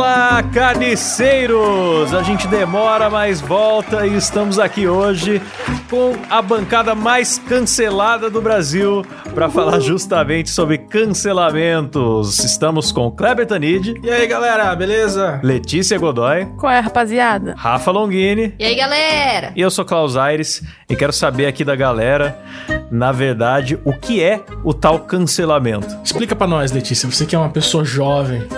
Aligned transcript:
Olá, 0.00 0.42
carniceiros! 0.42 2.14
A 2.14 2.22
gente 2.22 2.48
demora, 2.48 3.10
mas 3.10 3.38
volta 3.38 4.06
e 4.06 4.16
estamos 4.16 4.58
aqui 4.58 4.88
hoje 4.88 5.42
com 5.90 6.14
a 6.30 6.40
bancada 6.40 6.94
mais 6.94 7.36
cancelada 7.36 8.30
do 8.30 8.40
Brasil 8.40 9.04
para 9.34 9.50
falar 9.50 9.78
justamente 9.78 10.48
sobre 10.48 10.78
cancelamentos. 10.78 12.38
Estamos 12.38 12.90
com 12.90 13.10
Kleber 13.10 13.46
Tanid. 13.46 14.00
E 14.02 14.10
aí, 14.10 14.26
galera, 14.26 14.74
beleza? 14.74 15.38
Letícia 15.44 15.98
Godoy. 15.98 16.46
Qual 16.56 16.72
é, 16.72 16.80
rapaziada? 16.80 17.54
Rafa 17.58 17.90
Longini. 17.90 18.54
E 18.58 18.64
aí, 18.64 18.76
galera? 18.76 19.52
E 19.54 19.60
eu 19.60 19.70
sou 19.70 19.84
Klaus 19.84 20.16
Aires 20.16 20.62
e 20.88 20.96
quero 20.96 21.12
saber 21.12 21.44
aqui 21.44 21.62
da 21.62 21.76
galera, 21.76 22.38
na 22.90 23.12
verdade, 23.12 23.78
o 23.84 23.92
que 23.92 24.22
é 24.22 24.40
o 24.64 24.72
tal 24.72 25.00
cancelamento. 25.00 25.94
Explica 26.02 26.34
para 26.34 26.46
nós, 26.46 26.72
Letícia, 26.72 27.06
você 27.06 27.26
que 27.26 27.36
é 27.36 27.38
uma 27.38 27.50
pessoa 27.50 27.84
jovem 27.84 28.48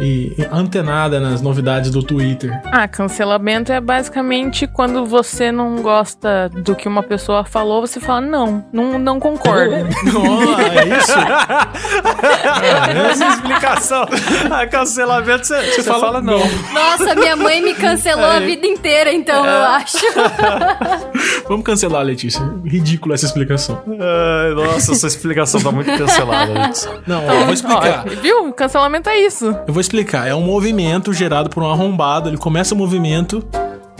e 0.00 0.34
antenada 0.50 1.20
nas 1.20 1.40
novidades 1.40 1.90
do 1.90 2.02
Twitter. 2.02 2.60
Ah, 2.66 2.86
cancelamento 2.88 3.72
é 3.72 3.80
basicamente 3.80 4.66
quando 4.66 5.04
você 5.04 5.50
não 5.50 5.76
gosta 5.82 6.48
do 6.48 6.74
que 6.74 6.88
uma 6.88 7.02
pessoa 7.02 7.44
falou, 7.44 7.80
você 7.80 8.00
fala, 8.00 8.20
não, 8.20 8.64
não, 8.72 8.98
não 8.98 9.20
concordo. 9.20 9.74
oh, 10.16 10.60
é 10.60 10.98
isso? 10.98 11.12
ah, 11.18 11.70
essa 13.10 13.28
explicação. 13.28 14.06
A 14.50 14.66
cancelamento, 14.66 15.46
você, 15.46 15.62
você 15.72 15.82
fala, 15.82 16.00
fala 16.00 16.22
não. 16.22 16.38
não. 16.38 16.72
Nossa, 16.72 17.14
minha 17.14 17.36
mãe 17.36 17.60
me 17.62 17.74
cancelou 17.74 18.30
é. 18.32 18.36
a 18.36 18.40
vida 18.40 18.66
inteira, 18.66 19.12
então, 19.12 19.44
é. 19.44 19.48
eu 19.48 19.64
acho. 19.64 19.98
Vamos 21.48 21.64
cancelar, 21.64 22.02
Letícia. 22.02 22.40
Ridícula 22.64 23.14
essa 23.14 23.26
explicação. 23.26 23.82
Ai, 23.86 24.54
nossa, 24.54 24.92
essa 24.92 25.06
explicação 25.06 25.60
tá 25.60 25.72
muito 25.72 25.90
cancelada, 25.96 26.52
Letícia. 26.52 26.90
Não, 27.06 27.22
eu 27.22 27.44
vou 27.44 27.54
explicar. 27.54 28.04
Ó, 28.06 28.20
viu? 28.20 28.52
Cancelamento 28.52 29.08
é 29.08 29.20
isso. 29.20 29.54
Eu 29.70 29.74
vou 29.74 29.80
explicar. 29.80 30.26
É 30.26 30.34
um 30.34 30.42
movimento 30.42 31.12
gerado 31.12 31.48
por 31.48 31.62
um 31.62 31.70
arrombado. 31.70 32.28
Ele 32.28 32.36
começa 32.36 32.74
o 32.74 32.76
movimento 32.76 33.40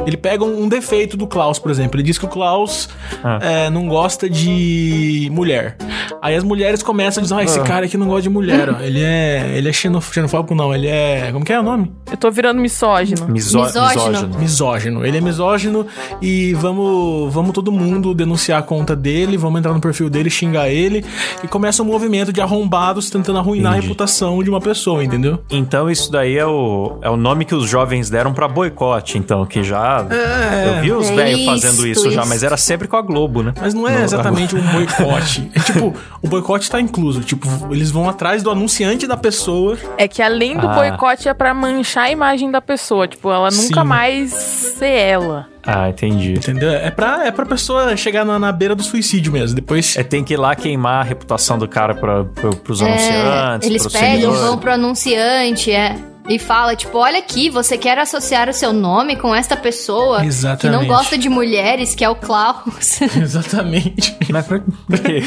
ele 0.07 0.17
pega 0.17 0.45
um, 0.45 0.69
defeito 0.69 1.17
do 1.17 1.27
Klaus, 1.27 1.59
por 1.59 1.71
exemplo. 1.71 1.97
Ele 1.99 2.07
diz 2.07 2.19
que 2.19 2.25
o 2.25 2.29
Klaus 2.29 2.89
ah. 3.23 3.39
é, 3.41 3.71
não 3.71 3.89
gosta 3.89 4.29
de 4.29 5.29
mulher. 5.33 5.77
Aí 6.23 6.35
as 6.35 6.45
mulheres 6.45 6.83
começam 6.83 7.21
a 7.21 7.23
dizer: 7.23 7.35
ah, 7.35 7.45
esse 7.45 7.59
ah. 7.59 7.63
cara 7.63 7.87
aqui 7.87 7.97
não 7.97 8.07
gosta 8.07 8.23
de 8.23 8.31
mulher, 8.31 8.69
ó. 8.71 8.81
Ele 8.81 9.03
é. 9.03 9.53
Ele 9.57 9.69
é 9.69 9.73
xenofóbico, 9.73 10.55
não. 10.55 10.75
Ele 10.75 10.87
é. 10.87 11.31
Como 11.33 11.45
que 11.45 11.53
é 11.53 11.61
o 11.61 11.63
nome? 11.63 11.93
Eu 12.11 12.17
tô 12.17 12.31
virando 12.31 12.61
misógino. 12.61 13.29
Miso 13.29 13.59
misógino. 13.59 13.89
misógino. 13.89 14.39
Misógino. 14.39 15.07
Ele 15.07 15.19
é 15.19 15.21
misógino 15.21 15.87
e 16.21 16.55
vamos, 16.55 17.33
vamos 17.33 17.53
todo 17.53 17.73
mundo 17.73 18.15
denunciar 18.15 18.59
a 18.59 18.63
conta 18.63 18.95
dele, 18.95 19.37
vamos 19.37 19.59
entrar 19.59 19.73
no 19.73 19.81
perfil 19.81 20.11
dele, 20.11 20.31
xingar 20.31 20.69
ele. 20.69 21.05
E 21.43 21.49
começa 21.49 21.83
um 21.83 21.87
movimento 21.87 22.33
de 22.33 22.41
arrombados 22.41 23.11
tentando 23.11 23.39
arruinar 23.39 23.73
Entendi. 23.73 23.87
a 23.87 23.89
reputação 23.89 24.43
de 24.43 24.51
uma 24.51 24.61
pessoa, 24.61 25.03
entendeu? 25.03 25.41
Então 25.51 25.91
isso 25.91 26.11
daí 26.11 26.37
é 26.37 26.47
o, 26.47 26.99
é 27.03 27.11
o 27.11 27.17
nome 27.17 27.45
que 27.45 27.55
os 27.55 27.69
jovens 27.69 28.11
deram 28.11 28.33
para 28.33 28.49
boicote, 28.49 29.19
então, 29.19 29.45
que 29.47 29.63
já 29.63 29.90
é, 30.11 30.69
eu 30.69 30.83
vi 30.83 30.93
os 30.93 31.09
é 31.11 31.15
velhos 31.15 31.45
fazendo 31.45 31.87
isso, 31.87 32.09
isso, 32.09 32.11
já, 32.11 32.25
mas 32.25 32.43
era 32.43 32.57
sempre 32.57 32.87
com 32.87 32.97
a 32.97 33.03
Globo, 33.03 33.43
né? 33.43 33.53
Mas 33.61 33.75
não 33.75 33.89
é 33.89 33.99
no, 33.99 34.05
exatamente 34.05 34.55
um 34.55 34.63
boicote. 34.63 35.51
é 35.55 35.61
tipo, 35.61 35.95
o 36.23 36.29
boicote 36.29 36.71
tá 36.71 36.81
incluso. 36.81 37.21
Tipo, 37.21 37.49
eles 37.71 37.91
vão 37.91 38.09
atrás 38.09 38.43
do 38.43 38.51
anunciante 38.51 39.07
da 39.07 39.17
pessoa. 39.17 39.77
É 39.97 40.07
que 40.07 40.23
além 40.23 40.57
do 40.57 40.69
ah. 40.69 40.75
boicote 40.75 41.29
é 41.29 41.35
para 41.35 41.53
manchar 41.55 42.05
a 42.05 42.11
imagem 42.11 42.51
da 42.51 42.61
pessoa. 42.61 43.09
Tipo, 43.09 43.31
ela 43.31 43.51
nunca 43.51 43.83
Sim. 43.83 43.87
mais 43.87 44.31
ser 44.33 44.91
ela. 44.91 45.49
Ah, 45.67 45.89
entendi. 45.89 46.33
Entendeu? 46.33 46.71
É 46.71 46.91
pra, 46.91 47.27
é 47.27 47.31
pra 47.31 47.45
pessoa 47.45 47.97
chegar 47.97 48.25
na, 48.25 48.39
na 48.39 48.51
beira 48.51 48.75
do 48.75 48.83
suicídio 48.83 49.33
mesmo. 49.33 49.55
Depois. 49.55 49.97
É, 49.97 50.03
tem 50.03 50.25
que 50.25 50.35
ir 50.35 50.37
lá 50.37 50.55
queimar 50.55 51.01
a 51.01 51.05
reputação 51.05 51.59
do 51.59 51.69
cara 51.69 51.95
pra, 51.95 52.25
pra, 52.25 52.51
pros 52.51 52.81
é, 52.81 52.87
anunciantes. 52.87 53.69
Eles 53.69 53.87
pegam, 53.87 54.33
vão 54.33 54.59
pro 54.59 54.73
anunciante, 54.73 55.71
é 55.71 56.10
e 56.31 56.39
fala, 56.39 56.77
tipo, 56.77 56.97
olha 56.97 57.19
aqui, 57.19 57.51
você 57.51 57.77
quer 57.77 57.99
associar 57.99 58.49
o 58.49 58.53
seu 58.53 58.73
nome 58.73 59.17
com 59.17 59.35
esta 59.35 59.57
pessoa 59.57 60.25
Exatamente. 60.25 60.61
que 60.61 60.69
não 60.69 60.87
gosta 60.87 61.19
de 61.19 61.29
mulheres, 61.29 61.93
que 61.93 62.05
é 62.05 62.09
o 62.09 62.15
Klaus. 62.15 63.03
Exatamente. 63.19 64.17
Mas 64.31 64.47
por 64.47 64.61
quê? 64.61 65.23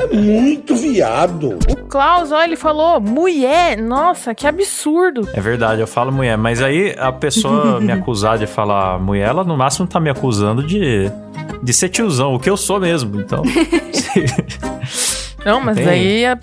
é 0.00 0.14
muito 0.14 0.76
viado. 0.76 1.58
O 1.68 1.76
Klaus, 1.88 2.30
ó, 2.30 2.44
ele 2.44 2.54
falou 2.54 3.00
mulher. 3.00 3.76
Nossa, 3.76 4.32
que 4.36 4.46
absurdo. 4.46 5.28
É 5.34 5.40
verdade, 5.40 5.80
eu 5.80 5.86
falo 5.88 6.12
mulher, 6.12 6.38
mas 6.38 6.62
aí 6.62 6.94
a 6.96 7.10
pessoa 7.10 7.80
me 7.82 7.90
acusar 7.90 8.38
de 8.38 8.46
falar 8.46 9.00
mulher, 9.00 9.30
ela 9.30 9.42
no 9.42 9.56
máximo 9.56 9.88
tá 9.88 9.98
me 9.98 10.10
acusando 10.10 10.62
de 10.62 11.10
de 11.62 11.72
ser 11.72 11.88
tiozão, 11.88 12.34
o 12.34 12.38
que 12.38 12.48
eu 12.48 12.56
sou 12.56 12.78
mesmo, 12.78 13.20
então. 13.20 13.42
Não, 15.44 15.60
mas 15.60 15.76
Tem. 15.76 15.88
aí 15.88 16.26
a, 16.26 16.38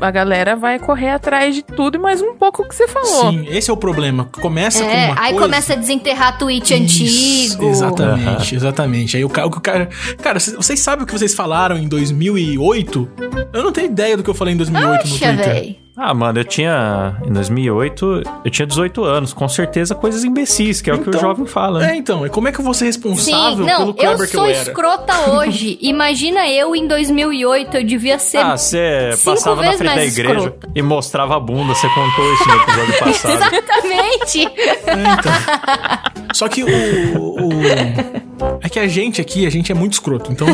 a, 0.00 0.10
galera 0.10 0.56
vai 0.56 0.78
correr 0.78 1.10
atrás 1.10 1.54
de 1.54 1.62
tudo 1.62 1.96
e 1.96 1.98
mais 1.98 2.22
um 2.22 2.34
pouco 2.34 2.66
que 2.66 2.74
você 2.74 2.88
falou. 2.88 3.30
Sim, 3.30 3.46
esse 3.48 3.70
é 3.70 3.72
o 3.72 3.76
problema. 3.76 4.28
Começa 4.40 4.82
é, 4.82 5.06
com 5.06 5.12
uma 5.12 5.22
aí 5.22 5.32
coisa... 5.32 5.46
começa 5.46 5.72
a 5.74 5.76
desenterrar 5.76 6.38
tweet 6.38 6.74
Isso, 6.74 7.54
antigo. 7.54 7.68
Exatamente, 7.68 8.54
exatamente. 8.54 9.16
Aí 9.16 9.24
o 9.24 9.28
cara, 9.28 9.46
o 9.46 9.60
cara... 9.60 9.88
Cara, 10.22 10.40
vocês 10.40 10.80
sabem 10.80 11.04
o 11.04 11.06
que 11.06 11.12
vocês 11.12 11.34
falaram 11.34 11.76
em 11.76 11.86
2008? 11.86 13.08
Eu 13.52 13.62
não 13.62 13.72
tenho 13.72 13.86
ideia 13.86 14.16
do 14.16 14.22
que 14.22 14.30
eu 14.30 14.34
falei 14.34 14.54
em 14.54 14.56
2008 14.56 14.90
Oxa, 14.90 15.02
no 15.04 15.18
Twitter. 15.18 15.54
Véi. 15.54 15.89
Ah, 15.96 16.14
mano, 16.14 16.40
eu 16.40 16.44
tinha. 16.44 17.16
Em 17.24 17.32
2008, 17.32 18.22
eu 18.44 18.50
tinha 18.50 18.66
18 18.66 19.04
anos. 19.04 19.32
Com 19.32 19.48
certeza 19.48 19.94
coisas 19.94 20.24
imbecis, 20.24 20.80
que 20.80 20.90
é 20.90 20.94
então, 20.94 21.00
o 21.00 21.04
que 21.04 21.10
o 21.10 21.12
então, 21.16 21.20
jovem 21.20 21.46
fala. 21.46 21.80
Né? 21.80 21.92
É, 21.92 21.96
então. 21.96 22.24
E 22.24 22.30
como 22.30 22.48
é 22.48 22.52
que 22.52 22.60
eu 22.60 22.64
vou 22.64 22.74
ser 22.74 22.86
responsável 22.86 23.64
Sim, 23.64 23.70
não, 23.70 23.78
pelo 23.78 23.94
Kleber 23.94 24.30
que 24.30 24.36
eu 24.36 24.44
era? 24.44 24.52
Eu 24.52 24.54
sou 24.56 24.72
escrota 24.72 25.30
hoje. 25.32 25.78
Imagina 25.80 26.48
eu 26.48 26.74
em 26.74 26.86
2008, 26.86 27.76
eu 27.76 27.84
devia 27.84 28.18
ser. 28.18 28.38
Ah, 28.38 28.56
você 28.56 29.10
passava 29.24 29.62
na 29.62 29.72
frente 29.72 29.94
da 29.94 30.04
igreja 30.04 30.34
escrota. 30.34 30.68
e 30.74 30.82
mostrava 30.82 31.36
a 31.36 31.40
bunda. 31.40 31.74
Você 31.74 31.88
contou 31.88 32.34
isso 32.34 32.48
no 32.48 32.54
episódio 32.62 32.98
passado. 33.00 33.34
Exatamente. 33.34 34.46
É, 34.86 34.92
então. 35.18 36.24
Só 36.32 36.48
que 36.48 36.62
o, 36.64 36.68
o. 36.68 38.29
É 38.60 38.68
que 38.68 38.78
a 38.78 38.86
gente 38.86 39.20
aqui, 39.20 39.46
a 39.46 39.50
gente 39.50 39.70
é 39.70 39.74
muito 39.74 39.94
escroto. 39.94 40.32
Então 40.32 40.46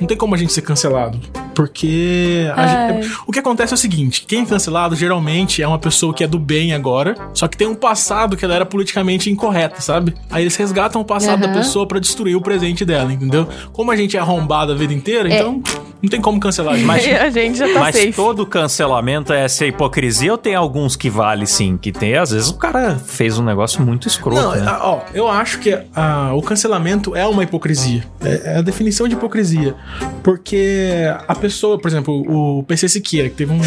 não 0.00 0.06
tem 0.06 0.16
como 0.16 0.34
a 0.34 0.38
gente 0.38 0.52
ser 0.52 0.62
cancelado. 0.62 1.18
Porque. 1.54 2.46
Gente, 2.56 3.12
o 3.26 3.32
que 3.32 3.38
acontece 3.38 3.72
é 3.72 3.76
o 3.76 3.78
seguinte: 3.78 4.24
quem 4.26 4.42
é 4.42 4.46
cancelado 4.46 4.96
geralmente 4.96 5.62
é 5.62 5.68
uma 5.68 5.78
pessoa 5.78 6.14
que 6.14 6.24
é 6.24 6.26
do 6.26 6.38
bem 6.38 6.72
agora, 6.72 7.14
só 7.34 7.46
que 7.46 7.56
tem 7.56 7.66
um 7.66 7.74
passado 7.74 8.36
que 8.36 8.44
ela 8.44 8.54
era 8.54 8.66
politicamente 8.66 9.30
incorreta, 9.30 9.80
sabe? 9.80 10.14
Aí 10.30 10.42
eles 10.42 10.56
resgatam 10.56 11.00
o 11.00 11.04
passado 11.04 11.42
uhum. 11.42 11.52
da 11.52 11.58
pessoa 11.58 11.86
para 11.86 11.98
destruir 11.98 12.36
o 12.36 12.40
presente 12.40 12.84
dela, 12.84 13.12
entendeu? 13.12 13.46
Como 13.72 13.90
a 13.90 13.96
gente 13.96 14.16
é 14.16 14.20
arrombado 14.20 14.72
a 14.72 14.74
vida 14.74 14.92
inteira, 14.92 15.28
é. 15.28 15.38
então 15.38 15.62
não 16.02 16.10
tem 16.10 16.20
como 16.20 16.40
cancelar. 16.40 16.76
Mas 16.78 17.04
a 17.14 17.30
gente 17.30 17.58
já 17.58 17.72
tá 17.72 17.80
Mas 17.80 17.96
safe. 17.96 18.12
todo 18.12 18.44
cancelamento 18.44 19.32
é 19.32 19.44
essa 19.44 19.64
hipocrisia 19.64 20.32
ou 20.32 20.38
tem 20.38 20.54
alguns 20.54 20.96
que 20.96 21.08
vale 21.08 21.46
sim? 21.46 21.76
Que 21.76 21.92
tem, 21.92 22.16
às 22.16 22.30
vezes 22.30 22.50
o 22.50 22.54
cara 22.54 22.96
fez 22.96 23.38
um 23.38 23.44
negócio 23.44 23.80
muito 23.82 24.08
escroto. 24.08 24.40
Não, 24.40 24.54
né? 24.54 24.78
ó, 24.80 25.00
eu 25.14 25.28
acho 25.28 25.58
que 25.60 25.78
a, 25.94 26.32
o 26.34 26.42
cancelamento 26.42 27.14
é 27.14 27.21
uma 27.26 27.42
hipocrisia. 27.42 28.04
É, 28.22 28.42
é, 28.44 28.56
a 28.58 28.62
definição 28.62 29.08
de 29.08 29.14
hipocrisia. 29.14 29.74
Porque 30.22 31.04
a 31.26 31.34
pessoa, 31.34 31.78
por 31.78 31.88
exemplo, 31.88 32.22
o 32.28 32.62
PC 32.64 32.88
Siqueira, 32.88 33.28
que 33.28 33.36
teve 33.36 33.52
um. 33.52 33.60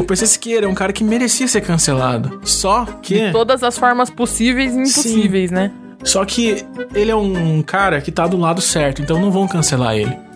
O 0.00 0.04
PC 0.04 0.26
Siqueira 0.26 0.66
é 0.66 0.68
um 0.68 0.74
cara 0.74 0.92
que 0.92 1.04
merecia 1.04 1.46
ser 1.46 1.60
cancelado. 1.60 2.40
Só 2.44 2.84
que. 2.84 3.26
De 3.26 3.32
todas 3.32 3.62
as 3.62 3.78
formas 3.78 4.10
possíveis 4.10 4.74
e 4.74 4.78
impossíveis, 4.78 5.50
Sim. 5.50 5.54
né? 5.54 5.70
Só 6.02 6.24
que 6.24 6.66
ele 6.94 7.10
é 7.10 7.16
um 7.16 7.62
cara 7.62 8.00
que 8.00 8.10
tá 8.10 8.26
do 8.26 8.36
lado 8.36 8.60
certo, 8.60 9.00
então 9.00 9.20
não 9.20 9.30
vão 9.30 9.46
cancelar 9.46 9.94
ele 9.94 10.31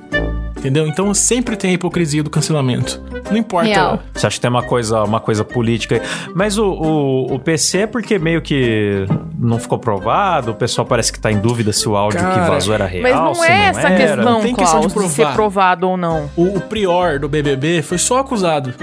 entendeu? 0.57 0.87
Então 0.87 1.13
sempre 1.15 1.57
tem 1.57 1.71
a 1.71 1.75
hipocrisia 1.75 2.23
do 2.23 2.31
cancelamento. 2.31 3.01
Não 3.31 3.37
importa. 3.37 3.69
Real. 3.69 4.03
Você 4.15 4.27
acha 4.27 4.37
que 4.37 4.41
tem 4.41 4.51
uma 4.51 4.63
coisa, 4.63 5.03
uma 5.03 5.21
coisa 5.21 5.45
política 5.45 5.97
aí. 5.97 6.03
Mas 6.35 6.59
o, 6.59 6.67
o, 6.67 7.35
o, 7.35 7.39
PC 7.39 7.79
é 7.79 7.87
porque 7.87 8.19
meio 8.19 8.41
que 8.41 9.07
não 9.39 9.59
ficou 9.59 9.79
provado, 9.79 10.53
o 10.53 10.55
pessoal 10.55 10.87
parece 10.87 11.13
que 11.13 11.21
tá 11.21 11.31
em 11.31 11.39
dúvida 11.39 11.73
se 11.73 11.89
o 11.89 11.97
áudio 11.97 12.21
Cara, 12.21 12.45
que 12.45 12.51
vazou 12.51 12.75
era 12.75 12.87
real. 12.87 13.03
Mas 13.03 13.15
não 13.15 13.45
é 13.45 13.49
não 13.49 13.79
essa 13.79 13.89
era. 13.89 13.97
questão, 13.97 14.25
não 14.25 14.41
tem 14.41 14.55
Klaus, 14.55 14.71
questão 14.71 14.89
de, 14.89 14.95
provar. 14.95 15.09
de 15.09 15.15
ser 15.15 15.27
provado 15.35 15.89
ou 15.89 15.97
não. 15.97 16.31
O, 16.37 16.57
o 16.57 16.61
prior 16.61 17.19
do 17.19 17.29
BBB 17.29 17.83
foi 17.83 17.99
só 17.99 18.19
acusado. 18.19 18.75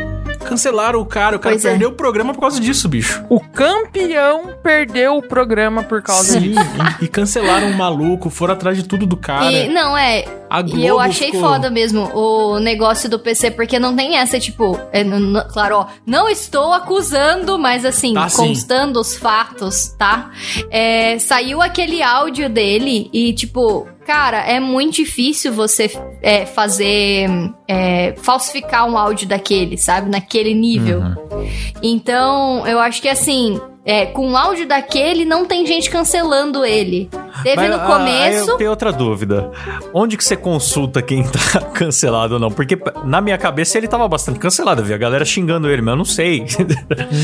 Cancelaram 0.44 1.00
o 1.00 1.06
cara, 1.06 1.36
o 1.36 1.40
cara 1.40 1.56
pois 1.56 1.66
é. 1.66 1.70
perdeu 1.70 1.90
é. 1.90 1.92
o 1.92 1.96
programa 1.96 2.34
por 2.34 2.42
causa 2.42 2.60
disso, 2.60 2.88
bicho. 2.88 3.24
O 3.30 3.40
campeão 3.40 4.50
perdeu 4.62 5.18
o 5.18 5.22
programa 5.22 5.84
por 5.84 6.02
causa 6.02 6.34
Sim, 6.34 6.52
disso. 6.52 6.62
E, 7.02 7.06
e 7.06 7.08
cancelaram 7.08 7.70
o 7.70 7.78
maluco, 7.78 8.30
foram 8.30 8.54
atrás 8.54 8.78
de 8.78 8.84
tudo 8.84 9.06
do 9.06 9.18
cara. 9.18 9.52
E, 9.52 9.70
não, 9.70 9.98
é. 9.98 10.26
e 10.74 10.86
eu 10.86 11.00
achei 11.00 11.32
ficou... 11.32 11.42
foda 11.42 11.70
mesmo 11.70 12.10
o 12.14 12.60
negócio 12.60 13.10
do 13.10 13.20
PC, 13.20 13.52
porque 13.52 13.80
não 13.80 13.96
tem 13.96 14.18
essa, 14.18 14.40
tipo, 14.40 14.80
é, 14.92 15.04
claro, 15.52 15.78
ó, 15.78 15.88
não 16.06 16.30
estou 16.30 16.74
acusando, 16.74 17.58
mas 17.58 17.86
assim, 17.86 18.14
tá, 18.14 18.28
constando 18.30 19.04
sim. 19.04 19.10
os 19.10 19.18
fatos, 19.18 19.90
tá? 19.98 20.32
É, 20.70 21.18
saiu 21.20 21.62
aquele 21.62 22.02
áudio 22.02 22.50
dele 22.50 23.10
e, 23.14 23.34
tipo, 23.34 23.88
Cara, 24.06 24.40
é 24.40 24.60
muito 24.60 24.96
difícil 24.96 25.54
você 25.54 25.90
é, 26.22 26.46
fazer. 26.46 27.28
É, 27.68 28.14
falsificar 28.18 28.90
um 28.90 28.98
áudio 28.98 29.28
daquele, 29.28 29.78
sabe? 29.78 30.10
Naquele 30.10 30.54
nível. 30.54 31.00
Uhum. 31.00 31.50
Então, 31.82 32.68
eu 32.68 32.80
acho 32.80 33.02
que 33.02 33.10
assim. 33.10 33.60
É, 33.86 34.06
com 34.06 34.32
o 34.32 34.38
áudio 34.38 34.66
daquele, 34.66 35.26
não 35.26 35.46
tem 35.46 35.66
gente 35.66 35.90
cancelando 35.90 36.64
ele. 36.64 37.10
Teve 37.42 37.56
Mas, 37.56 37.70
no 37.70 37.76
ah, 37.78 37.86
começo. 37.86 38.52
eu 38.52 38.58
tenho 38.58 38.70
outra 38.70 38.92
dúvida. 38.92 39.50
Onde 39.94 40.18
que 40.18 40.24
você 40.24 40.36
consulta 40.36 41.02
quem 41.02 41.24
tá 41.24 41.62
cancelado 41.74 42.36
ou 42.36 42.40
não? 42.40 42.52
Porque 42.52 42.78
na 43.04 43.22
minha 43.22 43.38
cabeça 43.38 43.78
ele 43.78 43.88
tava 43.88 44.08
bastante 44.08 44.40
cancelado. 44.40 44.82
Eu 44.82 44.86
vi 44.86 44.94
a 44.94 44.98
galera 44.98 45.26
xingando 45.26 45.70
ele, 45.70 45.82
mas 45.82 45.94
eu 45.94 45.98
não 45.98 46.06
sei. 46.06 46.46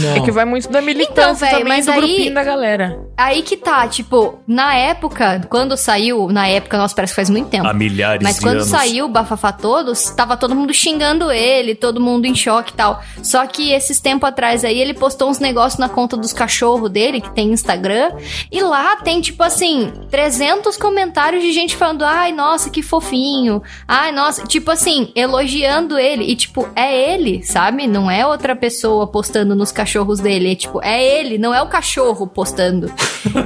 Não. 0.02 0.16
É 0.16 0.20
que 0.26 0.32
vai 0.32 0.46
muito 0.46 0.70
da 0.70 0.82
militância 0.82 1.46
então, 1.46 1.50
véio, 1.50 1.60
também 1.60 1.78
mas 1.78 1.86
do 1.86 1.92
aí, 1.92 1.98
grupinho 1.98 2.34
da 2.34 2.44
galera. 2.44 3.00
Aí 3.18 3.42
que 3.44 3.56
tá, 3.56 3.88
tipo, 3.88 4.40
na 4.48 4.76
época, 4.76 5.42
quando 5.50 5.78
saiu, 5.78 6.30
na 6.30 6.48
época, 6.48 6.78
nossa, 6.78 6.96
parece 6.96 7.12
que 7.14 7.16
faz 7.16 7.30
muito 7.30 7.50
tempo. 7.50 7.68
Há 7.68 7.74
milhares 7.74 8.24
Mas 8.24 8.36
de 8.36 8.42
quando 8.42 8.58
anos. 8.58 8.68
saiu 8.68 9.06
o 9.06 9.10
Bafafá 9.10 9.52
Todos, 9.52 10.10
tava 10.12 10.38
todo 10.38 10.56
mundo 10.56 10.74
xingando 10.74 11.32
ele, 11.32 11.76
todo 11.76 12.00
mundo 12.00 12.26
em 12.26 12.36
choque 12.36 12.72
e 12.72 12.76
tal. 12.76 13.02
Só 13.22 13.46
que 13.46 13.72
esses 13.72 14.00
tempos 14.00 14.28
atrás 14.30 14.64
aí, 14.64 14.80
ele 14.80 14.94
postou 14.94 15.30
uns 15.30 15.40
negócios 15.40 15.80
na 15.80 15.90
conta 15.90 16.16
dos 16.16 16.34
cachorros 16.34 16.90
dele, 16.90 17.22
que 17.22 17.32
tem 17.34 17.52
Instagram, 17.52 18.12
e 18.52 18.62
lá 18.62 18.96
tem, 18.98 19.22
tipo 19.22 19.44
assim, 19.44 19.92
300 20.10 20.78
comentários 20.78 21.44
de 21.44 21.52
gente 21.52 21.76
falando, 21.76 22.04
ai, 22.04 22.32
nossa, 22.32 22.70
que 22.70 22.82
fofinho, 22.82 23.62
ai, 23.88 24.12
nossa, 24.12 24.46
tipo 24.46 24.72
assim, 24.72 25.12
elogiando 25.16 25.98
ele, 25.98 26.24
e 26.24 26.36
tipo, 26.36 26.68
é 26.76 27.14
ele, 27.14 27.44
sabe? 27.44 27.88
Não 27.88 28.10
é 28.10 28.26
outra 28.26 28.56
pessoa 28.56 29.08
postando 29.08 29.56
nos 29.56 29.72
cachorros 29.72 30.20
dele, 30.20 30.52
é 30.52 30.56
tipo, 30.56 30.82
é 30.84 31.04
ele, 31.04 31.38
não 31.38 31.54
é 31.54 31.62
o 31.62 31.68
cachorro 31.68 32.28
postando. 32.28 32.92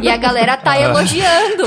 E 0.02 0.10
a 0.10 0.18
galera 0.18 0.56
tá 0.58 0.80
elogiando. 0.80 1.64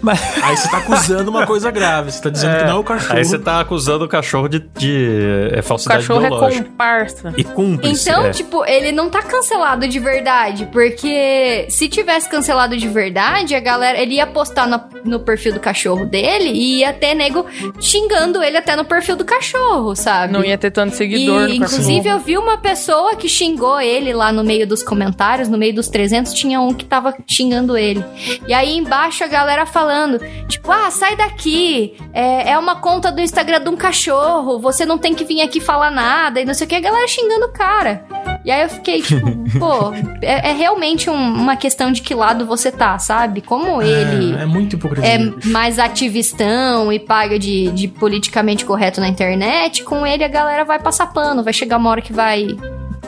Mas... 0.00 0.20
Aí 0.42 0.56
você 0.56 0.68
tá 0.68 0.78
acusando 0.78 1.30
uma 1.30 1.46
coisa 1.46 1.70
grave, 1.70 2.12
você 2.12 2.22
tá 2.22 2.30
dizendo 2.30 2.54
é, 2.54 2.58
que 2.58 2.64
não 2.64 2.76
é 2.76 2.80
o 2.80 2.84
cachorro. 2.84 3.16
Aí 3.16 3.24
você 3.24 3.38
tá 3.38 3.60
acusando 3.60 4.04
o 4.04 4.08
cachorro 4.08 4.48
de, 4.48 4.58
de 4.58 5.50
é, 5.52 5.62
falsidade 5.62 6.04
O 6.04 6.08
cachorro 6.08 6.46
é 6.46 6.62
comparsa. 6.62 7.34
E 7.36 7.44
cúmplice. 7.44 8.08
Então, 8.08 8.26
é. 8.26 8.30
tipo, 8.30 8.64
ele 8.64 8.92
não 8.92 9.08
tá 9.08 9.22
cancelado 9.22 9.86
de 9.86 9.98
verdade, 9.98 10.68
porque 10.72 11.66
se 11.68 11.88
tivesse 11.88 12.28
cancelado 12.28 12.76
de 12.76 12.88
verdade, 12.88 13.54
a 13.54 13.60
galera, 13.60 13.71
ele 13.80 14.14
ia 14.14 14.26
postar 14.26 14.66
no, 14.66 14.80
no 15.04 15.20
perfil 15.20 15.54
do 15.54 15.60
cachorro 15.60 16.04
dele 16.04 16.50
e 16.50 16.80
ia 16.80 16.92
ter 16.92 17.14
nego 17.14 17.46
xingando 17.80 18.42
ele 18.42 18.56
até 18.56 18.74
no 18.76 18.84
perfil 18.84 19.16
do 19.16 19.24
cachorro, 19.24 19.94
sabe? 19.94 20.32
Não 20.32 20.44
ia 20.44 20.58
ter 20.58 20.70
tanto 20.70 20.94
seguidor 20.94 21.48
e, 21.48 21.56
Inclusive, 21.56 22.08
eu 22.08 22.18
vi 22.18 22.36
uma 22.36 22.58
pessoa 22.58 23.16
que 23.16 23.28
xingou 23.28 23.80
ele 23.80 24.12
lá 24.12 24.32
no 24.32 24.42
meio 24.42 24.66
dos 24.66 24.82
comentários, 24.82 25.48
no 25.48 25.58
meio 25.58 25.74
dos 25.74 25.88
300, 25.88 26.32
tinha 26.32 26.60
um 26.60 26.72
que 26.74 26.84
tava 26.84 27.14
xingando 27.26 27.76
ele. 27.76 28.04
E 28.46 28.52
aí 28.52 28.76
embaixo 28.76 29.24
a 29.24 29.26
galera 29.26 29.66
falando, 29.66 30.18
tipo, 30.48 30.70
ah, 30.70 30.90
sai 30.90 31.16
daqui, 31.16 31.96
é, 32.12 32.50
é 32.52 32.58
uma 32.58 32.76
conta 32.76 33.10
do 33.10 33.20
Instagram 33.20 33.60
de 33.62 33.68
um 33.68 33.76
cachorro, 33.76 34.58
você 34.58 34.84
não 34.84 34.98
tem 34.98 35.14
que 35.14 35.24
vir 35.24 35.40
aqui 35.40 35.60
falar 35.60 35.90
nada, 35.90 36.40
e 36.40 36.44
não 36.44 36.54
sei 36.54 36.66
o 36.66 36.68
que, 36.68 36.74
a 36.74 36.80
galera 36.80 37.06
xingando 37.06 37.46
o 37.46 37.52
cara. 37.52 38.04
E 38.44 38.50
aí 38.50 38.62
eu 38.62 38.68
fiquei, 38.68 39.02
tipo, 39.02 39.26
pô, 39.58 39.92
é, 40.20 40.50
é 40.50 40.52
realmente 40.52 41.08
um, 41.08 41.14
uma 41.14 41.56
questão 41.56 41.92
de 41.92 42.02
que 42.02 42.14
lado 42.14 42.44
você 42.46 42.72
tá, 42.72 42.98
sabe? 42.98 43.40
Como 43.40 43.61
é, 43.80 43.86
ele. 43.86 44.36
É, 44.36 44.42
é 44.42 44.46
muito 44.46 44.76
hipocrisia. 44.76 45.10
É 45.10 45.48
mais 45.48 45.78
ativistão 45.78 46.92
e 46.92 46.98
paga 46.98 47.38
de, 47.38 47.70
de 47.72 47.88
politicamente 47.88 48.64
correto 48.64 49.00
na 49.00 49.08
internet, 49.08 49.84
com 49.84 50.06
ele 50.06 50.24
a 50.24 50.28
galera 50.28 50.64
vai 50.64 50.78
passar 50.78 51.06
pano, 51.12 51.42
vai 51.42 51.52
chegar 51.52 51.76
uma 51.76 51.90
hora 51.90 52.02
que 52.02 52.12
vai 52.12 52.48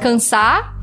cansar 0.00 0.74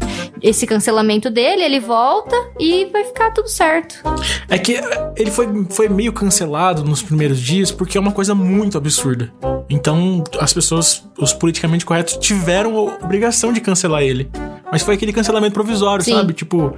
esse 0.41 0.65
cancelamento 0.65 1.29
dele, 1.29 1.61
ele 1.61 1.79
volta 1.79 2.35
e 2.59 2.85
vai 2.85 3.03
ficar 3.03 3.31
tudo 3.31 3.47
certo. 3.47 4.01
É 4.49 4.57
que 4.57 4.79
ele 5.15 5.29
foi, 5.29 5.47
foi 5.69 5.87
meio 5.87 6.11
cancelado 6.11 6.83
nos 6.83 7.01
primeiros 7.01 7.39
dias 7.39 7.71
porque 7.71 7.97
é 7.97 8.01
uma 8.01 8.11
coisa 8.11 8.33
muito 8.33 8.77
absurda. 8.77 9.31
Então, 9.69 10.23
as 10.39 10.53
pessoas, 10.53 11.07
os 11.17 11.33
politicamente 11.33 11.85
corretos, 11.85 12.17
tiveram 12.17 12.75
a 12.77 12.81
obrigação 13.03 13.53
de 13.53 13.61
cancelar 13.61 14.01
ele. 14.01 14.29
Mas 14.71 14.81
foi 14.81 14.95
aquele 14.95 15.13
cancelamento 15.13 15.53
provisório, 15.53 16.03
Sim. 16.03 16.13
sabe? 16.13 16.33
Tipo. 16.33 16.75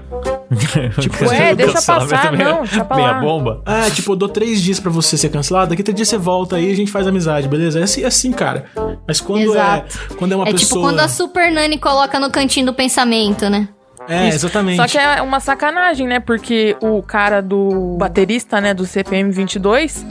tipo, 0.99 1.25
Ué, 1.25 1.55
deixa 1.55 1.73
passar, 1.73 2.31
não, 2.31 2.61
deixa 2.63 2.85
pra 2.85 2.97
Meia 2.97 3.13
bomba. 3.15 3.61
Ah, 3.65 3.89
tipo, 3.89 4.11
eu 4.11 4.15
dou 4.15 4.29
três 4.29 4.61
dias 4.61 4.79
para 4.79 4.91
você 4.91 5.17
ser 5.17 5.29
cancelado, 5.29 5.69
daqui 5.69 5.83
três 5.83 5.95
dias 5.95 6.09
você 6.09 6.17
volta 6.17 6.55
aí 6.55 6.69
e 6.69 6.71
a 6.71 6.75
gente 6.75 6.91
faz 6.91 7.07
amizade, 7.07 7.47
beleza? 7.47 7.79
É 7.79 7.83
assim, 7.83 8.03
é 8.03 8.07
assim 8.07 8.31
cara. 8.31 8.65
Mas 9.07 9.19
quando 9.21 9.55
é 9.55 9.85
quando 10.17 10.31
é 10.31 10.35
uma 10.35 10.47
é 10.47 10.51
pessoa... 10.51 10.65
É 10.65 10.67
tipo 10.67 10.81
quando 10.81 10.99
a 10.99 11.07
Super 11.07 11.51
Nani 11.51 11.77
coloca 11.77 12.19
no 12.19 12.29
cantinho 12.29 12.67
do 12.67 12.73
pensamento, 12.73 13.49
né? 13.49 13.67
É, 14.07 14.27
Isso. 14.27 14.37
exatamente. 14.37 14.77
Só 14.77 14.87
que 14.87 14.97
é 14.97 15.21
uma 15.21 15.39
sacanagem, 15.39 16.07
né? 16.07 16.19
Porque 16.19 16.75
o 16.81 17.01
cara 17.01 17.41
do 17.41 17.95
baterista, 17.97 18.59
né, 18.59 18.73
do 18.73 18.85
CPM 18.85 19.31
22 19.31 20.05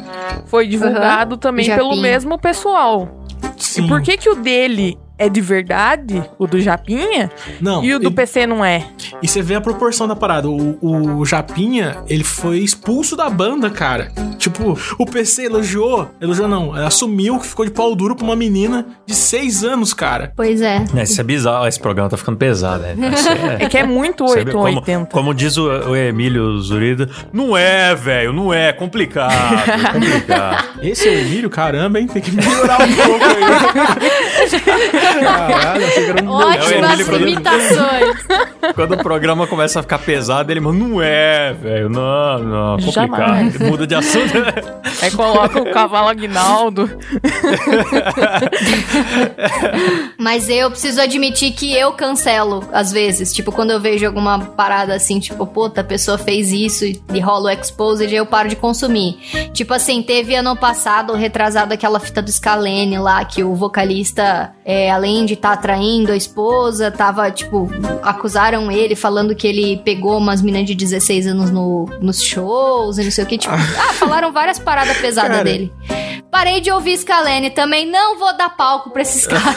foi 0.47 0.67
divulgado 0.67 1.35
uhum. 1.35 1.39
também 1.41 1.67
pelo 1.67 1.97
mesmo 1.97 2.39
pessoal. 2.39 3.09
Sim. 3.57 3.85
E 3.85 3.89
por 3.89 4.03
que 4.03 4.17
que 4.17 4.31
o 4.31 4.35
dele 4.35 4.99
é 5.19 5.29
de 5.29 5.41
verdade, 5.41 6.23
o 6.39 6.47
do 6.47 6.61
Japinha, 6.61 7.31
não, 7.61 7.85
e 7.85 7.95
o 7.95 7.99
do 7.99 8.09
e, 8.09 8.13
PC 8.13 8.47
não 8.47 8.65
é. 8.65 8.87
E 9.23 9.29
você 9.29 9.43
vê 9.43 9.55
a 9.55 9.61
proporção 9.61 10.09
da 10.09 10.17
parada. 10.17 10.49
O, 10.49 11.19
o 11.19 11.25
Japinha, 11.25 11.99
ele 12.09 12.25
foi 12.25 12.59
expulso 12.59 13.17
da 13.17 13.29
banda, 13.31 13.71
cara. 13.71 14.11
Tipo, 14.39 14.77
o 14.99 15.07
PC 15.07 15.45
elogiou, 15.45 16.11
elogiou 16.21 16.49
não, 16.49 16.75
assumiu 16.75 17.39
que 17.39 17.47
ficou 17.47 17.65
de 17.65 17.71
pau 17.71 17.95
duro 17.95 18.17
pra 18.17 18.25
uma 18.25 18.35
menina 18.35 18.87
de 19.07 19.15
seis 19.15 19.63
anos, 19.63 19.95
cara. 19.95 20.33
Pois 20.37 20.61
é. 20.61 20.85
é 20.97 21.03
isso 21.03 21.21
é 21.21 21.25
bizarro, 21.25 21.67
esse 21.67 21.79
programa 21.79 22.11
tá 22.11 22.17
ficando 22.17 22.39
pesado, 22.39 22.83
né? 22.83 22.97
É, 23.61 23.65
é 23.67 23.69
que 23.69 23.79
é 23.79 23.85
muito 23.85 24.25
8 24.25 24.57
ou 24.57 24.65
80. 24.65 25.07
Como 25.07 25.33
diz 25.33 25.57
o, 25.57 25.69
o 25.69 25.97
Emílio 25.97 26.59
Zurida, 26.59 27.09
não 27.33 27.57
é, 27.57 27.95
velho, 27.95 28.33
não 28.33 28.53
é, 28.53 28.73
complicado, 28.73 29.33
é 29.33 29.93
complicado. 29.93 30.81
Esse 30.83 31.09
é 31.09 31.13
o 31.13 31.19
Emílio, 31.19 31.51
caramba, 31.51 32.01
hein? 32.01 32.07
Tem 32.07 32.21
que 32.21 32.33
melhorar 32.33 32.83
um 32.83 32.95
pouco 32.95 33.25
aí. 33.25 33.43
Caralho, 35.03 35.87
achei 35.87 36.05
que 36.05 36.11
era 36.11 36.25
um 36.25 36.31
Ótimas 36.31 37.09
é 37.09 37.15
imitações. 37.17 38.17
Quando 38.75 38.93
o 38.95 38.99
programa 38.99 39.47
começa 39.47 39.81
a 39.81 39.83
ficar 39.83 39.99
pesado, 39.99 40.51
ele 40.53 40.61
manda, 40.61 40.79
não 40.79 41.03
é, 41.03 41.53
velho, 41.53 41.89
não, 41.89 42.39
não, 42.39 42.77
complicado. 42.77 42.93
Jamais. 42.93 43.59
Muda 43.59 43.87
de 43.87 43.95
assunto. 43.95 44.33
Aí 45.03 45.11
coloca 45.11 45.61
o 45.61 45.73
cavalo 45.73 46.09
Aguinaldo. 46.09 46.89
Mas 50.19 50.49
eu 50.49 50.71
preciso 50.71 51.01
admitir 51.01 51.53
que 51.53 51.75
eu 51.75 51.93
cancelo, 51.93 52.65
às 52.73 52.93
vezes. 52.93 53.33
Tipo, 53.33 53.51
quando 53.51 53.71
eu 53.71 53.81
vejo 53.81 54.07
alguma 54.07 54.39
parada 54.39 54.95
assim, 54.95 55.19
tipo, 55.19 55.47
puta, 55.47 55.81
a 55.81 55.85
pessoa 55.85 56.17
fez 56.17 56.53
isso 56.53 56.85
e 56.85 57.21
rola 57.21 57.47
o 57.47 57.51
exposed, 57.51 58.15
eu 58.15 58.25
paro 58.25 58.49
de 58.49 58.57
consumir. 58.57 59.19
Tipo 59.53 59.75
assim, 59.75 60.03
teve 60.03 60.35
ano 60.35 60.57
passado, 60.57 61.15
retrasado 61.15 61.75
aquela 61.75 61.99
fita 61.99 62.23
do 62.23 62.31
Scalene 62.31 62.99
lá, 62.99 63.25
que 63.25 63.43
o 63.43 63.55
vocalista 63.55 64.53
é, 64.65 64.92
além 64.93 65.25
de 65.27 65.35
estar 65.35 65.49
tá 65.51 65.55
atraindo 65.55 66.13
a 66.13 66.17
esposa, 66.17 66.91
tava, 66.91 67.31
tipo, 67.31 67.69
acusaram 68.03 68.71
ele 68.71 68.95
falando 68.95 69.35
que 69.35 69.47
ele 69.47 69.79
pegou 69.79 70.19
umas 70.19 70.41
meninas 70.43 70.67
de 70.67 70.75
16 70.75 71.27
anos 71.27 71.51
no, 71.51 71.89
nos 72.01 72.23
shows 72.23 72.99
e 72.99 73.05
não 73.05 73.11
sei 73.11 73.25
o 73.25 73.27
que. 73.27 73.39
Tipo, 73.39 73.55
ah, 73.57 73.93
falaram 73.95 74.33
várias 74.33 74.59
paradas 74.59 74.97
pesadas 74.99 75.31
Cara. 75.33 75.45
dele. 75.45 75.73
Parei 76.33 76.63
de 76.63 76.71
ouvir 76.73 76.97
Scalene 76.97 77.51
também, 77.51 77.85
não 77.85 78.19
vou 78.19 78.35
dar 78.35 78.49
palco 78.49 78.89
pra 78.89 79.03
esses 79.03 79.27
caras. 79.29 79.55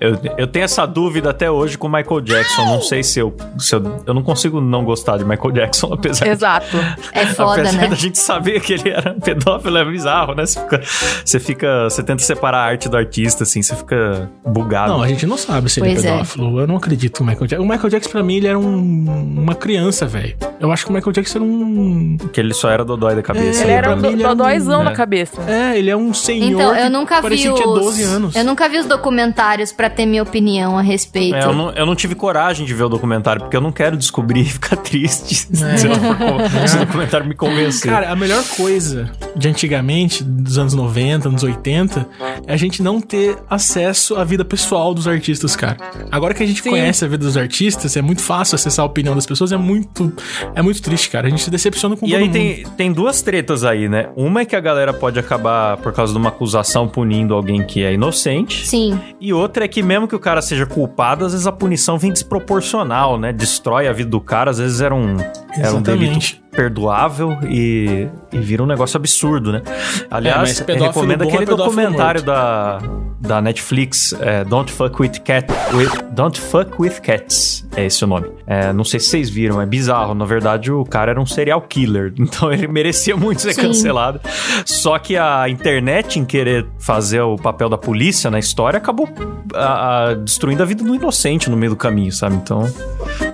eu, 0.00 0.16
eu 0.38 0.46
tenho 0.46 0.64
essa 0.64 0.86
dúvida 0.86 1.30
até 1.30 1.50
hoje 1.50 1.76
com 1.76 1.88
o 1.88 1.90
Michael 1.90 2.20
Jackson. 2.20 2.64
Não 2.66 2.80
sei 2.80 3.02
se 3.02 3.18
eu, 3.18 3.34
se 3.58 3.74
eu. 3.74 3.82
Eu 4.06 4.14
não 4.14 4.22
consigo 4.22 4.60
não 4.60 4.84
gostar 4.84 5.16
de 5.16 5.24
Michael 5.24 5.50
Jackson, 5.50 5.90
apesar 5.92 6.28
Exato. 6.28 6.78
De, 6.78 7.18
é 7.18 7.26
foda, 7.34 7.62
apesar 7.62 7.78
né? 7.78 7.88
da 7.88 7.96
gente 7.96 8.16
saber 8.16 8.60
que 8.60 8.74
ele 8.74 8.90
era 8.90 9.12
pedófilo, 9.14 9.76
é 9.76 9.84
bizarro, 9.84 10.36
né? 10.36 10.46
Você 10.46 10.60
fica, 10.60 10.82
você 11.24 11.40
fica. 11.40 11.84
Você 11.90 12.02
tenta 12.04 12.22
separar 12.22 12.58
a 12.58 12.64
arte 12.66 12.88
do 12.88 12.96
artista, 12.96 13.42
assim, 13.42 13.62
você 13.62 13.74
fica 13.74 14.30
bugado. 14.46 14.92
Não, 14.92 15.02
a 15.02 15.08
gente 15.08 15.26
não 15.26 15.36
sabe 15.36 15.68
se 15.68 15.80
pois 15.80 15.98
ele 15.98 16.06
é, 16.06 16.10
é. 16.10 16.12
pedófilo. 16.12 16.60
Eu 16.60 16.66
não 16.68 16.76
acredito 16.76 17.24
no 17.24 17.26
Michael 17.26 17.48
Jackson. 17.48 17.64
O 17.64 17.68
Michael 17.68 17.90
Jackson, 17.90 18.10
pra 18.12 18.22
mim, 18.22 18.36
ele 18.36 18.46
era 18.46 18.58
um, 18.58 19.40
uma 19.40 19.56
criança, 19.56 20.06
velho. 20.06 20.36
Eu 20.60 20.70
acho 20.70 20.84
que 20.84 20.92
o 20.92 20.94
Michael 20.94 21.12
Jackson 21.12 21.38
era 21.38 21.44
um. 21.44 22.16
Que 22.32 22.38
ele 22.38 22.54
só 22.54 22.70
era 22.70 22.84
dodói 22.84 23.16
da 23.16 23.22
cabeça. 23.22 23.62
É, 23.62 23.64
ele 23.64 23.72
era 23.72 23.92
um 23.92 24.16
dodóizão 24.16 24.75
um, 24.80 24.84
na 24.84 24.92
é. 24.92 24.94
cabeça. 24.94 25.40
É, 25.48 25.78
ele 25.78 25.90
é 25.90 25.96
um 25.96 26.12
senhor. 26.12 26.52
Então, 26.52 26.76
eu 26.76 26.90
nunca 26.90 27.20
vi. 27.20 27.48
Os, 27.48 27.60
12 27.60 28.02
anos. 28.02 28.36
Eu 28.36 28.44
nunca 28.44 28.68
vi 28.68 28.78
os 28.78 28.86
documentários 28.86 29.72
pra 29.72 29.88
ter 29.90 30.06
minha 30.06 30.22
opinião 30.22 30.78
a 30.78 30.82
respeito. 30.82 31.34
É, 31.34 31.44
eu, 31.44 31.52
não, 31.52 31.70
eu 31.72 31.86
não 31.86 31.94
tive 31.94 32.14
coragem 32.14 32.66
de 32.66 32.74
ver 32.74 32.84
o 32.84 32.88
documentário, 32.88 33.42
porque 33.42 33.56
eu 33.56 33.60
não 33.60 33.72
quero 33.72 33.96
descobrir 33.96 34.40
e 34.40 34.44
ficar 34.44 34.76
triste 34.78 35.48
é. 35.52 35.76
se, 35.76 36.76
o 36.76 36.80
documentário 36.80 37.26
me 37.26 37.34
convencer. 37.34 37.90
Cara, 37.90 38.10
a 38.10 38.16
melhor 38.16 38.42
coisa 38.56 39.10
de 39.34 39.48
antigamente, 39.48 40.22
dos 40.24 40.58
anos 40.58 40.74
90, 40.74 41.28
anos 41.28 41.42
80, 41.42 42.08
é 42.46 42.52
a 42.52 42.56
gente 42.56 42.82
não 42.82 43.00
ter 43.00 43.36
acesso 43.48 44.16
à 44.16 44.24
vida 44.24 44.44
pessoal 44.44 44.94
dos 44.94 45.06
artistas, 45.06 45.54
cara. 45.54 45.76
Agora 46.10 46.34
que 46.34 46.42
a 46.42 46.46
gente 46.46 46.62
Sim. 46.62 46.70
conhece 46.70 47.04
a 47.04 47.08
vida 47.08 47.24
dos 47.24 47.36
artistas, 47.36 47.96
é 47.96 48.02
muito 48.02 48.22
fácil 48.22 48.54
acessar 48.54 48.82
a 48.82 48.86
opinião 48.86 49.14
das 49.14 49.26
pessoas, 49.26 49.52
é 49.52 49.56
muito 49.56 50.12
é 50.54 50.62
muito 50.62 50.82
triste, 50.82 51.10
cara. 51.10 51.26
A 51.26 51.30
gente 51.30 51.42
se 51.42 51.50
decepciona 51.50 51.96
com 51.96 52.06
e 52.06 52.10
todo 52.10 52.18
aí 52.18 52.24
mundo. 52.24 52.32
tem, 52.32 52.64
tem 52.76 52.92
duas 52.92 53.22
tretas 53.22 53.64
aí, 53.64 53.88
né? 53.88 54.08
Uma 54.16 54.40
é 54.40 54.44
que 54.44 54.56
a 54.56 54.60
galera 54.66 54.92
pode 54.92 55.18
acabar, 55.18 55.76
por 55.76 55.92
causa 55.92 56.12
de 56.12 56.18
uma 56.18 56.28
acusação, 56.28 56.88
punindo 56.88 57.34
alguém 57.34 57.62
que 57.62 57.84
é 57.84 57.94
inocente. 57.94 58.66
Sim. 58.66 59.00
E 59.20 59.32
outra 59.32 59.64
é 59.64 59.68
que 59.68 59.82
mesmo 59.82 60.08
que 60.08 60.14
o 60.16 60.18
cara 60.18 60.42
seja 60.42 60.66
culpado, 60.66 61.24
às 61.24 61.32
vezes 61.32 61.46
a 61.46 61.52
punição 61.52 61.96
vem 61.96 62.12
desproporcional, 62.12 63.18
né? 63.18 63.32
Destrói 63.32 63.86
a 63.86 63.92
vida 63.92 64.10
do 64.10 64.20
cara, 64.20 64.50
às 64.50 64.58
vezes 64.58 64.80
era 64.80 64.94
um, 64.94 65.16
era 65.56 65.74
um 65.74 65.80
delito 65.80 66.45
perdoável 66.56 67.38
e, 67.48 68.08
e 68.32 68.38
vira 68.38 68.62
um 68.62 68.66
negócio 68.66 68.96
absurdo, 68.96 69.52
né? 69.52 69.62
Aliás, 70.10 70.64
é, 70.66 70.72
recomendo 70.72 71.22
aquele 71.22 71.44
é 71.44 71.46
documentário 71.46 72.22
da 72.22 72.80
da 73.26 73.40
Netflix, 73.40 74.14
é, 74.20 74.44
Don't 74.44 74.70
Fuck 74.70 75.00
With 75.00 75.20
Cat. 75.24 75.46
With, 75.74 76.12
Don't 76.12 76.40
Fuck 76.40 76.70
With 76.78 77.00
Cats. 77.02 77.66
É 77.74 77.86
esse 77.86 78.04
o 78.04 78.06
nome. 78.06 78.28
É, 78.46 78.72
não 78.72 78.84
sei 78.84 79.00
se 79.00 79.06
vocês 79.06 79.28
viram, 79.28 79.60
é 79.60 79.66
bizarro. 79.66 80.14
Na 80.14 80.24
verdade, 80.24 80.70
o 80.70 80.84
cara 80.84 81.10
era 81.10 81.20
um 81.20 81.26
serial 81.26 81.60
killer. 81.62 82.12
Então 82.36 82.52
ele 82.52 82.66
merecia 82.66 83.16
muito 83.16 83.40
ser 83.40 83.54
Sim. 83.54 83.62
cancelado. 83.62 84.20
Só 84.64 84.98
que 84.98 85.16
a 85.16 85.48
internet, 85.48 86.18
em 86.18 86.24
querer 86.24 86.66
fazer 86.78 87.20
o 87.20 87.36
papel 87.36 87.68
da 87.68 87.78
polícia 87.78 88.30
na 88.30 88.38
história, 88.38 88.76
acabou 88.76 89.08
a, 89.54 90.08
a, 90.08 90.14
destruindo 90.14 90.62
a 90.62 90.66
vida 90.66 90.82
do 90.84 90.94
inocente 90.94 91.48
no 91.48 91.56
meio 91.56 91.70
do 91.70 91.76
caminho, 91.76 92.12
sabe? 92.12 92.34
Então. 92.34 92.70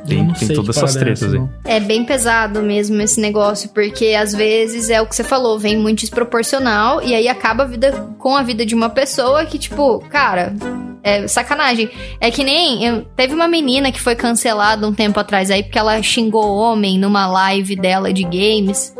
Tem, 0.06 0.32
tem 0.34 0.48
todas 0.48 0.76
essas 0.76 0.94
tretas 0.94 1.32
aí. 1.32 1.42
É 1.64 1.80
bem 1.80 2.04
pesado 2.04 2.62
mesmo 2.62 3.00
esse 3.00 3.11
negócio, 3.20 3.68
porque 3.70 4.14
às 4.14 4.32
vezes 4.34 4.90
é 4.90 5.00
o 5.00 5.06
que 5.06 5.14
você 5.14 5.24
falou, 5.24 5.58
vem 5.58 5.76
muito 5.76 6.00
desproporcional 6.00 7.02
e 7.02 7.14
aí 7.14 7.28
acaba 7.28 7.64
a 7.64 7.66
vida 7.66 7.92
com 8.18 8.36
a 8.36 8.42
vida 8.42 8.64
de 8.64 8.74
uma 8.74 8.90
pessoa 8.90 9.44
que, 9.44 9.58
tipo, 9.58 10.00
cara, 10.08 10.54
é 11.02 11.26
sacanagem. 11.26 11.90
É 12.20 12.30
que 12.30 12.44
nem. 12.44 12.84
Eu, 12.84 13.02
teve 13.16 13.34
uma 13.34 13.48
menina 13.48 13.90
que 13.90 14.00
foi 14.00 14.14
cancelada 14.14 14.86
um 14.86 14.94
tempo 14.94 15.18
atrás 15.18 15.50
aí 15.50 15.62
porque 15.62 15.78
ela 15.78 16.00
xingou 16.02 16.56
homem 16.56 16.98
numa 16.98 17.26
live 17.26 17.74
dela 17.74 18.12
de 18.12 18.22
games. 18.22 18.94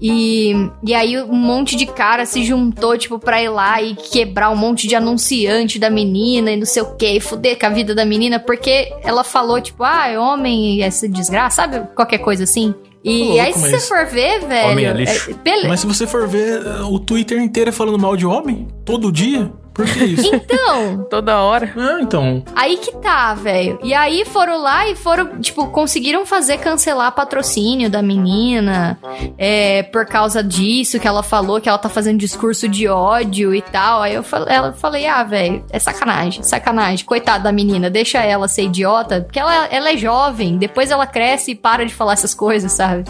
E, 0.00 0.52
e 0.84 0.94
aí 0.94 1.18
um 1.22 1.36
monte 1.36 1.76
de 1.76 1.86
cara 1.86 2.26
se 2.26 2.44
juntou, 2.44 2.98
tipo, 2.98 3.18
pra 3.18 3.42
ir 3.42 3.48
lá 3.48 3.80
e 3.80 3.94
quebrar 3.94 4.50
um 4.50 4.56
monte 4.56 4.86
de 4.86 4.94
anunciante 4.94 5.78
da 5.78 5.88
menina 5.88 6.50
e 6.50 6.56
não 6.56 6.66
sei 6.66 6.82
o 6.82 6.94
que, 6.96 7.06
e 7.06 7.20
fuder 7.20 7.58
com 7.58 7.66
a 7.66 7.70
vida 7.70 7.94
da 7.94 8.04
menina, 8.04 8.38
porque 8.38 8.92
ela 9.02 9.24
falou, 9.24 9.60
tipo, 9.60 9.82
ah, 9.82 10.08
é 10.08 10.18
homem 10.18 10.82
essa 10.82 11.08
desgraça, 11.08 11.56
sabe? 11.56 11.86
Qualquer 11.94 12.18
coisa 12.18 12.44
assim. 12.44 12.74
E 13.04 13.24
louco, 13.24 13.40
aí, 13.40 13.52
se 13.52 13.70
você 13.70 13.80
for 13.80 14.06
ver, 14.06 14.40
velho. 14.46 14.70
Homem 14.70 14.86
é 14.86 14.92
lixo. 14.94 15.38
É, 15.44 15.68
mas 15.68 15.80
se 15.80 15.86
você 15.86 16.06
for 16.06 16.26
ver 16.26 16.62
o 16.84 16.98
Twitter 16.98 17.38
inteiro 17.38 17.68
é 17.68 17.72
falando 17.72 17.98
mal 17.98 18.16
de 18.16 18.24
homem, 18.24 18.66
todo 18.82 19.12
dia. 19.12 19.52
Por 19.74 19.84
que 19.84 20.04
isso? 20.04 20.34
Então. 20.34 21.04
Toda 21.10 21.40
hora. 21.40 21.72
Ah, 21.76 21.98
então. 22.00 22.44
Aí 22.54 22.76
que 22.76 22.92
tá, 22.98 23.34
velho. 23.34 23.78
E 23.82 23.92
aí 23.92 24.24
foram 24.24 24.62
lá 24.62 24.88
e 24.88 24.94
foram, 24.94 25.40
tipo, 25.40 25.66
conseguiram 25.66 26.24
fazer 26.24 26.58
cancelar 26.58 27.12
patrocínio 27.12 27.90
da 27.90 28.00
menina. 28.00 28.96
É, 29.36 29.82
por 29.82 30.06
causa 30.06 30.42
disso, 30.42 31.00
que 31.00 31.08
ela 31.08 31.22
falou 31.22 31.60
que 31.60 31.68
ela 31.68 31.76
tá 31.76 31.88
fazendo 31.88 32.18
discurso 32.18 32.68
de 32.68 32.86
ódio 32.86 33.52
e 33.52 33.60
tal. 33.60 34.02
Aí 34.02 34.14
eu 34.14 34.22
falei, 34.22 34.54
ela, 34.54 34.72
falei 34.72 35.06
ah, 35.06 35.24
velho, 35.24 35.64
é 35.70 35.78
sacanagem, 35.80 36.42
sacanagem. 36.44 37.04
Coitada 37.04 37.44
da 37.44 37.52
menina, 37.52 37.90
deixa 37.90 38.22
ela 38.22 38.46
ser 38.46 38.64
idiota, 38.64 39.22
porque 39.22 39.40
ela, 39.40 39.66
ela 39.66 39.90
é 39.90 39.96
jovem. 39.96 40.56
Depois 40.56 40.90
ela 40.90 41.06
cresce 41.06 41.50
e 41.50 41.54
para 41.54 41.84
de 41.84 41.92
falar 41.92 42.12
essas 42.12 42.32
coisas, 42.32 42.70
sabe? 42.70 43.04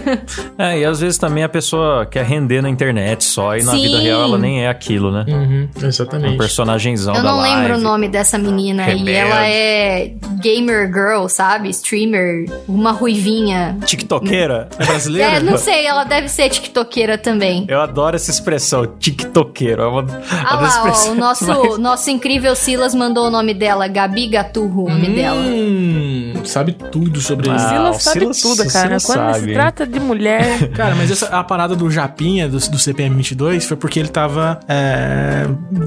é, 0.56 0.80
e 0.80 0.84
às 0.84 1.00
vezes 1.00 1.18
também 1.18 1.44
a 1.44 1.48
pessoa 1.48 2.06
quer 2.06 2.24
render 2.24 2.62
na 2.62 2.70
internet 2.70 3.22
só 3.22 3.54
e 3.54 3.62
na 3.62 3.72
Sim. 3.72 3.82
vida 3.82 3.98
real 3.98 4.22
ela 4.22 4.38
nem 4.38 4.64
é 4.64 4.68
aquilo, 4.68 5.12
né? 5.12 5.24
Uhum, 5.28 5.68
exatamente. 5.76 6.05
Exatamente. 6.06 6.34
Um 6.34 6.38
personagemzão 6.38 7.14
Eu 7.14 7.22
não 7.22 7.40
lembro 7.40 7.68
live. 7.68 7.74
o 7.74 7.78
nome 7.78 8.08
dessa 8.08 8.38
menina. 8.38 8.84
Rebelde. 8.84 9.10
E 9.10 9.14
ela 9.14 9.48
é 9.48 10.12
gamer 10.40 10.86
girl, 10.92 11.26
sabe? 11.28 11.70
Streamer. 11.70 12.46
Uma 12.68 12.92
ruivinha. 12.92 13.76
TikTokeira? 13.84 14.68
É 14.78 14.86
brasileira? 14.86 15.36
É, 15.36 15.40
não 15.40 15.58
sei. 15.58 15.86
Ela 15.86 16.04
deve 16.04 16.28
ser 16.28 16.48
TikTokeira 16.48 17.18
também. 17.18 17.64
Eu 17.68 17.80
adoro 17.80 18.16
essa 18.16 18.30
expressão, 18.30 18.86
TikTokeiro. 18.86 19.82
É 19.82 19.86
uma, 19.86 20.06
ah 20.30 20.60
lá, 20.60 20.82
ó, 20.84 21.10
o 21.10 21.14
nosso, 21.16 21.46
mais... 21.46 21.78
nosso 21.78 22.10
incrível 22.10 22.54
Silas 22.54 22.94
mandou 22.94 23.26
o 23.26 23.30
nome 23.30 23.54
dela. 23.54 23.88
Gabi 23.88 24.28
Gaturro, 24.28 24.84
o 24.84 24.88
nome 24.88 25.08
hum, 25.08 25.14
dela. 25.14 26.46
Sabe 26.46 26.72
tudo 26.72 27.20
sobre 27.20 27.48
isso. 27.48 27.64
Ah, 27.64 27.68
Silas 27.68 28.02
sabe 28.02 28.20
Silas, 28.20 28.40
tudo, 28.40 28.72
cara. 28.72 28.98
Silas 28.98 29.04
Quando 29.04 29.32
sabe. 29.32 29.46
se 29.46 29.52
trata 29.52 29.86
de 29.86 30.00
mulher... 30.00 30.68
Cara, 30.76 30.94
mas 30.94 31.10
essa, 31.10 31.26
a 31.28 31.42
parada 31.42 31.74
do 31.74 31.90
Japinha, 31.90 32.48
do, 32.48 32.58
do 32.58 32.78
CPM 32.78 33.14
22, 33.16 33.64
foi 33.64 33.76
porque 33.76 33.98
ele 33.98 34.08
tava 34.08 34.60
é, 34.68 35.46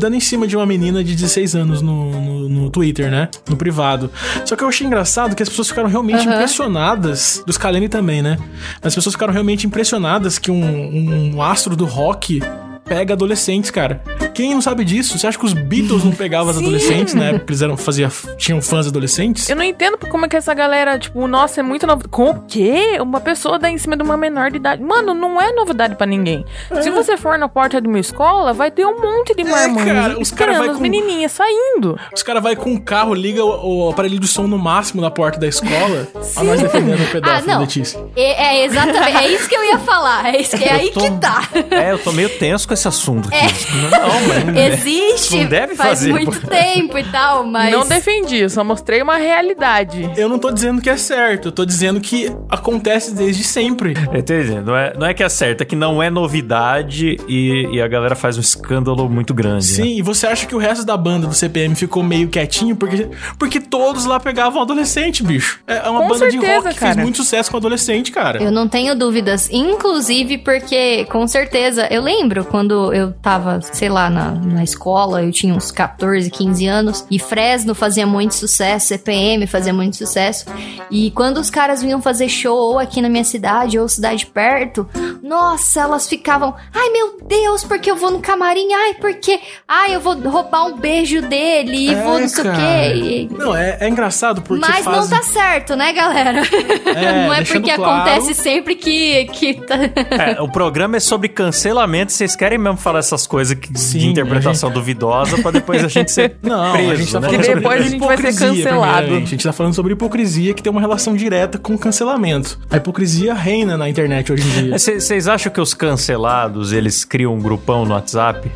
dando 0.10 0.16
em 0.16 0.20
cima 0.20 0.48
de 0.48 0.58
uma 0.58 0.66
menina 0.66 1.04
de 1.04 1.16
16 1.16 1.56
anos 1.56 1.82
no, 1.82 2.12
no, 2.12 2.50
no, 2.50 2.70
Twitter, 2.70 3.12
né? 3.12 3.30
No 3.48 3.56
privado. 3.56 4.12
Só 4.44 4.56
que 4.56 4.64
eu 4.64 4.68
achei 4.68 4.86
engraçado 4.86 5.36
que 5.36 5.44
as 5.44 5.48
pessoas 5.48 5.70
ficaram 5.70 5.88
realmente 5.88 6.28
uhum. 6.28 6.34
impressionadas. 6.34 7.44
Dos 7.46 7.58
Kaleni 7.58 7.88
também, 7.88 8.22
né? 8.22 8.38
As 8.82 8.96
pessoas 8.96 9.14
ficaram 9.14 9.32
realmente 9.32 9.68
impressionadas 9.68 10.40
que 10.40 10.50
um, 10.50 11.36
um 11.36 11.42
astro 11.42 11.76
do 11.76 11.86
rock 11.86 12.42
pega 12.90 13.14
adolescentes, 13.14 13.70
cara. 13.70 14.02
Quem 14.34 14.54
não 14.54 14.62
sabe 14.62 14.84
disso? 14.84 15.18
Você 15.18 15.28
acha 15.28 15.38
que 15.38 15.46
os 15.46 15.54
Beatles 15.54 16.04
não 16.04 16.12
pegavam 16.12 16.50
as 16.50 16.58
adolescentes, 16.58 17.14
né? 17.14 17.34
Porque 17.34 17.52
eles 17.52 17.62
eram, 17.62 17.78
fazia, 17.78 18.10
tinham 18.36 18.62
fãs 18.62 18.88
adolescentes? 18.88 19.48
Eu 19.48 19.56
não 19.56 19.64
entendo 19.64 19.98
como 20.10 20.26
é 20.26 20.30
que 20.30 20.36
essa 20.36 20.54
galera, 20.54 20.98
tipo, 20.98 21.28
nossa, 21.28 21.60
é 21.60 21.64
muito 21.64 21.86
novo. 21.86 22.10
Com 22.10 22.32
o 22.32 22.42
quê? 22.48 22.98
Uma 23.00 23.22
pessoa 23.22 23.60
dá 23.60 23.70
em 23.70 23.78
cima 23.78 23.96
de 23.96 24.02
uma 24.02 24.18
menor 24.18 24.50
de 24.50 24.58
idade. 24.58 24.82
Mano, 24.82 25.14
não 25.14 25.40
é 25.40 25.52
novidade 25.52 25.96
para 25.96 26.08
ninguém. 26.08 26.44
É. 26.72 26.82
Se 26.82 26.90
você 26.90 27.16
for 27.16 27.38
na 27.38 27.48
porta 27.48 27.80
de 27.80 27.88
uma 27.88 28.00
escola, 28.00 28.54
vai 28.54 28.72
ter 28.72 28.86
um 28.86 29.00
monte 29.00 29.36
de 29.36 29.44
marmanjos 29.44 29.88
é, 29.88 29.94
cara, 29.94 30.20
os 30.20 30.32
cara 30.32 30.58
vai 30.58 30.70
com... 30.70 30.80
menininhas 30.80 31.32
saindo. 31.34 32.00
Os 32.14 32.24
caras 32.24 32.42
vai 32.42 32.56
com 32.56 32.72
um 32.72 32.80
carro, 32.80 33.14
liga 33.14 33.44
o, 33.44 33.88
o, 33.88 33.90
aparelho 33.90 34.20
de 34.20 34.28
som 34.28 34.48
no 34.48 34.58
máximo 34.58 35.02
na 35.02 35.12
porta 35.12 35.40
da 35.40 35.48
escola. 35.48 36.08
a 36.36 36.44
nós 36.44 36.62
defendendo 36.62 37.02
o 37.02 37.12
pedófilo, 37.12 37.52
ah, 37.52 37.54
não. 37.54 37.62
Letícia. 37.62 38.00
É, 38.16 38.62
é, 38.62 38.66
exatamente. 38.66 39.18
É 39.18 39.28
isso 39.32 39.48
que 39.48 39.56
eu 39.56 39.64
ia 39.64 39.80
falar. 39.80 40.34
É, 40.34 40.42
isso, 40.42 40.56
é 40.56 40.72
aí 40.72 40.92
tô, 40.92 41.02
que 41.02 41.12
tá. 41.20 41.48
É, 41.72 41.92
eu 41.92 42.00
tô 42.00 42.12
meio 42.12 42.30
tenso 42.30 42.68
com 42.68 42.74
esse 42.80 42.88
assunto 42.88 43.28
aqui. 43.28 43.38
É. 43.38 43.90
Não, 43.90 44.28
mas 44.28 44.80
Existe. 44.80 45.38
Não 45.38 45.50
deve 45.50 45.76
faz 45.76 46.00
fazer. 46.00 46.12
muito 46.12 46.40
tempo 46.48 46.98
e 46.98 47.04
tal, 47.04 47.46
mas. 47.46 47.72
Não 47.72 47.86
defendi, 47.88 48.50
só 48.50 48.64
mostrei 48.64 49.02
uma 49.02 49.18
realidade. 49.18 50.10
Eu 50.16 50.30
não 50.30 50.40
tô 50.40 50.52
dizendo 50.52 50.82
que 50.82 50.90
é 50.90 50.98
certo, 50.98 51.50
eu 51.50 51.52
tô 51.52 51.66
dizendo 51.66 52.00
que 52.00 52.32
acontece 52.50 53.14
desde 53.14 53.44
sempre. 53.44 53.94
Entendi. 54.14 54.60
Não 54.62 54.76
é, 54.76 54.94
não 54.98 55.06
é 55.06 55.14
que 55.14 55.24
é 55.24 55.30
certo, 55.30 55.62
é 55.62 55.66
que 55.66 55.76
não 55.76 56.02
é 56.02 56.10
novidade 56.10 57.18
e, 57.28 57.68
e 57.74 57.82
a 57.82 57.88
galera 57.88 58.16
faz 58.16 58.38
um 58.38 58.42
escândalo 58.42 59.10
muito 59.10 59.34
grande. 59.34 59.66
Sim, 59.66 59.82
né? 59.82 59.88
e 59.90 60.02
você 60.02 60.28
acha 60.28 60.46
que 60.46 60.56
o 60.56 60.58
resto 60.58 60.86
da 60.86 60.96
banda 60.96 61.28
do 61.28 61.34
CPM 61.34 61.76
ficou 61.76 62.02
meio 62.02 62.30
quietinho 62.30 62.76
porque, 62.76 63.10
porque 63.38 63.60
todos 63.60 64.06
lá 64.06 64.20
pegavam 64.20 64.62
adolescente, 64.62 65.24
bicho. 65.24 65.60
É, 65.68 65.78
é 65.78 65.90
uma 65.90 66.02
com 66.02 66.08
banda 66.08 66.20
certeza, 66.20 66.40
de 66.40 66.56
rock 66.56 66.70
que 66.70 66.80
fez 66.80 66.96
muito 66.96 67.18
sucesso 67.18 67.52
com 67.52 67.58
adolescente, 67.58 68.12
cara. 68.12 68.42
Eu 68.42 68.52
não 68.52 68.68
tenho 68.68 68.96
dúvidas. 68.96 69.50
Inclusive 69.52 70.38
porque, 70.40 71.06
com 71.06 71.28
certeza, 71.28 71.88
eu 71.92 72.02
lembro 72.02 72.46
quando 72.46 72.69
eu 72.94 73.12
tava, 73.14 73.62
sei 73.62 73.90
lá, 73.90 74.10
na, 74.10 74.32
na 74.32 74.64
escola, 74.64 75.24
eu 75.24 75.32
tinha 75.32 75.54
uns 75.54 75.72
14, 75.72 76.30
15 76.30 76.68
anos, 76.68 77.06
e 77.10 77.20
Fresno 77.20 77.74
fazia 77.74 78.06
muito 78.06 78.36
sucesso, 78.36 78.88
CPM 78.88 79.48
fazia 79.48 79.74
muito 79.74 79.96
sucesso. 79.96 80.46
E 80.90 81.12
quando 81.12 81.38
os 81.38 81.50
caras 81.50 81.82
vinham 81.82 82.02
fazer 82.02 82.30
show 82.30 82.58
ou 82.58 82.80
aqui 82.80 83.02
na 83.02 83.10
minha 83.10 83.24
cidade 83.24 83.80
ou 83.80 83.88
cidade 83.88 84.26
perto, 84.26 84.88
nossa, 85.22 85.82
elas 85.82 86.08
ficavam, 86.08 86.56
ai 86.74 86.90
meu 86.90 87.20
Deus, 87.26 87.64
porque 87.64 87.90
eu 87.90 87.96
vou 87.96 88.12
no 88.12 88.20
camarim, 88.20 88.74
ai, 88.74 88.94
porque, 88.96 89.40
ai, 89.68 89.96
eu 89.96 90.00
vou 90.00 90.16
roubar 90.30 90.66
um 90.66 90.78
beijo 90.78 91.22
dele 91.22 91.90
e 91.90 91.94
é, 91.94 92.04
vou 92.04 92.20
não 92.20 92.28
sei 92.28 92.44
o 92.44 92.54
quê. 92.54 93.30
Não, 93.32 93.56
é, 93.56 93.78
é 93.82 93.90
engraçado 93.90 94.42
porque. 94.42 94.66
Mas 94.66 94.84
faz... 94.84 95.10
não 95.10 95.18
tá 95.18 95.24
certo, 95.24 95.76
né, 95.76 95.92
galera? 95.94 96.42
É, 96.86 97.26
não 97.28 97.34
é 97.34 97.44
porque 97.44 97.74
claro... 97.74 97.84
acontece 97.84 98.34
sempre 98.34 98.76
que. 98.76 99.26
que 99.26 99.54
tá... 99.56 99.76
é, 100.12 100.42
o 100.42 100.50
programa 100.50 100.98
é 100.98 101.00
sobre 101.00 101.30
cancelamento, 101.30 102.12
vocês 102.12 102.36
querem 102.36 102.58
mesmo 102.60 102.78
falar 102.78 103.00
essas 103.00 103.26
coisas 103.26 103.58
que, 103.58 103.78
Sim, 103.78 104.00
de 104.00 104.08
interpretação 104.08 104.70
gente... 104.70 104.78
duvidosa 104.78 105.42
pra 105.42 105.52
depois 105.52 105.84
a 105.84 105.88
gente 105.88 106.12
ser 106.12 106.38
não, 106.44 106.74
preso, 106.74 106.92
a 106.92 106.96
gente 106.96 107.12
tá 107.12 107.20
né? 107.20 107.30
falando 107.30 107.56
depois 107.56 107.82
a 107.82 107.90
gente 107.90 108.00
vai 108.00 108.18
ser 108.18 108.40
cancelado. 108.40 109.16
A 109.16 109.20
gente 109.20 109.44
tá 109.44 109.54
falando 109.54 109.74
sobre 109.74 109.94
hipocrisia 109.94 110.54
que 110.54 110.64
tem 110.64 110.72
uma 110.72 110.82
relação 110.82 111.16
direta 111.16 111.58
com 111.58 111.78
cancelamento. 111.78 112.60
A 112.70 112.78
hipocrisia 112.78 113.34
reina 113.34 113.78
na 113.78 113.90
internet 113.90 114.32
hoje 114.32 114.48
em 114.48 114.64
dia. 114.64 114.78
Vocês 114.80 115.28
acham 115.28 115.52
que 115.52 115.62
os 115.62 115.74
cancelados, 115.74 116.72
eles 116.74 117.04
criam 117.04 117.34
um 117.34 117.40
grupão 117.40 117.86
no 117.86 117.94
WhatsApp? 117.94 118.52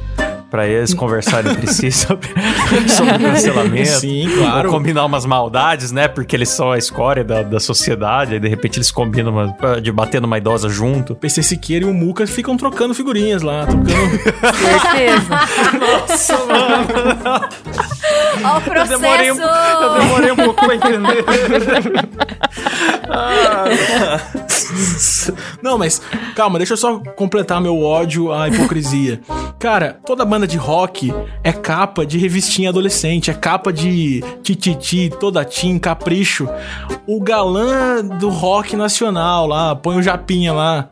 Para 0.54 0.68
eles 0.68 0.94
conversarem 0.94 1.52
entre 1.52 1.66
si 1.74 1.90
sobre, 1.92 2.30
sobre 2.88 3.18
cancelamento. 3.18 3.90
Sim, 3.90 4.30
claro. 4.38 4.70
Ou 4.70 4.76
combinar 4.76 5.04
umas 5.04 5.26
maldades, 5.26 5.92
né? 5.92 6.08
Porque 6.08 6.36
eles 6.36 6.50
são 6.50 6.72
a 6.72 6.78
escória 6.78 7.24
da, 7.24 7.42
da 7.42 7.60
sociedade, 7.60 8.36
aí 8.36 8.40
de 8.40 8.48
repente 8.48 8.78
eles 8.78 8.92
combinam 8.92 9.32
uma, 9.32 9.82
de 9.82 9.92
bater 9.92 10.22
numa 10.22 10.38
idosa 10.38 10.70
junto. 10.70 11.16
PC 11.16 11.42
Siqueira 11.42 11.86
e 11.86 11.90
o 11.90 11.94
Muca 11.94 12.28
ficam 12.28 12.56
trocando 12.56 12.94
figurinhas 12.94 13.42
lá, 13.42 13.66
trocando. 13.66 13.90
Certeza. 14.80 15.40
Nossa, 15.80 16.38
mano. 16.46 17.50
Ó, 18.44 18.58
o 18.58 18.62
processo. 18.62 18.94
Eu 18.94 19.00
demorei, 19.00 19.32
um, 19.32 19.42
eu 19.42 19.94
demorei 20.00 20.32
um 20.34 20.36
pouco 20.36 20.66
pra 20.66 20.76
entender. 20.76 21.26
ah, 23.10 23.66
não, 25.64 25.80
mas 25.80 26.00
calma, 26.36 26.60
deixa 26.60 26.74
eu 26.74 26.78
só 26.78 27.00
completar 27.16 27.60
meu 27.60 27.82
ódio 27.82 28.32
à 28.32 28.48
hipocrisia. 28.48 29.20
Cara, 29.60 29.98
toda 30.06 30.26
banda 30.26 30.43
de 30.48 30.58
rock 30.58 31.14
é 31.44 31.52
capa 31.52 32.06
de 32.06 32.18
revistinha 32.18 32.70
adolescente, 32.70 33.32
é 33.32 33.34
capa 33.34 33.72
de 33.72 34.24
tititi, 34.42 35.12
toda 35.20 35.44
tim, 35.46 35.78
capricho. 35.78 36.48
O 37.08 37.22
galã 37.22 38.04
do 38.04 38.30
rock 38.30 38.76
nacional 38.76 39.48
lá, 39.48 39.76
põe 39.76 39.98
o 39.98 40.02
japinha 40.02 40.54
lá. 40.54 40.90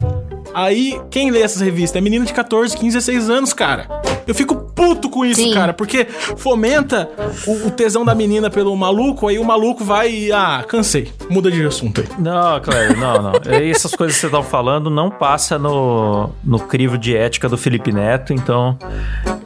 Aí, 0.54 1.00
quem 1.10 1.32
lê 1.32 1.42
essas 1.42 1.62
revistas? 1.62 1.96
É 1.98 2.02
menino 2.02 2.26
de 2.26 2.34
14, 2.34 2.76
15, 2.76 2.98
16 2.98 3.30
anos, 3.30 3.54
cara. 3.54 3.88
Eu 4.28 4.36
fico 4.36 4.71
puto 4.76 5.10
com 5.10 5.26
isso, 5.26 5.42
Sim. 5.42 5.54
cara, 5.54 5.74
porque 5.74 6.06
fomenta 6.38 7.10
o, 7.46 7.68
o, 7.68 7.72
tesão 7.72 8.06
da 8.06 8.14
menina 8.14 8.50
pelo 8.50 8.76
maluco, 8.76 9.28
aí 9.28 9.40
o 9.40 9.44
maluco 9.44 9.84
vai 9.84 10.12
e, 10.12 10.32
ah, 10.32 10.64
cansei, 10.68 11.12
muda 11.30 11.52
de 11.52 11.66
assunto 11.66 12.02
aí. 12.02 12.08
Não, 12.20 12.60
Cléber, 12.60 12.98
não, 12.98 13.22
não. 13.22 13.32
Essas 13.52 13.96
coisas 13.96 14.16
que 14.16 14.22
você 14.22 14.30
tá 14.30 14.44
falando 14.44 14.90
não 14.90 15.10
passa 15.10 15.58
no, 15.58 16.30
no 16.44 16.60
crivo 16.60 16.98
de 16.98 17.16
ética 17.16 17.50
do 17.50 17.58
Felipe 17.58 17.92
Neto, 17.92 18.34
então 18.34 18.78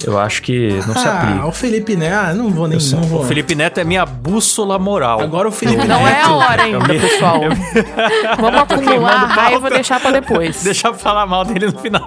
eu 0.05 0.17
acho 0.19 0.41
que 0.41 0.69
não 0.87 0.93
ah, 0.95 0.99
se 0.99 1.07
aplica. 1.07 1.41
Ah, 1.41 1.47
o 1.47 1.51
Felipe 1.51 1.95
Neto, 1.95 2.15
ah, 2.15 2.33
não 2.33 2.49
vou 2.49 2.67
nem... 2.67 2.77
Não 2.79 3.01
vou. 3.03 3.21
O 3.21 3.25
Felipe 3.25 3.55
Neto 3.55 3.79
é 3.79 3.83
minha 3.83 4.05
bússola 4.05 4.77
moral. 4.77 5.21
Agora 5.21 5.47
o 5.47 5.51
Felipe 5.51 5.87
Não 5.87 6.03
Neto, 6.03 6.15
é 6.15 6.21
a 6.21 6.33
hora 6.33 6.63
ainda, 6.63 6.93
eu 6.93 7.01
pessoal. 7.01 7.41
Vamos 8.39 8.61
acumular 8.61 9.23
a 9.23 9.25
raiva 9.25 9.67
e 9.67 9.73
deixar 9.73 9.99
pra 9.99 10.11
depois. 10.11 10.61
Deixa 10.63 10.87
eu 10.89 10.93
falar 10.93 11.25
mal 11.25 11.45
dele 11.45 11.67
no 11.67 11.79
final. 11.79 12.03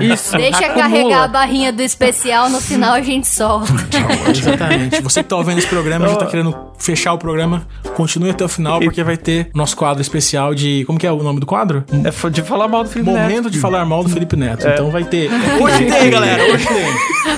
Isso. 0.00 0.36
Deixa 0.36 0.66
Acumula. 0.66 0.82
carregar 0.82 1.24
a 1.24 1.28
barrinha 1.28 1.72
do 1.72 1.82
especial, 1.82 2.48
no 2.48 2.59
final 2.60 2.94
a 2.94 3.02
gente 3.02 3.26
solta. 3.26 3.72
Exatamente. 4.30 5.00
Você 5.02 5.22
que 5.22 5.28
tá 5.28 5.36
ouvindo 5.36 5.58
esse 5.58 5.66
programa, 5.66 6.08
já 6.08 6.16
tá 6.16 6.26
querendo 6.26 6.56
fechar 6.78 7.12
o 7.12 7.18
programa, 7.18 7.66
continue 7.94 8.30
até 8.30 8.44
o 8.44 8.48
final, 8.48 8.80
porque 8.80 9.02
vai 9.02 9.16
ter 9.16 9.50
nosso 9.54 9.76
quadro 9.76 10.00
especial 10.00 10.54
de. 10.54 10.84
Como 10.86 10.98
que 10.98 11.06
é 11.06 11.12
o 11.12 11.22
nome 11.22 11.40
do 11.40 11.46
quadro? 11.46 11.84
É 12.04 12.30
de 12.30 12.42
falar 12.42 12.68
mal 12.68 12.84
do 12.84 12.90
Felipe 12.90 13.10
Momento 13.10 13.22
Neto. 13.22 13.36
Momento 13.36 13.50
de 13.50 13.58
falar 13.58 13.84
mal 13.84 14.02
do 14.02 14.08
Felipe 14.08 14.36
Neto. 14.36 14.66
É. 14.66 14.74
Então 14.74 14.90
vai 14.90 15.04
ter. 15.04 15.30
Hoje 15.60 15.84
tem, 15.86 16.10
galera. 16.10 16.42
Hoje 16.44 16.66
tem. 16.66 16.86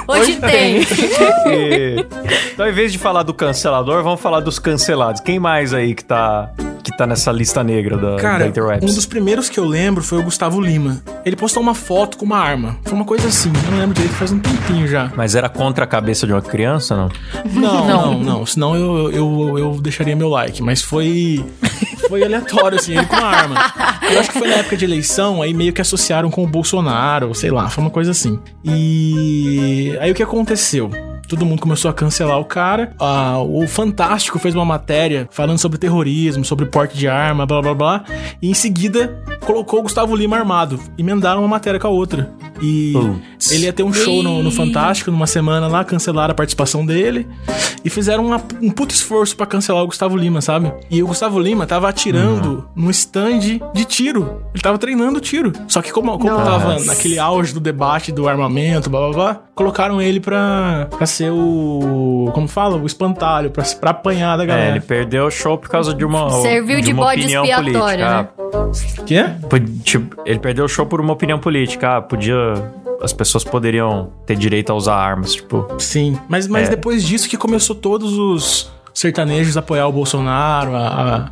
Hoje, 0.08 0.20
Hoje 0.22 0.36
tem. 0.36 0.84
tem. 0.84 2.06
então, 2.54 2.68
em 2.68 2.72
vez 2.72 2.92
de 2.92 2.98
falar 2.98 3.22
do 3.22 3.34
cancelador, 3.34 4.02
vamos 4.02 4.20
falar 4.20 4.40
dos 4.40 4.58
cancelados. 4.58 5.20
Quem 5.20 5.38
mais 5.38 5.72
aí 5.74 5.94
que 5.94 6.04
tá 6.04 6.50
que 6.82 6.96
tá 6.96 7.06
nessa 7.06 7.30
lista 7.30 7.62
negra 7.62 7.96
da, 7.96 8.16
Cara, 8.16 8.38
da 8.40 8.46
Interwebs? 8.48 8.90
Um 8.90 8.94
dos 8.94 9.06
primeiros 9.06 9.48
que 9.48 9.58
eu 9.58 9.64
lembro 9.64 10.02
foi 10.02 10.18
o 10.18 10.22
Gustavo 10.22 10.60
Lima. 10.60 11.02
Ele 11.24 11.36
postou 11.36 11.62
uma 11.62 11.74
foto 11.74 12.16
com 12.18 12.24
uma 12.24 12.38
arma. 12.38 12.76
Foi 12.84 12.94
uma 12.94 13.04
coisa 13.04 13.28
assim, 13.28 13.52
eu 13.66 13.70
não 13.70 13.78
lembro 13.78 13.94
direito, 13.94 14.14
faz 14.14 14.32
um 14.32 14.38
tempinho 14.38 14.86
já. 14.86 15.12
Mas 15.16 15.34
era 15.34 15.48
contra 15.48 15.84
a 15.84 15.86
cabeça 15.86 16.26
de 16.26 16.32
uma 16.32 16.42
criança, 16.42 16.96
não? 16.96 17.08
Não, 17.52 17.86
não, 17.86 17.86
não. 17.86 18.18
não. 18.20 18.46
Senão 18.46 18.76
eu, 18.76 19.12
eu, 19.12 19.58
eu 19.58 19.80
deixaria 19.80 20.16
meu 20.16 20.28
like. 20.28 20.62
Mas 20.62 20.82
foi. 20.82 21.44
Foi 22.08 22.22
aleatório, 22.22 22.78
assim, 22.78 22.96
ele 22.96 23.06
com 23.06 23.16
uma 23.16 23.26
arma. 23.26 23.56
Eu 24.10 24.20
acho 24.20 24.30
que 24.30 24.38
foi 24.38 24.48
na 24.48 24.56
época 24.56 24.76
de 24.76 24.84
eleição, 24.84 25.40
aí 25.40 25.54
meio 25.54 25.72
que 25.72 25.80
associaram 25.80 26.30
com 26.30 26.44
o 26.44 26.46
Bolsonaro, 26.46 27.34
sei 27.34 27.50
lá, 27.50 27.70
foi 27.70 27.82
uma 27.82 27.90
coisa 27.90 28.10
assim. 28.10 28.38
E 28.62 29.96
aí 29.98 30.10
o 30.10 30.14
que 30.14 30.22
aconteceu? 30.22 30.90
Todo 31.28 31.46
mundo 31.46 31.60
começou 31.60 31.90
a 31.90 31.94
cancelar 31.94 32.38
o 32.38 32.44
cara. 32.44 32.92
Ah, 32.98 33.38
o 33.38 33.66
Fantástico 33.66 34.38
fez 34.38 34.54
uma 34.54 34.64
matéria 34.64 35.28
falando 35.30 35.58
sobre 35.58 35.78
terrorismo, 35.78 36.44
sobre 36.44 36.66
porte 36.66 36.96
de 36.96 37.08
arma, 37.08 37.46
blá 37.46 37.62
blá 37.62 37.74
blá. 37.74 38.04
E 38.40 38.50
em 38.50 38.54
seguida 38.54 39.18
colocou 39.40 39.80
o 39.80 39.82
Gustavo 39.82 40.14
Lima 40.14 40.36
armado. 40.36 40.78
Emendaram 40.98 41.40
uma 41.40 41.48
matéria 41.48 41.80
com 41.80 41.86
a 41.86 41.90
outra. 41.90 42.30
E 42.60 42.94
ele 43.54 43.64
ia 43.64 43.72
ter 43.72 43.82
um 43.82 43.92
show 43.92 44.22
no, 44.22 44.42
no, 44.42 44.50
Fantástico 44.50 45.10
numa 45.10 45.26
semana 45.26 45.66
lá, 45.66 45.84
cancelaram 45.84 46.32
a 46.32 46.34
participação 46.34 46.84
dele. 46.84 47.26
E 47.84 47.90
fizeram 47.90 48.24
uma, 48.24 48.40
um 48.60 48.70
puto 48.70 48.94
esforço 48.94 49.36
para 49.36 49.46
cancelar 49.46 49.82
o 49.82 49.86
Gustavo 49.86 50.16
Lima, 50.16 50.40
sabe? 50.40 50.72
E 50.90 51.02
o 51.02 51.06
Gustavo 51.06 51.38
Lima 51.38 51.66
tava 51.66 51.88
atirando 51.88 52.66
uhum. 52.76 52.84
no 52.84 52.90
stand 52.90 53.60
de 53.74 53.84
tiro. 53.84 54.42
Ele 54.54 54.62
tava 54.62 54.78
treinando 54.78 55.20
tiro. 55.20 55.52
Só 55.66 55.82
que 55.82 55.90
como, 55.90 56.16
como 56.18 56.36
tava 56.36 56.78
naquele 56.80 57.18
auge 57.18 57.52
do 57.52 57.60
debate 57.60 58.12
do 58.12 58.28
armamento, 58.28 58.88
blá 58.88 59.00
blá 59.00 59.10
blá, 59.10 59.40
colocaram 59.54 60.00
ele 60.00 60.20
pra, 60.20 60.88
pra 60.90 61.06
ser 61.06 61.30
o. 61.30 62.30
Como 62.32 62.46
fala? 62.46 62.76
O 62.76 62.86
espantalho, 62.86 63.50
pra, 63.50 63.64
pra 63.64 63.90
apanhar 63.90 64.36
da 64.36 64.44
galera. 64.44 64.68
É, 64.68 64.70
ele 64.72 64.80
perdeu 64.80 65.26
o 65.26 65.30
show 65.30 65.58
por 65.58 65.68
causa 65.68 65.92
de 65.92 66.04
uma. 66.04 66.30
Serviu 66.40 66.76
de, 66.76 66.86
de 66.86 66.92
uma 66.92 67.04
bode 67.04 67.20
opinião 67.20 67.44
expiatório, 67.44 68.06
política. 68.06 68.22
né? 68.22 68.28
Quê? 69.06 69.24
Tipo, 69.82 70.22
ele 70.24 70.38
perdeu 70.38 70.64
o 70.64 70.68
show 70.68 70.86
por 70.86 71.00
uma 71.00 71.12
opinião 71.12 71.38
política. 71.38 71.96
Ah, 71.96 72.02
podia 72.02 72.54
as 73.02 73.12
pessoas 73.12 73.42
poderiam 73.44 74.12
ter 74.24 74.36
direito 74.36 74.70
a 74.70 74.74
usar 74.74 74.94
armas, 74.94 75.34
tipo. 75.34 75.66
Sim, 75.78 76.18
mas, 76.28 76.46
mas 76.46 76.68
é. 76.68 76.70
depois 76.70 77.02
disso 77.04 77.28
que 77.28 77.36
começou 77.36 77.74
todos 77.74 78.16
os 78.16 78.70
sertanejos 78.94 79.56
a 79.56 79.60
apoiar 79.60 79.88
o 79.88 79.92
Bolsonaro, 79.92 80.74
a, 80.76 80.86
a, 80.88 81.30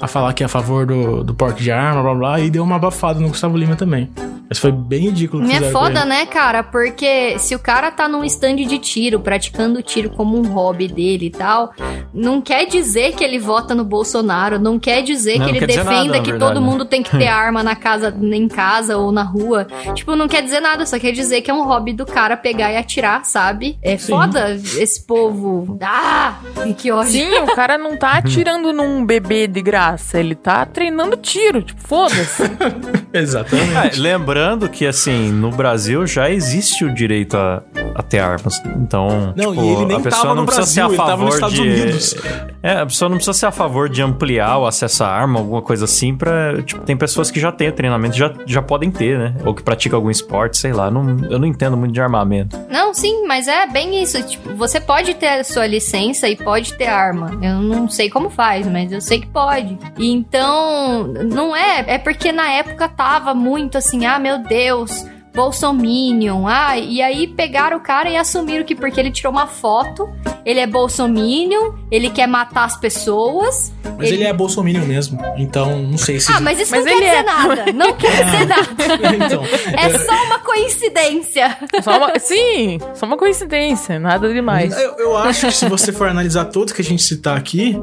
a 0.00 0.08
falar 0.08 0.32
que 0.32 0.42
é 0.42 0.46
a 0.46 0.48
favor 0.48 0.86
do, 0.86 1.22
do 1.22 1.34
porte 1.34 1.62
de 1.62 1.70
arma, 1.70 2.02
blá 2.02 2.14
blá, 2.14 2.40
e 2.40 2.50
deu 2.50 2.62
uma 2.62 2.76
abafada 2.76 3.20
no 3.20 3.28
Gustavo 3.28 3.56
Lima 3.56 3.76
também. 3.76 4.08
Mas 4.50 4.58
foi 4.58 4.72
bem 4.72 5.02
ridículo. 5.02 5.46
Que 5.46 5.52
é 5.54 5.70
foda, 5.70 6.04
né, 6.04 6.26
cara? 6.26 6.64
Porque 6.64 7.38
se 7.38 7.54
o 7.54 7.58
cara 7.60 7.88
tá 7.92 8.08
num 8.08 8.24
stand 8.24 8.56
de 8.56 8.78
tiro, 8.78 9.20
praticando 9.20 9.80
tiro 9.80 10.10
como 10.10 10.36
um 10.36 10.52
hobby 10.52 10.88
dele 10.88 11.26
e 11.26 11.30
tal, 11.30 11.72
não 12.12 12.42
quer 12.42 12.66
dizer 12.66 13.14
que 13.14 13.22
ele 13.22 13.38
vota 13.38 13.76
no 13.76 13.84
Bolsonaro, 13.84 14.58
não 14.58 14.76
quer 14.76 15.02
dizer 15.02 15.38
não, 15.38 15.44
que 15.44 15.52
ele 15.52 15.64
defenda 15.64 15.84
nada, 15.84 16.20
que 16.20 16.32
verdade, 16.32 16.38
todo 16.38 16.60
mundo 16.60 16.84
tem 16.84 17.00
que 17.00 17.16
ter 17.16 17.28
arma 17.30 17.62
na 17.62 17.76
casa, 17.76 18.12
em 18.20 18.48
casa 18.48 18.98
ou 18.98 19.12
na 19.12 19.22
rua. 19.22 19.68
Tipo, 19.94 20.16
não 20.16 20.26
quer 20.26 20.42
dizer 20.42 20.58
nada, 20.58 20.84
só 20.84 20.98
quer 20.98 21.12
dizer 21.12 21.42
que 21.42 21.50
é 21.52 21.54
um 21.54 21.62
hobby 21.62 21.92
do 21.92 22.04
cara 22.04 22.36
pegar 22.36 22.72
e 22.72 22.76
atirar, 22.76 23.24
sabe? 23.24 23.78
É 23.80 23.96
Sim. 23.96 24.08
foda 24.08 24.50
esse 24.50 25.06
povo. 25.06 25.78
Ah, 25.80 26.40
que 26.76 26.90
ódio. 26.90 27.12
Sim, 27.12 27.38
o 27.38 27.54
cara 27.54 27.78
não 27.78 27.96
tá 27.96 28.14
atirando 28.14 28.72
num 28.72 29.06
bebê 29.06 29.46
de 29.46 29.62
graça, 29.62 29.89
ele 30.14 30.34
tá 30.34 30.64
treinando 30.66 31.16
tiro, 31.16 31.62
tipo, 31.62 31.80
foda-se. 31.80 32.42
Exatamente. 33.12 33.98
É, 33.98 34.02
lembrando 34.02 34.68
que, 34.68 34.86
assim, 34.86 35.30
no 35.30 35.50
Brasil 35.50 36.06
já 36.06 36.30
existe 36.30 36.84
o 36.84 36.92
direito 36.92 37.36
a, 37.36 37.62
a 37.94 38.02
ter 38.02 38.18
armas. 38.18 38.60
Então, 38.76 39.32
não, 39.36 39.52
tipo, 39.52 39.64
e 39.64 39.68
ele 39.68 39.86
nem 39.86 39.96
a 39.96 40.00
pessoa 40.00 40.34
não 40.34 40.44
precisa 40.44 40.86
Brasil, 40.86 40.96
ser 40.96 41.02
a 41.02 41.06
favor 41.06 41.50
de. 41.50 42.59
É, 42.62 42.72
a 42.72 42.86
pessoa 42.86 43.08
não 43.08 43.16
precisa 43.16 43.36
ser 43.36 43.46
a 43.46 43.50
favor 43.50 43.88
de 43.88 44.02
ampliar 44.02 44.58
o 44.58 44.66
acesso 44.66 45.02
à 45.02 45.08
arma, 45.08 45.38
alguma 45.38 45.62
coisa 45.62 45.86
assim, 45.86 46.14
pra. 46.14 46.62
Tipo, 46.62 46.82
tem 46.82 46.96
pessoas 46.96 47.30
que 47.30 47.40
já 47.40 47.50
têm 47.50 47.72
treinamento, 47.72 48.16
já, 48.16 48.32
já 48.46 48.60
podem 48.60 48.90
ter, 48.90 49.18
né? 49.18 49.34
Ou 49.44 49.54
que 49.54 49.62
praticam 49.62 49.96
algum 49.98 50.10
esporte, 50.10 50.58
sei 50.58 50.72
lá. 50.72 50.90
Não, 50.90 51.24
eu 51.30 51.38
não 51.38 51.46
entendo 51.46 51.76
muito 51.76 51.92
de 51.92 52.00
armamento. 52.00 52.58
Não, 52.70 52.92
sim, 52.92 53.26
mas 53.26 53.48
é 53.48 53.66
bem 53.66 54.02
isso. 54.02 54.22
Tipo, 54.22 54.54
você 54.54 54.80
pode 54.80 55.14
ter 55.14 55.40
a 55.40 55.44
sua 55.44 55.66
licença 55.66 56.28
e 56.28 56.36
pode 56.36 56.74
ter 56.74 56.86
arma. 56.86 57.38
Eu 57.42 57.60
não 57.60 57.88
sei 57.88 58.10
como 58.10 58.28
faz, 58.28 58.66
mas 58.66 58.92
eu 58.92 59.00
sei 59.00 59.20
que 59.20 59.26
pode. 59.26 59.78
E 59.98 60.10
então, 60.10 61.06
não 61.06 61.56
é. 61.56 61.84
É 61.86 61.98
porque 61.98 62.30
na 62.30 62.50
época 62.50 62.88
tava 62.88 63.32
muito 63.32 63.78
assim, 63.78 64.04
ah, 64.04 64.18
meu 64.18 64.38
Deus, 64.38 65.04
Bolsominion. 65.34 66.46
Ah, 66.46 66.78
e 66.78 67.00
aí 67.00 67.26
pegaram 67.28 67.76
o 67.76 67.80
cara 67.80 68.08
e 68.10 68.16
assumiram 68.16 68.64
que 68.64 68.74
porque 68.74 68.98
ele 68.98 69.10
tirou 69.10 69.32
uma 69.32 69.46
foto, 69.46 70.08
ele 70.44 70.60
é 70.60 70.66
Bolsominion, 70.66 71.74
ele 71.90 72.10
quer 72.10 72.26
matar 72.26 72.64
as 72.64 72.76
pessoas. 72.76 73.72
Mas 73.96 74.08
ele, 74.08 74.18
ele 74.18 74.24
é 74.24 74.32
Bolsominion 74.32 74.84
mesmo, 74.84 75.20
então 75.36 75.78
não 75.78 75.98
sei 75.98 76.20
se. 76.20 76.32
Ah, 76.32 76.40
mas 76.40 76.58
isso 76.58 76.72
mas 76.72 76.84
não 76.84 76.92
quer 76.92 76.98
dizer 76.98 77.16
é... 77.16 77.22
nada. 77.22 77.72
Não 77.72 77.92
quer 77.94 78.10
dizer 78.24 78.46
nada. 78.46 79.16
então, 79.24 79.44
é 79.44 79.98
só 79.98 80.24
uma 80.24 80.38
coincidência. 80.40 81.58
Só 81.82 81.96
uma... 81.98 82.18
Sim, 82.18 82.78
só 82.94 83.06
uma 83.06 83.16
coincidência, 83.16 83.98
nada 83.98 84.32
demais. 84.32 84.76
Eu, 84.76 84.96
eu 84.98 85.16
acho 85.16 85.46
que 85.46 85.52
se 85.52 85.68
você 85.68 85.92
for 85.92 86.08
analisar 86.08 86.46
todos 86.46 86.72
que 86.72 86.82
a 86.82 86.84
gente 86.84 87.02
citar 87.02 87.36
aqui, 87.36 87.80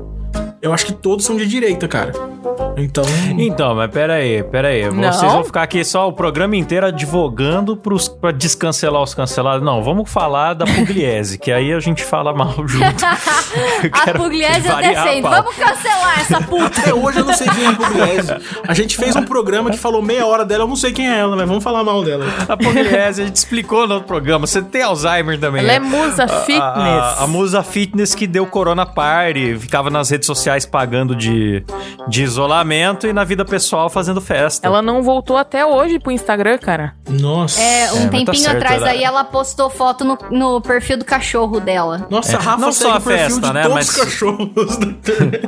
eu 0.67 0.73
acho 0.73 0.85
que 0.85 0.93
todos 0.93 1.25
são 1.25 1.35
de 1.35 1.47
direita, 1.47 1.87
cara. 1.87 2.11
Então. 2.77 3.03
Então, 3.37 3.75
mas 3.75 3.89
pera 3.89 4.15
aí, 4.15 4.43
pera 4.43 4.67
aí. 4.67 4.89
Não. 4.91 5.11
Vocês 5.11 5.31
vão 5.31 5.43
ficar 5.43 5.63
aqui 5.63 5.83
só 5.83 6.07
o 6.07 6.13
programa 6.13 6.55
inteiro 6.55 6.85
advogando 6.85 7.75
pros, 7.75 8.07
pra 8.07 8.31
descancelar 8.31 9.01
os 9.01 9.15
cancelados. 9.15 9.65
Não, 9.65 9.83
vamos 9.83 10.09
falar 10.09 10.53
da 10.53 10.65
Pugliese, 10.65 11.39
que 11.39 11.51
aí 11.51 11.73
a 11.73 11.79
gente 11.79 12.03
fala 12.03 12.33
mal 12.33 12.55
junto. 12.67 13.03
a 13.91 14.13
Pugliese 14.13 14.67
eu 14.67 14.77
defendo. 14.77 15.29
Vamos 15.29 15.55
cancelar 15.55 16.19
essa 16.19 16.41
puta. 16.41 16.81
Até 16.81 16.93
hoje 16.93 17.19
eu 17.19 17.25
não 17.25 17.33
sei 17.33 17.47
quem 17.47 17.65
é 17.65 17.67
a 17.67 17.73
Pugliese. 17.73 18.35
A 18.67 18.73
gente 18.73 18.95
fez 18.97 19.15
um 19.15 19.23
programa 19.23 19.71
que 19.71 19.77
falou 19.77 20.01
meia 20.01 20.25
hora 20.25 20.45
dela, 20.45 20.63
eu 20.63 20.67
não 20.67 20.75
sei 20.75 20.91
quem 20.91 21.09
é 21.09 21.19
ela, 21.19 21.35
mas 21.35 21.47
vamos 21.47 21.63
falar 21.63 21.83
mal 21.83 22.03
dela. 22.03 22.25
A 22.47 22.55
Pugliese, 22.55 23.23
a 23.23 23.25
gente 23.25 23.37
explicou 23.37 23.87
no 23.87 23.95
outro 23.95 24.07
programa. 24.07 24.45
Você 24.45 24.61
tem 24.61 24.83
Alzheimer 24.83 25.39
também. 25.39 25.63
Ela 25.63 25.73
é 25.73 25.79
né? 25.79 25.87
musa 25.87 26.27
fitness. 26.27 26.61
A, 26.61 27.21
a, 27.21 27.23
a 27.23 27.27
musa 27.27 27.63
fitness 27.63 28.13
que 28.13 28.27
deu 28.27 28.45
Corona 28.45 28.85
Party, 28.85 29.57
ficava 29.57 29.89
nas 29.89 30.09
redes 30.09 30.27
sociais 30.27 30.56
pagando 30.65 31.15
de, 31.15 31.63
de 32.07 32.23
isolamento 32.23 33.07
e 33.07 33.13
na 33.13 33.23
vida 33.23 33.45
pessoal 33.45 33.89
fazendo 33.89 34.21
festa. 34.21 34.65
Ela 34.65 34.81
não 34.81 35.01
voltou 35.01 35.37
até 35.37 35.65
hoje 35.65 35.99
pro 35.99 36.11
Instagram, 36.11 36.57
cara. 36.57 36.93
Nossa. 37.09 37.61
É, 37.61 37.91
um 37.93 37.97
é, 37.97 38.03
tá 38.03 38.09
tempinho 38.09 38.25
tá 38.25 38.33
certo, 38.33 38.57
atrás 38.57 38.83
aí 38.83 39.03
ela 39.03 39.23
postou 39.23 39.69
foto 39.69 40.03
no, 40.03 40.17
no 40.31 40.61
perfil 40.61 40.97
do 40.97 41.05
cachorro 41.05 41.59
dela. 41.59 42.07
Nossa, 42.09 42.33
é, 42.33 42.35
Rafa 42.35 42.57
não 42.57 42.71
só 42.71 42.93
a 42.93 42.99
festa, 42.99 43.53
né, 43.53 43.67
mas 43.67 43.89
cachorros 43.95 44.77
da 44.77 44.87
internet. 44.87 45.47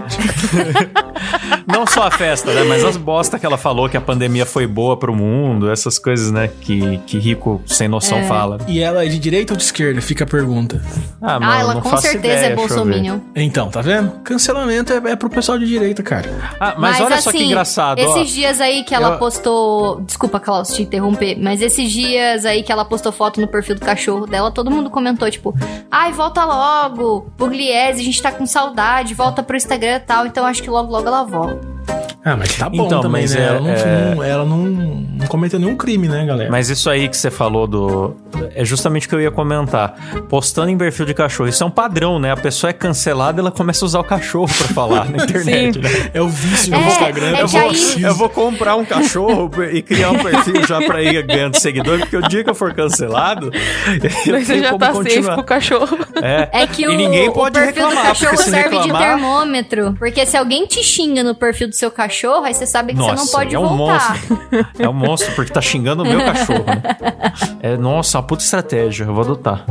não 1.68 1.86
só 1.86 2.08
a 2.08 2.12
festa, 2.12 2.54
né, 2.54 2.64
mas 2.64 2.84
as 2.84 2.98
bosta 2.98 3.40
que 3.40 3.46
ela 3.46 3.58
falou 3.58 3.90
que 3.90 3.98
a 3.98 4.02
pandemia 4.02 4.46
foi 4.46 4.68
boa 4.68 4.98
pro 4.98 5.16
mundo, 5.16 5.70
essas 5.70 5.98
coisas, 6.00 6.32
né, 6.32 6.50
que, 6.62 6.98
que 7.06 7.18
rico 7.18 7.62
sem 7.66 7.88
noção 7.88 8.20
é. 8.20 8.28
fala. 8.28 8.58
E 8.68 8.80
ela 8.80 9.06
é 9.06 9.08
de 9.08 9.20
direita 9.20 9.54
ou 9.54 9.58
de 9.58 9.64
esquerda? 9.64 10.02
Fica 10.02 10.24
a 10.24 10.28
pergunta. 10.28 10.82
Ah, 11.22 11.36
ah 11.36 11.40
mano, 11.40 11.52
ah 11.52 11.60
ela 11.60 11.82
com 11.82 11.98
certeza 11.98 12.28
é 12.28 12.38
ideia, 12.38 12.54
é 12.54 12.56
bolsominion. 12.56 13.20
Então, 13.36 13.70
tá 13.70 13.82
vendo? 13.82 14.12
Cancelamento 14.24 14.89
é, 14.92 15.12
é 15.12 15.16
pro 15.16 15.30
pessoal 15.30 15.58
de 15.58 15.66
direita, 15.66 16.04
cara. 16.04 16.30
Ah, 16.60 16.76
mas, 16.78 16.98
mas 16.98 17.02
olha 17.02 17.16
assim, 17.16 17.24
só 17.24 17.32
que 17.32 17.38
assim, 17.38 17.46
engraçado. 17.48 18.00
Esses 18.00 18.32
ó, 18.32 18.36
dias 18.36 18.62
aí 18.62 18.84
que 18.84 18.94
ela 18.94 19.14
eu... 19.14 19.18
postou. 19.18 20.02
Desculpa, 20.02 20.40
Klaus, 20.40 20.70
te 20.70 20.84
interromper. 20.84 21.38
Mas 21.40 21.62
esses 21.62 21.92
dias 21.92 22.46
aí 22.46 22.64
que 22.64 22.72
ela 22.72 22.86
postou 22.86 23.12
foto 23.12 23.40
no 23.40 23.48
perfil 23.48 23.76
do 23.76 23.82
cachorro 23.82 24.26
dela, 24.26 24.52
todo 24.52 24.72
mundo 24.72 24.90
comentou, 24.90 25.30
tipo, 25.30 25.56
ai, 25.90 26.12
volta 26.12 26.44
logo, 26.46 27.32
Pugliese, 27.38 28.02
a 28.02 28.04
gente 28.04 28.22
tá 28.22 28.32
com 28.32 28.46
saudade, 28.46 29.14
volta 29.14 29.44
pro 29.44 29.58
Instagram 29.58 29.98
e 29.98 30.00
tal. 30.00 30.26
Então 30.26 30.46
acho 30.46 30.62
que 30.64 30.70
logo, 30.70 30.92
logo 30.92 31.08
ela 31.08 31.24
volta. 31.24 31.79
Ah, 32.24 32.36
mas 32.36 32.54
tá 32.58 32.68
bom 32.68 32.86
então, 32.86 33.02
também, 33.02 33.26
né? 33.26 33.36
É, 33.38 33.44
ela, 33.44 33.60
não, 33.62 33.70
é... 33.70 34.16
não, 34.16 34.24
ela 34.24 34.46
não, 34.46 34.58
não, 34.58 35.28
cometeu 35.28 35.58
nenhum 35.58 35.78
crime, 35.78 36.10
né, 36.10 36.26
galera? 36.26 36.52
Mas 36.52 36.70
isso 36.70 36.90
aí 36.90 37.08
que 37.08 37.16
você 37.16 37.32
falou 37.32 37.66
do... 37.66 38.14
É 38.54 38.66
justamente 38.66 39.08
o 39.08 39.10
que 39.10 39.16
eu 39.16 39.22
ia 39.22 39.32
comentar. 39.32 39.96
Postando 40.28 40.70
em 40.70 40.78
perfil 40.78 41.06
de 41.06 41.14
cachorro. 41.14 41.48
Isso 41.48 41.64
é 41.64 41.66
um 41.66 41.72
padrão, 41.72 42.20
né? 42.20 42.32
A 42.32 42.38
pessoa 42.38 42.72
é 42.72 42.74
cancelada, 42.74 43.40
ela 43.40 43.52
começa 43.52 43.86
a 43.86 43.88
usar 43.88 44.00
o 44.00 44.04
cachorro 44.04 44.48
pra 44.48 44.68
falar 44.68 45.10
na 45.10 45.24
internet, 45.24 45.80
né? 45.80 45.90
É 46.14 46.22
o 46.22 46.28
vício 46.28 46.72
do 46.72 46.78
é, 46.78 46.88
Instagram. 46.88 47.38
É 47.38 47.42
eu, 47.42 47.48
vou, 47.48 47.70
aí... 47.70 48.04
eu 48.04 48.16
vou 48.16 48.30
comprar 48.30 48.76
um 48.76 48.84
cachorro 48.84 49.50
e 49.72 49.82
criar 49.82 50.12
um 50.12 50.20
perfil 50.20 50.68
já 50.68 50.82
pra 50.82 51.02
ir 51.02 51.24
ganhando 51.24 51.58
seguidor, 51.58 52.00
porque 52.00 52.18
o 52.18 52.28
dia 52.28 52.44
que 52.44 52.50
eu 52.50 52.56
for 52.56 52.74
cancelado... 52.74 53.50
Mas 54.30 54.46
você 54.46 54.60
já 54.60 54.78
tá 54.78 54.92
continuar. 54.92 55.24
safe 55.24 55.36
pro 55.36 55.44
cachorro. 55.44 55.98
É, 56.22 56.50
é 56.64 56.68
que 56.68 56.86
o, 56.86 56.94
ninguém 56.94 57.32
pode 57.32 57.58
o 57.58 57.62
perfil 57.62 57.88
reclamar, 57.88 58.04
do 58.04 58.20
cachorro 58.20 58.38
serve 58.38 58.78
reclamar... 58.78 59.02
de 59.02 59.08
termômetro. 59.08 59.96
Porque 59.98 60.26
se 60.26 60.36
alguém 60.36 60.66
te 60.66 60.84
xinga 60.84 61.24
no 61.24 61.34
perfil 61.34 61.70
do 61.70 61.76
seu 61.76 61.90
cachorro, 61.90 62.09
aí 62.44 62.54
você 62.54 62.66
sabe 62.66 62.94
que 62.94 63.00
nossa, 63.00 63.18
você 63.18 63.24
não 63.24 63.28
pode 63.28 63.56
é 63.56 63.60
um 63.60 63.78
voltar. 63.78 64.14
Monstro. 64.14 64.68
É 64.80 64.90
um 64.90 64.94
monstro, 64.94 65.36
porque 65.36 65.52
tá 65.52 65.62
xingando 65.62 66.04
o 66.04 66.06
meu 66.06 66.20
cachorro. 66.20 66.66
Né? 66.66 66.82
É, 67.62 67.78
nossa, 67.78 68.18
uma 68.18 68.24
puta 68.24 68.44
estratégia. 68.44 69.06
Eu 69.06 69.14
vou 69.14 69.24
adotar. 69.24 69.66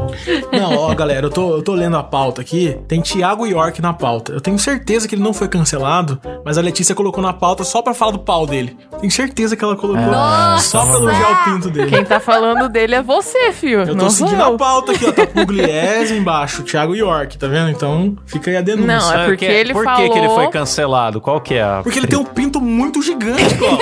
Não, 0.52 0.76
ó, 0.76 0.94
galera, 0.94 1.26
eu 1.26 1.30
tô, 1.30 1.56
eu 1.56 1.62
tô 1.62 1.74
lendo 1.74 1.96
a 1.96 2.02
pauta 2.02 2.40
aqui. 2.40 2.78
Tem 2.86 3.00
Thiago 3.00 3.46
York 3.46 3.80
na 3.80 3.92
pauta. 3.92 4.32
Eu 4.32 4.40
tenho 4.40 4.58
certeza 4.58 5.08
que 5.08 5.14
ele 5.14 5.22
não 5.22 5.32
foi 5.32 5.48
cancelado, 5.48 6.20
mas 6.44 6.58
a 6.58 6.60
Letícia 6.60 6.94
colocou 6.94 7.22
na 7.22 7.32
pauta 7.32 7.64
só 7.64 7.82
pra 7.82 7.94
falar 7.94 8.12
do 8.12 8.18
pau 8.18 8.46
dele. 8.46 8.76
Tenho 9.00 9.10
certeza 9.10 9.56
que 9.56 9.64
ela 9.64 9.76
colocou 9.76 10.04
é. 10.04 10.58
só 10.58 10.84
pra 10.84 10.96
elogiar 10.96 11.30
o 11.30 11.44
pinto 11.44 11.70
dele. 11.70 11.90
Quem 11.90 12.04
tá 12.04 12.20
falando 12.20 12.68
dele 12.68 12.96
é 12.96 13.02
você, 13.02 13.52
filho. 13.52 13.82
Eu 13.82 13.96
tô 13.96 14.10
seguindo 14.10 14.42
a 14.42 14.56
pauta 14.56 14.92
aqui, 14.92 15.04
ó. 15.06 15.12
Tá 15.12 15.26
Pugliese 15.26 16.14
embaixo, 16.14 16.62
Thiago 16.62 16.94
York, 16.94 17.38
tá 17.38 17.46
vendo? 17.46 17.70
Então 17.70 18.16
fica 18.26 18.50
aí 18.50 18.56
a 18.56 18.60
denúncia. 18.60 18.86
Não, 18.86 19.12
é 19.12 19.26
porque 19.26 19.44
ele 19.44 19.72
Por 19.72 19.84
falou... 19.84 20.10
que 20.10 20.18
ele 20.18 20.28
foi 20.28 20.48
cancelado? 20.48 21.20
Qual 21.20 21.40
que 21.40 21.54
é 21.54 21.62
a... 21.62 21.80
Porque 21.82 21.98
ele 21.98 22.06
tem 22.06 22.18
um 22.18 22.24
pinto 22.34 22.60
muito 22.60 23.02
gigante, 23.02 23.56
ó. 23.62 23.78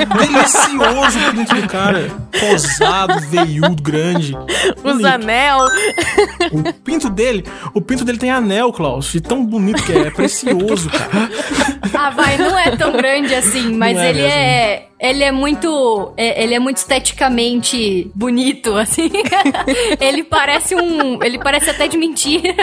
É 0.00 0.04
delicioso 0.26 1.18
o 1.18 1.32
pinto 1.32 1.54
do 1.54 1.68
cara. 1.68 2.10
Posado, 2.38 3.20
veiudo, 3.20 3.82
grande. 3.82 4.36
Os 4.82 5.04
anel. 5.04 5.66
O 6.52 6.72
pinto 6.72 7.08
dele, 7.10 7.44
o 7.74 7.80
pinto 7.80 8.04
dele 8.04 8.18
tem 8.18 8.30
anel, 8.30 8.72
Klaus. 8.72 9.14
E 9.14 9.20
tão 9.20 9.44
bonito 9.44 9.82
que 9.82 9.92
é, 9.92 10.06
é 10.06 10.10
precioso, 10.10 10.90
cara. 10.90 11.30
Ah, 11.94 12.10
vai, 12.10 12.38
não 12.38 12.56
é 12.58 12.76
tão 12.76 12.92
grande 12.92 13.34
assim, 13.34 13.74
mas 13.74 13.96
é 13.96 14.10
ele 14.10 14.22
mesmo. 14.22 14.34
é 14.34 14.87
ele 15.00 15.22
é 15.22 15.30
muito. 15.30 16.12
É, 16.16 16.42
ele 16.42 16.54
é 16.54 16.58
muito 16.58 16.78
esteticamente 16.78 18.10
bonito, 18.14 18.74
assim. 18.74 19.10
ele 20.00 20.24
parece 20.24 20.74
um. 20.74 21.22
Ele 21.22 21.38
parece 21.38 21.70
até 21.70 21.86
de 21.86 21.96
mentira. 21.96 22.54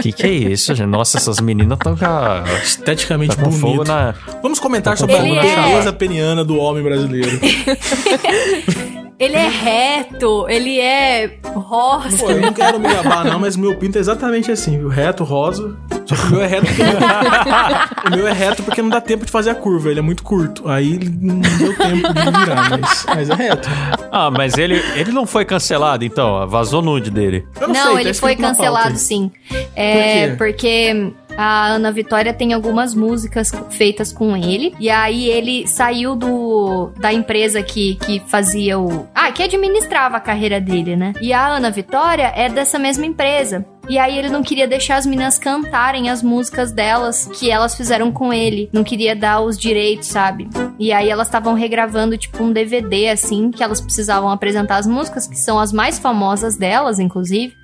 Que 0.00 0.12
que 0.12 0.26
é 0.26 0.30
isso, 0.30 0.74
gente? 0.74 0.88
Nossa, 0.88 1.18
essas 1.18 1.40
meninas 1.40 1.76
estão 1.76 1.94
com. 1.96 2.62
Esteticamente 2.62 3.36
tá 3.36 3.42
bonito. 3.42 3.84
Na... 3.84 4.14
Vamos 4.42 4.58
comentar 4.58 4.94
tá 4.94 4.96
sobre 4.96 5.16
a 5.16 5.20
beleza 5.20 5.88
é... 5.88 5.92
peniana 5.92 6.44
do 6.44 6.56
homem 6.56 6.82
brasileiro. 6.82 7.38
Ele 9.20 9.36
é 9.36 9.48
reto, 9.48 10.46
ele 10.48 10.80
é 10.80 11.38
rosa. 11.44 12.16
Pô, 12.16 12.30
eu 12.30 12.40
não 12.40 12.54
quero 12.54 12.80
me 12.80 12.88
gabar, 12.88 13.22
não, 13.22 13.38
mas 13.38 13.54
meu 13.54 13.76
pinto 13.76 13.98
é 13.98 14.00
exatamente 14.00 14.50
assim, 14.50 14.78
viu? 14.78 14.88
Reto, 14.88 15.24
rosa. 15.24 15.76
Só 16.10 16.16
que 16.16 16.26
o 16.26 16.30
meu 16.30 16.42
é 16.42 16.46
reto 16.46 16.66
porque. 16.66 16.82
o 18.06 18.16
meu 18.16 18.28
é 18.28 18.32
reto 18.32 18.62
porque 18.62 18.82
não 18.82 18.88
dá 18.88 19.00
tempo 19.00 19.24
de 19.24 19.30
fazer 19.30 19.50
a 19.50 19.54
curva, 19.54 19.90
ele 19.90 20.00
é 20.00 20.02
muito 20.02 20.22
curto. 20.22 20.68
Aí 20.68 20.98
não 20.98 21.38
deu 21.40 21.76
tempo 21.76 22.12
de 22.12 22.38
virar, 22.38 22.70
mas, 22.70 23.06
mas 23.06 23.30
é 23.30 23.34
reto. 23.34 23.68
Ah, 24.10 24.30
mas 24.30 24.58
ele, 24.58 24.82
ele 24.96 25.12
não 25.12 25.24
foi 25.24 25.44
cancelado, 25.44 26.04
então? 26.04 26.46
Vazou 26.48 26.82
nude 26.82 27.10
dele. 27.10 27.46
não, 27.60 27.68
não 27.68 27.74
sei, 27.74 27.94
tá 27.94 28.00
ele 28.00 28.12
tá 28.12 28.20
foi 28.20 28.36
cancelado 28.36 28.96
sim. 28.96 29.30
É, 29.76 30.28
Por 30.30 30.50
porque 30.50 31.12
a 31.36 31.68
Ana 31.68 31.92
Vitória 31.92 32.34
tem 32.34 32.52
algumas 32.52 32.94
músicas 32.94 33.52
feitas 33.70 34.12
com 34.12 34.36
ele. 34.36 34.74
E 34.80 34.90
aí 34.90 35.28
ele 35.28 35.66
saiu 35.66 36.16
do 36.16 36.90
da 36.98 37.12
empresa 37.12 37.62
que, 37.62 37.94
que 37.96 38.20
fazia 38.26 38.78
o. 38.78 39.06
Ah, 39.14 39.30
que 39.30 39.42
administrava 39.42 40.16
a 40.16 40.20
carreira 40.20 40.60
dele, 40.60 40.96
né? 40.96 41.12
E 41.20 41.32
a 41.32 41.46
Ana 41.46 41.70
Vitória 41.70 42.32
é 42.34 42.48
dessa 42.48 42.78
mesma 42.78 43.06
empresa. 43.06 43.64
E 43.90 43.98
aí 43.98 44.16
ele 44.16 44.28
não 44.28 44.40
queria 44.40 44.68
deixar 44.68 44.98
as 44.98 45.04
meninas 45.04 45.36
cantarem 45.36 46.10
as 46.10 46.22
músicas 46.22 46.70
delas 46.70 47.26
que 47.26 47.50
elas 47.50 47.74
fizeram 47.74 48.12
com 48.12 48.32
ele. 48.32 48.70
Não 48.72 48.84
queria 48.84 49.16
dar 49.16 49.40
os 49.40 49.58
direitos, 49.58 50.06
sabe? 50.06 50.48
E 50.78 50.92
aí 50.92 51.10
elas 51.10 51.26
estavam 51.26 51.54
regravando 51.54 52.16
tipo 52.16 52.40
um 52.40 52.52
DVD 52.52 53.08
assim, 53.08 53.50
que 53.50 53.64
elas 53.64 53.80
precisavam 53.80 54.30
apresentar 54.30 54.76
as 54.76 54.86
músicas 54.86 55.26
que 55.26 55.36
são 55.36 55.58
as 55.58 55.72
mais 55.72 55.98
famosas 55.98 56.56
delas, 56.56 57.00
inclusive. 57.00 57.59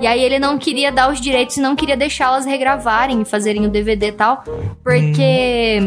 E 0.00 0.06
aí 0.06 0.22
ele 0.22 0.38
não 0.38 0.58
queria 0.58 0.90
dar 0.90 1.10
os 1.10 1.20
direitos 1.20 1.56
e 1.56 1.60
não 1.60 1.76
queria 1.76 1.96
deixá-las 1.96 2.44
regravarem 2.44 3.20
e 3.20 3.24
fazerem 3.24 3.66
o 3.66 3.70
DVD 3.70 4.08
e 4.08 4.12
tal, 4.12 4.42
porque 4.82 5.80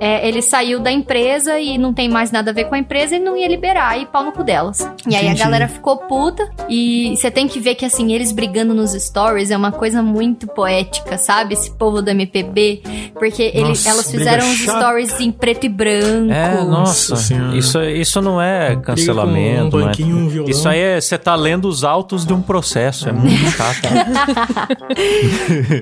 é, 0.00 0.26
ele 0.26 0.42
saiu 0.42 0.80
da 0.80 0.90
empresa 0.90 1.58
e 1.58 1.78
não 1.78 1.92
tem 1.92 2.08
mais 2.08 2.30
nada 2.30 2.50
a 2.50 2.54
ver 2.54 2.64
com 2.64 2.74
a 2.74 2.78
empresa 2.78 3.16
e 3.16 3.18
não 3.18 3.36
ia 3.36 3.48
liberar 3.48 3.98
e 4.00 4.06
pau 4.06 4.24
no 4.24 4.32
cu 4.32 4.42
delas. 4.42 4.88
E 5.08 5.14
aí 5.14 5.28
a 5.28 5.34
galera 5.34 5.68
ficou 5.68 5.96
puta 5.96 6.50
e 6.68 7.14
você 7.16 7.30
tem 7.30 7.46
que 7.46 7.60
ver 7.60 7.74
que 7.74 7.84
assim, 7.84 8.12
eles 8.12 8.32
brigando 8.32 8.74
nos 8.74 8.92
stories 8.92 9.50
é 9.50 9.56
uma 9.56 9.72
coisa 9.72 10.02
muito 10.02 10.46
poética, 10.46 11.16
sabe? 11.16 11.54
Esse 11.54 11.70
povo 11.70 12.02
do 12.02 12.10
MPB, 12.10 12.82
porque 13.14 13.42
ele, 13.42 13.72
elas 13.86 14.10
fizeram 14.10 14.44
os 14.50 14.58
stories 14.58 15.20
em 15.20 15.30
preto 15.30 15.66
e 15.66 15.68
branco. 15.68 16.32
É, 16.32 16.64
nossa, 16.64 17.14
isso, 17.54 17.80
isso 17.82 18.20
não 18.20 18.40
é 18.40 18.76
cancelamento, 18.76 19.76
um 19.76 19.84
um 19.84 20.48
Isso 20.48 20.68
aí 20.68 20.80
é 20.80 21.00
você 21.00 21.18
tá 21.18 21.34
lendo 21.34 21.68
os 21.68 21.84
autos 21.84 22.24
de 22.24 22.32
um 22.32 22.42
processo. 22.42 23.03
Isso 23.04 23.08
é 23.08 23.12
muito 23.12 23.50
chato. 23.50 23.88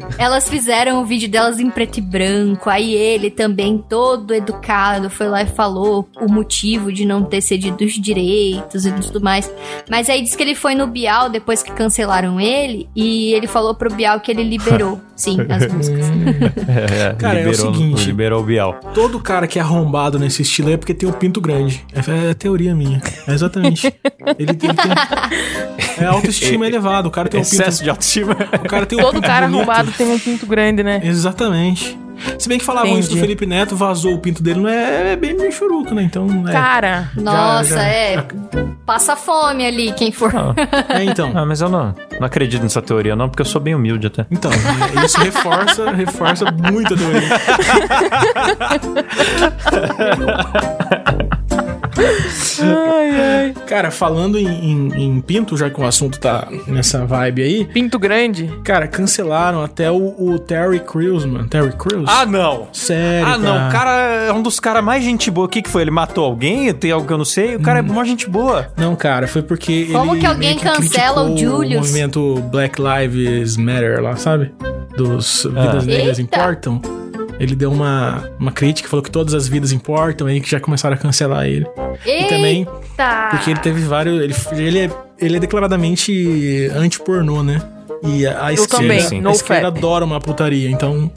Elas 0.18 0.48
fizeram 0.48 1.00
o 1.00 1.04
vídeo 1.04 1.28
delas 1.28 1.60
em 1.60 1.70
preto 1.70 1.98
e 1.98 2.00
branco. 2.00 2.68
Aí 2.68 2.94
ele 2.94 3.30
também, 3.30 3.78
todo 3.78 4.34
educado, 4.34 5.08
foi 5.08 5.28
lá 5.28 5.42
e 5.42 5.46
falou 5.46 6.08
o 6.20 6.28
motivo 6.30 6.92
de 6.92 7.04
não 7.04 7.22
ter 7.22 7.40
cedido 7.40 7.84
os 7.84 7.92
direitos 7.92 8.86
e 8.86 8.92
tudo 8.92 9.20
mais. 9.20 9.52
Mas 9.88 10.10
aí 10.10 10.20
disse 10.22 10.36
que 10.36 10.42
ele 10.42 10.56
foi 10.56 10.74
no 10.74 10.86
Bial 10.86 11.30
depois 11.30 11.62
que 11.62 11.70
cancelaram 11.70 12.40
ele. 12.40 12.88
E 12.96 13.32
ele 13.34 13.46
falou 13.46 13.74
pro 13.74 13.94
Bial 13.94 14.18
que 14.18 14.30
ele 14.30 14.42
liberou, 14.42 15.00
sim, 15.14 15.36
as 15.48 15.72
músicas. 15.72 16.06
é, 16.68 17.10
é, 17.10 17.14
cara, 17.14 17.38
liberou, 17.38 17.66
é 17.66 17.70
o 17.70 17.74
seguinte: 17.74 18.04
liberou 18.06 18.40
o 18.40 18.44
Bial. 18.44 18.80
Todo 18.92 19.20
cara 19.20 19.46
que 19.46 19.58
é 19.60 19.62
arrombado 19.62 20.18
nesse 20.18 20.42
estilo 20.42 20.70
é 20.70 20.76
porque 20.76 20.94
tem 20.94 21.08
um 21.08 21.12
pinto 21.12 21.40
grande. 21.40 21.84
É, 21.92 22.30
é 22.30 22.34
teoria 22.34 22.74
minha. 22.74 23.00
É 23.28 23.32
exatamente. 23.32 23.86
ele, 23.86 24.50
ele 24.50 24.54
tem. 24.54 24.70
É 25.98 26.06
autoestima 26.06 26.66
elevado 26.66 27.11
cara 27.12 27.28
tem 27.28 27.40
um 27.40 27.42
Excesso 27.42 27.78
pinto... 27.78 27.84
de 27.84 27.90
autoestima. 27.90 28.36
O 28.64 28.68
cara 28.68 28.86
tem 28.86 28.98
um 28.98 29.02
Todo 29.02 29.20
cara 29.20 29.46
bonito. 29.46 29.70
arrombado 29.70 29.92
tem 29.92 30.10
um 30.10 30.18
pinto 30.18 30.46
grande, 30.46 30.82
né? 30.82 31.00
Exatamente. 31.04 31.98
Se 32.38 32.48
bem 32.48 32.58
que 32.58 32.64
falavam 32.64 32.90
Entendi. 32.90 33.06
isso 33.06 33.14
do 33.14 33.20
Felipe 33.20 33.46
Neto, 33.46 33.74
vazou 33.76 34.14
o 34.14 34.18
pinto 34.18 34.42
dele, 34.42 34.60
não 34.60 34.68
é, 34.68 35.12
é 35.12 35.16
bem 35.16 35.50
churuca, 35.50 35.94
né? 35.94 36.02
Então. 36.02 36.26
É, 36.48 36.52
Cara. 36.52 37.10
Nossa, 37.16 37.70
já, 37.70 37.76
já... 37.76 37.82
é. 37.82 38.24
Passa 38.86 39.16
fome 39.16 39.66
ali, 39.66 39.92
quem 39.92 40.12
for. 40.12 40.32
Ah. 40.34 40.54
É, 40.92 41.04
então. 41.04 41.32
Ah, 41.34 41.46
mas 41.46 41.60
eu 41.60 41.68
não, 41.68 41.94
não 42.18 42.26
acredito 42.26 42.62
nessa 42.62 42.82
teoria, 42.82 43.16
não, 43.16 43.28
porque 43.28 43.42
eu 43.42 43.46
sou 43.46 43.60
bem 43.60 43.74
humilde 43.74 44.06
até. 44.06 44.26
Então, 44.30 44.50
isso 45.04 45.18
reforça, 45.18 45.90
reforça 45.90 46.44
muito 46.50 46.94
a 46.94 46.96
teoria. 46.96 47.28
ai, 51.98 53.20
ai. 53.20 53.54
Cara, 53.66 53.90
falando 53.90 54.38
em, 54.38 54.46
em, 54.46 55.04
em, 55.04 55.20
pinto, 55.20 55.56
já 55.56 55.70
que 55.70 55.80
o 55.80 55.84
assunto 55.84 56.18
tá 56.18 56.48
nessa 56.66 57.04
vibe 57.04 57.42
aí. 57.42 57.64
Pinto 57.64 57.98
grande. 57.98 58.52
Cara, 58.64 58.86
cancelaram 58.86 59.62
até 59.62 59.90
o, 59.90 60.14
o 60.18 60.38
Terry 60.38 60.80
Crews, 60.80 61.24
mano. 61.24 61.48
Terry 61.48 61.72
Crews? 61.72 62.08
Ah, 62.08 62.26
não. 62.26 62.68
Sério. 62.72 63.26
Ah, 63.26 63.38
não. 63.38 63.68
O 63.68 63.72
cara 63.72 64.26
é 64.26 64.32
um 64.32 64.42
dos 64.42 64.58
caras 64.58 64.82
mais 64.82 65.04
gente 65.04 65.30
boa. 65.30 65.46
O 65.46 65.48
que, 65.48 65.62
que 65.62 65.70
foi? 65.70 65.82
Ele 65.82 65.90
matou 65.90 66.24
alguém? 66.24 66.72
Tem 66.74 66.90
algo 66.90 67.06
que 67.06 67.12
eu 67.12 67.18
não 67.18 67.24
sei? 67.24 67.56
O 67.56 67.60
cara 67.60 67.82
hum. 67.82 67.86
é 67.88 67.90
uma 67.92 68.04
gente 68.04 68.28
boa. 68.28 68.68
Não, 68.76 68.96
cara, 68.96 69.26
foi 69.26 69.42
porque. 69.42 69.88
Como 69.92 70.18
que 70.18 70.26
alguém 70.26 70.56
que 70.56 70.64
cancela 70.64 71.22
o 71.22 71.36
Julius? 71.36 71.74
O 71.74 71.78
movimento 71.78 72.42
Black 72.50 72.80
Lives 72.80 73.56
Matter 73.56 74.00
lá, 74.02 74.16
sabe? 74.16 74.52
Dos 74.96 75.46
ah. 75.46 75.48
Vidas 75.48 75.86
Negras 75.86 76.18
Importam. 76.18 76.80
Ele 77.42 77.56
deu 77.56 77.72
uma, 77.72 78.30
uma 78.38 78.52
crítica, 78.52 78.88
falou 78.88 79.02
que 79.02 79.10
todas 79.10 79.34
as 79.34 79.48
vidas 79.48 79.72
importam, 79.72 80.28
aí 80.28 80.40
que 80.40 80.48
já 80.48 80.60
começaram 80.60 80.94
a 80.94 80.98
cancelar 80.98 81.44
ele. 81.44 81.66
Eita. 82.06 82.26
E 82.26 82.28
também 82.28 82.68
porque 83.30 83.50
ele 83.50 83.58
teve 83.58 83.80
vários. 83.82 84.22
Ele, 84.22 84.34
ele, 84.64 84.78
é, 84.78 84.90
ele 85.18 85.36
é 85.38 85.40
declaradamente 85.40 86.70
anti-pornô, 86.72 87.42
né? 87.42 87.60
E 88.04 88.24
a, 88.26 88.46
a 88.46 88.52
esquerda, 88.52 88.76
também, 88.76 89.26
a 89.26 89.30
esquerda 89.30 89.66
adora 89.68 90.04
uma 90.04 90.20
putaria, 90.20 90.70
então 90.70 91.10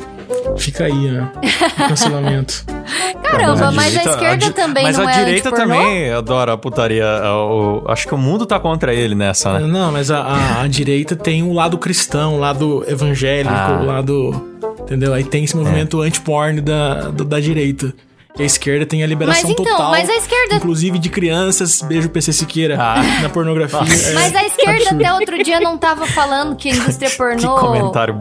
fica 0.58 0.86
aí 0.86 1.12
né? 1.12 1.32
o 1.78 1.88
cancelamento. 1.90 2.66
Caramba, 3.24 3.72
mas 3.72 3.98
a, 3.98 4.00
direita, 4.00 4.10
a 4.10 4.14
esquerda 4.14 4.46
a, 4.46 4.52
também 4.52 4.84
mas 4.84 4.98
não 4.98 5.04
é 5.04 5.06
Mas 5.08 5.18
a 5.18 5.24
direita 5.24 5.52
também 5.52 6.12
adora 6.12 6.54
a 6.54 6.58
putaria. 6.58 7.06
O, 7.34 7.84
acho 7.88 8.08
que 8.08 8.14
o 8.14 8.18
mundo 8.18 8.46
tá 8.46 8.60
contra 8.60 8.94
ele 8.94 9.16
nessa, 9.16 9.60
né? 9.60 9.68
Não, 9.68 9.92
mas 9.92 10.12
a, 10.12 10.62
a 10.62 10.68
direita 10.68 11.16
tem 11.16 11.42
o 11.42 11.48
um 11.48 11.54
lado 11.54 11.78
cristão, 11.78 12.34
o 12.34 12.38
um 12.38 12.40
lado 12.40 12.86
evangélico, 12.88 13.54
o 13.54 13.58
ah. 13.58 13.80
um 13.82 13.86
lado 13.86 14.55
Entendeu? 14.86 15.14
Aí 15.14 15.24
tem 15.24 15.44
esse 15.44 15.56
movimento 15.58 16.02
é. 16.04 16.08
anti-porn 16.08 16.62
da, 16.62 17.10
da, 17.10 17.24
da, 17.24 17.40
direita. 17.40 17.94
E 18.38 18.44
a 18.44 18.46
esquerda 18.46 18.86
tem 18.86 19.02
a 19.02 19.08
liberação 19.08 19.42
mas, 19.42 19.52
então, 19.52 19.66
total. 19.66 19.92
Mas 19.92 20.10
a 20.10 20.16
esquerda. 20.16 20.56
Inclusive 20.56 21.00
de 21.00 21.10
crianças, 21.10 21.82
beijo 21.82 22.10
PC 22.10 22.34
Siqueira, 22.34 22.78
ah. 22.80 23.02
na 23.22 23.30
pornografia. 23.30 23.80
É, 23.80 24.14
mas 24.14 24.36
a 24.36 24.46
esquerda 24.46 24.74
absurdo. 24.74 25.02
até 25.02 25.14
outro 25.14 25.44
dia 25.44 25.60
não 25.60 25.78
tava 25.78 26.06
falando 26.06 26.56
que 26.56 26.70
a 26.70 26.74
indústria 26.74 27.10
pornô 27.18 27.56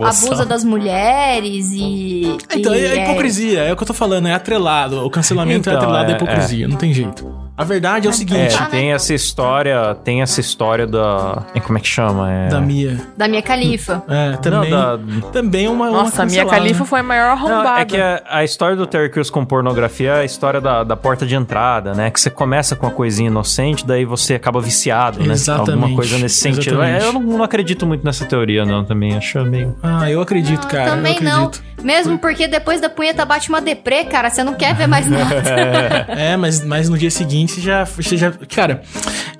abusa 0.06 0.46
das 0.46 0.64
mulheres 0.64 1.70
e. 1.72 2.38
Então, 2.56 2.74
e 2.74 2.78
é, 2.78 2.96
é 2.96 3.04
hipocrisia, 3.04 3.60
é 3.62 3.72
o 3.72 3.76
que 3.76 3.82
eu 3.82 3.86
tô 3.88 3.94
falando, 3.94 4.28
é 4.28 4.32
atrelado. 4.32 5.04
O 5.04 5.10
cancelamento 5.10 5.68
é 5.68 5.72
então, 5.72 5.74
é 5.74 5.76
atrelado 5.76 6.12
à 6.12 6.14
hipocrisia, 6.14 6.66
não 6.66 6.76
tem 6.76 6.94
jeito. 6.94 7.43
A 7.56 7.62
verdade 7.62 8.08
é 8.08 8.10
o 8.10 8.12
seguinte. 8.12 8.56
É, 8.56 8.64
tem 8.66 8.92
essa 8.92 9.14
história, 9.14 9.94
tem 10.02 10.22
essa 10.22 10.40
história 10.40 10.86
da. 10.86 11.44
Como 11.64 11.78
é 11.78 11.80
que 11.80 11.86
chama? 11.86 12.30
É... 12.30 12.48
Da 12.48 12.60
Mia. 12.60 13.00
Da 13.16 13.28
Mia 13.28 13.42
Califa. 13.42 14.02
É, 14.08 14.36
também. 14.38 14.70
Não, 14.70 14.98
da... 14.98 15.30
Também 15.30 15.68
uma. 15.68 15.88
Nossa, 15.88 16.22
uma 16.22 16.24
a 16.24 16.26
Mia 16.26 16.44
Califa 16.46 16.84
foi 16.84 17.00
a 17.00 17.02
maior 17.02 17.30
arrombada. 17.30 17.62
Não, 17.62 17.76
é 17.76 17.84
que 17.84 17.96
a, 17.96 18.22
a, 18.28 18.44
história 18.44 18.76
do 18.76 18.86
Terry 18.86 19.08
Crews 19.08 19.30
com 19.30 19.44
pornografia 19.44 20.14
é 20.14 20.20
a 20.22 20.24
história 20.24 20.60
da, 20.60 20.82
da 20.82 20.96
porta 20.96 21.24
de 21.24 21.36
entrada, 21.36 21.94
né? 21.94 22.10
Que 22.10 22.20
você 22.20 22.28
começa 22.28 22.74
com 22.74 22.86
uma 22.86 22.92
coisinha 22.92 23.28
inocente, 23.28 23.86
daí 23.86 24.04
você 24.04 24.34
acaba 24.34 24.60
viciado, 24.60 25.22
né? 25.22 25.34
Exatamente. 25.34 25.70
Alguma 25.70 25.94
coisa 25.94 26.18
nesse 26.18 26.40
sentido. 26.40 26.82
É, 26.82 27.02
eu 27.02 27.12
não, 27.12 27.20
não, 27.20 27.44
acredito 27.44 27.86
muito 27.86 28.04
nessa 28.04 28.24
teoria, 28.24 28.64
não, 28.64 28.84
também. 28.84 29.16
Acho 29.16 29.44
meio. 29.44 29.76
Ah, 29.80 30.10
eu 30.10 30.20
acredito, 30.20 30.66
cara. 30.66 30.90
Também 30.90 31.12
eu 31.12 31.28
acredito. 31.28 31.62
não. 31.68 31.73
Mesmo 31.84 32.18
porque 32.18 32.48
depois 32.48 32.80
da 32.80 32.88
punheta 32.88 33.24
bate 33.26 33.50
uma 33.50 33.60
deprê, 33.60 34.04
cara. 34.04 34.30
Você 34.30 34.42
não 34.42 34.54
quer 34.54 34.74
ver 34.74 34.86
mais 34.86 35.06
nada. 35.06 36.06
é, 36.08 36.36
mas, 36.36 36.64
mas 36.64 36.88
no 36.88 36.96
dia 36.96 37.10
seguinte 37.10 37.60
já, 37.60 37.84
você 37.84 38.16
já. 38.16 38.32
Cara, 38.32 38.82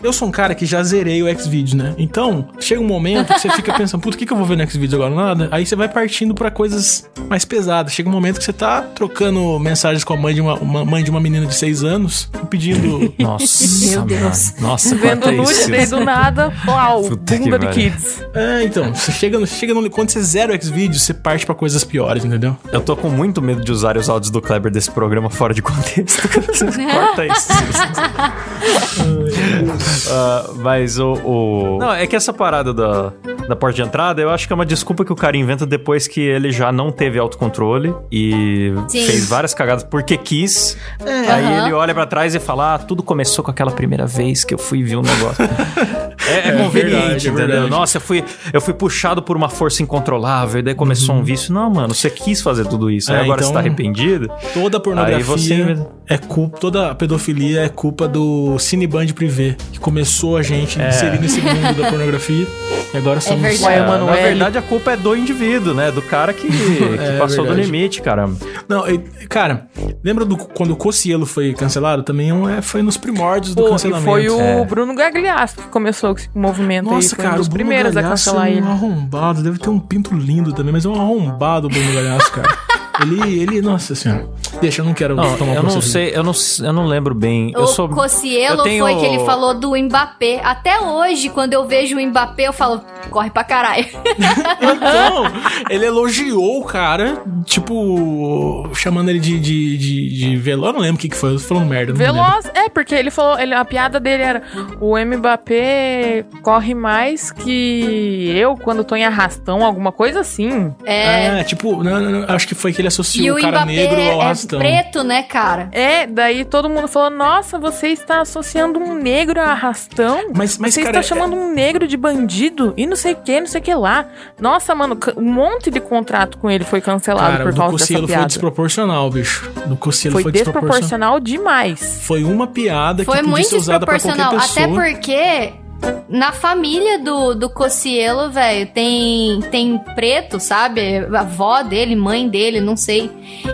eu 0.03 0.13
sou 0.13 0.29
um 0.29 0.31
cara 0.31 0.55
que 0.55 0.67
já 0.67 0.83
zerei 0.83 1.23
o 1.23 1.39
Xvideos, 1.39 1.73
né? 1.73 1.95
Então, 1.97 2.47
chega 2.61 2.81
um 2.81 2.87
momento 2.87 3.33
que 3.33 3.41
você 3.41 3.51
fica 3.51 3.73
pensando, 3.73 4.03
puta, 4.03 4.17
o 4.17 4.19
que, 4.19 4.27
que 4.27 4.33
eu 4.33 4.37
vou 4.37 4.47
ver 4.47 4.57
no 4.57 4.71
Xvideos 4.71 4.95
agora? 4.95 5.15
Nada. 5.15 5.49
Aí 5.51 5.65
você 5.65 5.75
vai 5.75 5.89
partindo 5.89 6.35
para 6.35 6.51
coisas 6.51 7.09
mais 7.29 7.45
pesadas. 7.47 7.93
Chega 7.95 8.09
um 8.09 8.13
momento 8.13 8.39
que 8.39 8.45
você 8.45 8.53
tá 8.53 8.83
trocando 8.83 9.59
mensagens 9.59 10.05
com 10.05 10.13
a 10.13 10.17
mãe 10.17 10.35
de 10.35 10.43
uma, 10.43 10.55
uma 10.57 10.85
mãe 10.85 11.03
de 11.03 11.11
uma 11.11 11.21
menina 11.21 11.47
de 11.47 11.55
6 11.55 11.83
anos, 11.83 12.31
pedindo. 12.51 13.15
Nossa, 13.19 13.89
meu 13.89 14.03
Deus. 14.03 14.55
Nossa, 14.61 14.95
Vendo 14.95 15.33
nude 15.33 15.71
daí 15.71 15.87
do 15.87 16.05
nada. 16.05 16.53
Uau, 16.67 17.03
bunda 17.03 17.59
de 17.59 17.69
kids. 17.69 18.23
É, 18.35 18.63
então, 18.63 18.95
você 18.95 19.13
chega, 19.13 19.45
chega 19.47 19.73
no, 19.73 19.89
quando 19.89 20.11
você 20.11 20.23
zera 20.23 20.55
o 20.55 20.63
Xvideos, 20.63 21.03
você 21.03 21.15
parte 21.15 21.47
para 21.47 21.55
coisas 21.55 21.83
piores, 21.83 22.25
entendeu? 22.25 22.34
Entendeu? 22.35 22.57
Eu 22.73 22.81
tô 22.81 22.97
com 22.97 23.09
muito 23.09 23.41
medo 23.41 23.63
de 23.65 23.71
usar 23.71 23.97
os 23.97 24.09
áudios 24.09 24.31
do 24.31 24.43
Kleber 24.43 24.71
desse 24.71 24.91
programa 24.91 25.31
fora 25.31 25.55
de 25.55 25.63
contexto. 25.63 26.29
Corta 26.29 27.27
isso. 27.27 27.49
uh, 29.63 30.55
mas 30.57 30.99
o, 30.99 31.13
o, 31.13 31.79
Não, 31.79 31.93
é 31.93 32.07
que 32.07 32.17
essa 32.17 32.33
parada 32.33 32.73
da, 32.73 33.13
da 33.49 33.57
porta 33.57 33.77
de 33.77 33.83
entrada, 33.83 34.21
eu 34.21 34.31
acho 34.31 34.47
que 34.47 34.53
é 34.53 34.57
uma 34.57 34.67
desculpa 34.67 35.05
que 35.05 35.13
o 35.13 35.17
cara 35.17 35.37
inventa 35.37 35.67
depois 35.67 36.07
que 36.07 36.21
ele 36.21 36.51
já 36.51 36.73
não 36.73 36.91
teve 36.91 37.19
autocontrole 37.19 37.95
e 38.11 38.73
Sim. 38.89 39.07
fez 39.07 39.29
várias 39.29 39.55
cagadas 39.55 39.85
porque 39.85 40.17
quis. 40.17 40.77
É. 41.05 41.31
Aí 41.31 41.59
ele 41.65 41.73
olha 41.73 41.95
para 41.95 42.07
trás 42.07 42.35
e 42.35 42.41
fala: 42.41 42.75
ah, 42.75 42.79
tudo 42.79 43.03
começou 43.03 43.45
com 43.45 43.51
aquela 43.51 43.71
primeira 43.71 44.07
vez 44.07 44.45
que 44.45 44.55
eu 44.55 44.59
fui 44.59 44.83
ver 44.83 44.97
um 44.97 45.03
negócio. 45.03 45.45
é, 46.29 46.33
é, 46.33 46.49
é, 46.49 46.53
conveniente, 46.53 46.71
verdade, 46.71 47.29
entendeu? 47.29 47.67
É 47.67 47.69
Nossa, 47.69 47.99
eu 47.99 48.01
fui, 48.01 48.25
eu 48.53 48.61
fui 48.61 48.75
puxado 48.75 49.23
por 49.23 49.37
uma 49.37 49.49
força 49.49 49.83
incontrolável 49.83 50.61
e 50.61 50.63
daí 50.63 50.75
começou 50.75 51.15
uhum. 51.15 51.21
um 51.21 51.25
vício. 51.25 51.53
Não, 51.53 51.71
mano, 51.71 51.95
você 51.95 52.11
quis 52.11 52.41
fazer 52.41 52.67
tudo 52.67 52.91
isso. 52.91 53.13
É, 53.13 53.17
aí 53.17 53.23
agora 53.23 53.41
então, 53.41 53.49
você 53.49 53.55
tá 53.55 53.61
arrependido. 53.61 54.31
Toda 54.53 54.79
a 54.79 54.81
pornografia 54.81 55.27
você... 55.27 55.87
é 56.07 56.19
culpa, 56.19 56.59
toda 56.59 56.91
a 56.91 56.95
pedofilia 56.95 57.63
é 57.63 57.69
culpa 57.69 58.09
do 58.09 58.59
Cineband 58.59 59.13
Que 59.53 59.79
começou 59.79 60.37
a 60.37 60.43
gente 60.43 60.81
é. 60.81 60.89
inserir 60.89 61.21
nesse 61.21 61.41
mundo 61.41 61.75
da 61.75 61.91
pornografia. 61.91 62.47
E 62.93 62.97
agora 62.97 63.19
é 63.19 63.21
somos... 63.21 63.45
É 63.45 63.49
verdade. 63.51 63.75
É, 63.75 64.05
na 64.05 64.13
verdade, 64.15 64.59
a 64.59 64.63
culpa 64.63 64.93
é 64.93 64.97
do 64.97 65.17
indivíduo, 65.17 65.75
né? 65.75 65.91
Do 65.91 66.03
cara 66.03 66.33
que, 66.33 66.47
que 66.49 66.85
é 66.99 67.19
passou 67.19 67.45
verdade. 67.45 67.69
do 67.69 67.73
limite, 67.73 68.01
caramba. 68.01 68.37
Não, 68.69 68.85
cara, 69.29 69.69
lembra 70.03 70.25
do, 70.25 70.37
quando 70.37 70.73
o 70.73 70.77
Cocielo 70.77 71.27
foi 71.27 71.53
cancelado? 71.55 72.03
Também 72.03 72.31
é, 72.51 72.63
foi 72.63 72.83
nos 72.83 72.97
primórdios 72.97 73.55
do 73.55 73.63
Pô, 73.63 73.71
cancelamento. 73.71 74.11
foi 74.11 74.29
o 74.29 74.65
Bruno 74.65 74.95
Gagliasso 74.95 75.57
que 75.57 75.69
começou 75.69 76.13
esse 76.13 76.31
movimento 76.35 76.87
Nossa, 76.87 76.99
aí. 76.99 77.09
Foi 77.09 77.25
cara, 77.25 77.35
um 77.35 77.39
dos 77.39 77.49
primeiros 77.49 77.97
a 77.97 78.03
cancelar 78.03 78.49
ele. 78.49 78.61
É 78.61 78.63
um 78.63 78.71
arrombado, 78.71 79.43
deve 79.43 79.59
ter 79.59 79.71
um 79.71 79.79
pinto 79.79 80.15
lindo 80.15 80.53
também, 80.53 80.73
mas 80.73 80.85
é 80.85 80.89
um 80.89 80.95
arrombado 80.95 81.67
o 81.67 81.71
Bruno 81.71 81.93
Gagliasso, 81.93 82.33
cara. 82.33 82.59
Ele, 83.01 83.41
ele, 83.41 83.61
nossa 83.61 83.95
senhora. 83.95 84.29
Deixa, 84.61 84.81
eu 84.81 84.85
não 84.85 84.95
quero 84.95 85.17
não, 85.17 85.37
tomar 85.37 85.55
Eu 85.57 85.63
não 85.63 85.81
sei, 85.81 86.13
eu 86.15 86.23
não, 86.23 86.33
eu 86.63 86.73
não 86.73 86.87
lembro 86.87 87.15
bem. 87.15 87.53
O 87.57 87.61
eu 87.61 87.67
sou, 87.67 87.89
Cocielo 87.89 88.63
tenho... 88.63 88.85
foi 88.85 88.95
que 88.97 89.05
ele 89.05 89.25
falou 89.25 89.53
do 89.53 89.77
Mbappé. 89.77 90.41
Até 90.45 90.81
hoje, 90.81 91.29
quando 91.29 91.55
eu 91.55 91.67
vejo 91.67 91.97
o 91.97 92.07
Mbappé, 92.07 92.47
eu 92.47 92.53
falo, 92.53 92.81
corre 93.11 93.31
pra 93.31 93.43
caralho. 93.43 93.85
então, 94.63 95.25
ele 95.69 95.87
elogiou 95.87 96.61
o 96.61 96.65
cara, 96.65 97.23
tipo, 97.45 98.69
chamando 98.75 99.09
ele 99.09 99.19
de, 99.19 99.41
de, 99.41 99.77
de, 99.77 100.09
de 100.11 100.37
veloz. 100.37 100.69
Eu 100.69 100.75
não 100.75 100.81
lembro 100.81 100.97
o 100.97 101.01
que, 101.01 101.09
que 101.09 101.17
foi, 101.17 101.35
eu 101.35 101.39
falando 101.39 101.67
merda. 101.67 101.93
Veloz, 101.93 102.47
é, 102.55 102.69
porque 102.69 102.95
ele 102.95 103.11
falou, 103.11 103.39
ele, 103.39 103.55
a 103.55 103.65
piada 103.65 103.99
dele 103.99 104.23
era: 104.23 104.43
o 104.81 104.97
Mbappé 104.97 106.25
corre 106.43 106.75
mais 106.75 107.33
que 107.33 108.33
eu 108.37 108.57
quando 108.57 108.85
tô 108.85 108.95
em 108.95 109.05
arrastão, 109.05 109.65
alguma 109.65 109.91
coisa 109.91 110.21
assim. 110.21 110.73
É. 110.85 111.41
É, 111.41 111.45
tipo, 111.45 111.83
não, 111.83 112.01
não, 112.01 112.35
acho 112.35 112.47
que 112.47 112.55
foi 112.55 112.73
que 112.73 112.84
ele 112.85 112.89
associou 112.89 113.37
o 113.37 113.41
cara 113.41 113.65
Mbappé 113.65 113.73
negro 113.73 113.97
ao 113.97 114.03
é 114.03 114.25
arrastão. 114.25 114.59
preto, 114.59 115.03
né, 115.03 115.23
cara? 115.23 115.69
É, 115.73 116.07
daí 116.07 116.45
todo 116.45 116.69
mundo 116.69 116.87
falou: 116.87 117.11
Nossa, 117.11 117.59
você 117.59 117.89
está 117.89 118.21
associando 118.21 118.79
um 118.79 118.95
negro 118.95 119.41
a 119.41 119.47
arrastão? 119.47 120.31
Mas, 120.35 120.59
mas 120.59 120.75
você 120.75 120.83
cara, 120.83 121.01
está 121.01 121.15
chamando 121.15 121.35
é... 121.35 121.39
um 121.39 121.53
negro 121.53 121.87
de 121.87 121.97
bandido 121.97 122.75
e 122.77 122.87
não 122.87 122.97
sei 122.97 123.15
o 123.15 123.17
que, 123.17 123.41
não 123.41 123.47
sei 123.47 123.61
o 123.61 123.65
que 123.65 123.75
lá. 123.75 124.07
Nossa, 124.39 124.75
mano, 124.75 124.99
um 125.17 125.33
monte 125.33 125.71
de 125.71 125.81
contrato 125.81 126.39
com 126.39 126.51
ele 126.51 126.65
foi 126.65 126.81
cancelado 126.81 127.39
cara, 127.39 127.45
por 127.45 127.55
causa 127.55 127.77
dessa 127.77 127.95
piada. 127.95 128.07
foi 128.07 128.27
desproporcional, 128.27 129.11
bicho. 129.11 129.51
Do 129.67 129.77
Cossielo 129.77 130.15
foi, 130.15 130.25
foi 130.25 130.33
desproporcional, 130.33 131.19
desproporcional 131.19 131.21
demais. 131.21 132.01
Foi 132.03 132.25
uma 132.25 132.47
piada 132.47 133.05
foi 133.05 133.19
que 133.19 133.25
podia 133.25 133.45
ser 133.45 133.57
usada 133.57 133.87
pra 133.87 133.99
qualquer 133.99 134.31
pessoa. 134.31 134.65
Até 134.65 134.69
porque 134.69 135.64
na 136.09 136.33
família 136.33 136.99
do, 136.99 137.35
do 137.35 137.51
Cocielo, 137.51 138.31
velho, 138.31 138.67
tem, 138.73 139.41
tem 139.51 139.79
preto, 139.97 140.39
sabe? 140.39 140.99
A 140.99 141.21
avó 141.21 141.63
dele, 141.63 141.97
mãe 141.97 142.29
dele, 142.29 142.61
não 142.61 142.77
sei. 142.77 143.11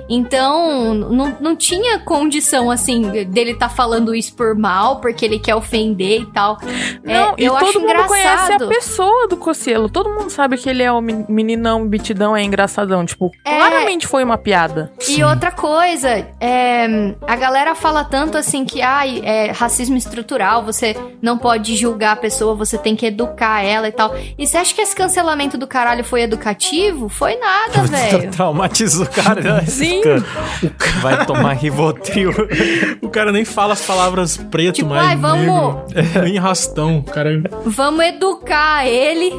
Então, 0.09 0.93
não, 0.95 1.37
não 1.41 1.57
tinha 1.57 1.99
condição, 2.01 2.71
assim, 2.71 3.03
dele 3.25 3.55
tá 3.55 3.69
falando 3.69 4.15
isso 4.15 4.35
por 4.35 4.55
mal, 4.55 5.01
porque 5.01 5.25
ele 5.25 5.39
quer 5.39 5.55
ofender 5.55 6.23
e 6.23 6.27
tal. 6.27 6.59
É, 7.05 7.15
não, 7.15 7.31
é, 7.31 7.35
eu 7.39 7.53
todo 7.55 7.65
acho 7.65 7.81
mundo 7.81 7.91
engraçado. 7.91 8.09
conhece 8.09 8.53
a 8.53 8.67
pessoa 8.67 9.29
do 9.29 9.37
Cocielo. 9.37 9.89
Todo 9.89 10.11
mundo 10.11 10.31
sabe 10.31 10.57
que 10.57 10.69
ele 10.69 10.83
é 10.83 10.93
o 10.93 11.01
meninão, 11.01 11.87
bitidão, 11.87 12.37
é 12.37 12.43
engraçadão. 12.43 13.05
Tipo, 13.05 13.31
é... 13.45 13.57
claramente 13.57 14.07
foi 14.07 14.23
uma 14.23 14.37
piada. 14.37 14.93
E 15.01 15.05
Sim. 15.05 15.23
outra 15.23 15.51
coisa, 15.51 16.27
é, 16.41 17.15
a 17.27 17.37
galera 17.37 17.75
fala 17.75 18.05
tanto 18.05 18.37
assim 18.37 18.65
que, 18.65 18.83
ah, 18.83 19.07
é 19.07 19.51
racismo 19.51 19.97
estrutural, 19.97 20.65
você 20.65 20.97
não 21.23 21.39
pode 21.39 21.75
julgar 21.77 22.17
pessoa, 22.21 22.55
você 22.55 22.79
tem 22.79 22.95
que 22.95 23.07
educar 23.07 23.63
ela 23.63 23.89
e 23.89 23.93
tal. 23.93 24.15
E 24.39 24.47
você 24.47 24.57
acha 24.57 24.75
que 24.75 24.81
esse 24.81 24.95
cancelamento 24.95 25.59
do 25.59 25.67
caralho 25.67 26.05
foi 26.05 26.23
educativo? 26.23 27.09
Foi 27.09 27.37
nada, 27.37 27.83
velho. 27.85 28.31
Traumatiza 28.31 29.05
o 29.05 29.09
cara. 29.09 29.41
Né? 29.41 29.67
Sim. 29.67 30.01
O 30.01 30.71
cara 30.71 31.01
vai 31.01 31.27
tomar 31.27 31.53
Rivotril. 31.55 32.33
o 33.03 33.09
cara 33.09 33.33
nem 33.33 33.45
fala 33.45 33.73
as 33.73 33.83
palavras 33.83 34.37
preto, 34.37 34.77
tipo, 34.77 34.91
mas 34.91 35.05
ai, 35.05 35.17
vamos... 35.17 35.93
nem 36.23 36.39
rastão. 36.39 37.03
Cara... 37.03 37.43
Vamos 37.65 38.05
educar 38.05 38.87
ele, 38.87 39.33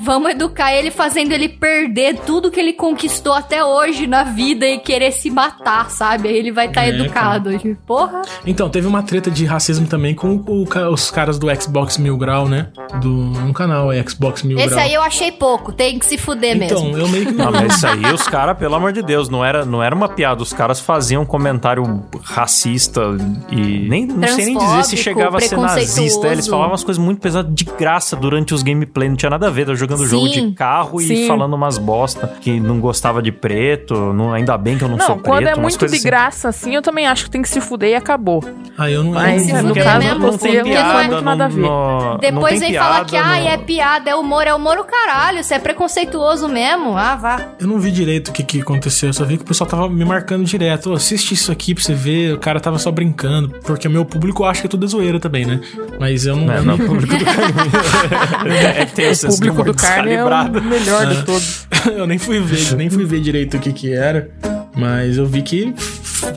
vamos 0.00 0.30
educar 0.30 0.72
ele 0.72 0.90
fazendo 0.90 1.32
ele 1.32 1.48
perder 1.48 2.18
tudo 2.20 2.50
que 2.50 2.60
ele 2.60 2.72
conquistou 2.72 3.32
até 3.32 3.64
hoje 3.64 4.06
na 4.06 4.24
vida 4.24 4.66
e 4.66 4.78
querer 4.78 5.12
se 5.12 5.30
matar, 5.30 5.90
sabe? 5.90 6.28
Aí 6.28 6.36
ele 6.36 6.52
vai 6.52 6.66
estar 6.66 6.82
tá 6.82 6.86
é, 6.86 6.90
educado. 6.90 7.50
Cara. 7.58 7.78
Porra. 7.86 8.22
Então, 8.46 8.68
teve 8.68 8.86
uma 8.86 9.02
treta 9.02 9.30
de 9.30 9.44
racismo 9.44 9.86
também 9.86 10.14
com 10.14 10.36
o, 10.46 10.66
os 10.92 11.10
caras 11.10 11.38
do 11.38 11.46
Xbox 11.60 11.98
Mil 11.98 12.16
Grau, 12.26 12.48
né? 12.48 12.66
Do 13.00 13.12
um 13.12 13.52
canal, 13.52 13.92
é 13.92 14.02
Xbox 14.02 14.42
Mil 14.42 14.58
Esse 14.58 14.70
Grau. 14.70 14.80
aí 14.80 14.92
eu 14.92 15.00
achei 15.00 15.30
pouco, 15.30 15.72
tem 15.72 15.96
que 15.96 16.04
se 16.04 16.18
fuder 16.18 16.56
então, 16.56 16.82
mesmo. 16.82 16.88
Então, 16.88 17.00
eu 17.00 17.08
meio 17.08 17.26
que 17.26 17.32
não. 17.32 17.52
mas 17.52 17.76
isso 17.76 17.86
aí, 17.86 18.04
os 18.12 18.26
caras, 18.26 18.58
pelo 18.58 18.74
amor 18.74 18.92
de 18.92 19.00
Deus, 19.00 19.28
não 19.28 19.44
era, 19.44 19.64
não 19.64 19.80
era 19.80 19.94
uma 19.94 20.08
piada. 20.08 20.42
Os 20.42 20.52
caras 20.52 20.80
faziam 20.80 21.22
um 21.22 21.26
comentário 21.26 22.04
racista 22.22 23.00
e 23.48 23.88
nem 23.88 24.06
não 24.06 24.26
sei 24.26 24.46
nem 24.46 24.58
dizer 24.58 24.84
se 24.84 24.96
chegava 24.96 25.38
a 25.38 25.40
ser 25.40 25.56
nazista. 25.56 26.26
Eles 26.26 26.48
falavam 26.48 26.72
umas 26.72 26.82
coisas 26.82 27.02
muito 27.02 27.20
pesadas 27.20 27.54
de 27.54 27.64
graça 27.64 28.16
durante 28.16 28.52
os 28.52 28.62
gameplay, 28.62 29.08
não 29.08 29.16
tinha 29.16 29.30
nada 29.30 29.46
a 29.46 29.50
ver. 29.50 29.68
Eu 29.68 29.76
jogando 29.76 29.98
sim, 29.98 30.06
jogo 30.06 30.28
de 30.28 30.50
carro 30.52 30.98
sim. 30.98 31.24
e 31.24 31.26
falando 31.28 31.54
umas 31.54 31.78
bosta 31.78 32.32
que 32.40 32.58
não 32.58 32.80
gostava 32.80 33.22
de 33.22 33.30
preto. 33.30 33.94
Não, 34.12 34.32
ainda 34.32 34.58
bem 34.58 34.76
que 34.76 34.82
eu 34.82 34.88
não, 34.88 34.96
não 34.96 35.06
sou 35.06 35.14
preto. 35.14 35.28
Quando 35.28 35.46
é 35.46 35.54
muito 35.54 35.78
de 35.78 35.84
assim. 35.84 36.02
graça, 36.02 36.48
assim, 36.48 36.74
eu 36.74 36.82
também 36.82 37.06
acho 37.06 37.24
que 37.24 37.30
tem 37.30 37.42
que 37.42 37.48
se 37.48 37.60
fuder 37.60 37.90
e 37.90 37.94
acabou. 37.94 38.42
Ah, 38.76 38.90
eu 38.90 39.04
não 39.04 39.12
Mas, 39.12 39.48
eu 39.48 39.54
não, 39.56 39.62
no 39.62 39.74
caso, 39.74 39.98
mesmo, 39.98 40.18
não 40.18 40.38
tem 40.38 40.62
piada, 40.62 41.08
não, 41.08 41.22
nada 41.22 41.44
a 41.44 41.48
ver. 41.48 41.60
No, 41.60 42.05
Depois 42.20 42.60
vem 42.60 42.74
falar 42.74 43.04
que, 43.04 43.16
ah, 43.16 43.38
é 43.38 43.56
piada, 43.56 44.10
é 44.10 44.14
humor, 44.14 44.46
é 44.46 44.54
humor 44.54 44.78
o 44.78 44.84
caralho, 44.84 45.42
você 45.42 45.54
é 45.54 45.58
preconceituoso 45.58 46.48
mesmo, 46.48 46.96
ah, 46.96 47.16
vá. 47.16 47.48
Eu 47.58 47.66
não 47.66 47.78
vi 47.78 47.90
direito 47.90 48.28
o 48.28 48.32
que, 48.32 48.42
que 48.42 48.60
aconteceu, 48.60 49.08
eu 49.08 49.12
só 49.12 49.24
vi 49.24 49.36
que 49.36 49.42
o 49.42 49.46
pessoal 49.46 49.68
tava 49.68 49.88
me 49.88 50.04
marcando 50.04 50.44
direto, 50.44 50.90
oh, 50.90 50.94
assiste 50.94 51.34
isso 51.34 51.50
aqui 51.50 51.74
pra 51.74 51.82
você 51.82 51.94
ver, 51.94 52.34
o 52.34 52.38
cara 52.38 52.60
tava 52.60 52.78
só 52.78 52.90
brincando, 52.90 53.48
porque 53.64 53.88
o 53.88 53.90
meu 53.90 54.04
público 54.04 54.44
acha 54.44 54.60
que 54.60 54.66
é 54.66 54.70
tudo 54.70 54.86
zoeira 54.86 55.18
também, 55.18 55.44
né? 55.44 55.60
Mas 55.98 56.26
eu 56.26 56.36
não... 56.36 56.46
Não, 56.46 56.64
não, 56.64 56.74
o 56.74 56.78
público 56.78 57.16
do 57.16 57.24
carne. 57.24 58.50
É, 58.56 58.82
é 58.82 59.12
o 59.12 59.28
público 59.28 59.64
do 59.64 59.74
carne 59.74 60.12
é 60.12 60.24
o 60.24 60.62
melhor 60.62 61.06
de 61.06 61.24
todos. 61.24 61.66
eu 61.86 62.06
nem 62.06 62.18
fui 62.18 62.40
ver, 62.40 62.76
nem 62.76 62.90
fui 62.90 63.04
ver 63.04 63.20
direito 63.20 63.56
o 63.56 63.60
que 63.60 63.72
que 63.72 63.92
era, 63.92 64.30
mas 64.74 65.16
eu 65.18 65.26
vi 65.26 65.42
que 65.42 65.74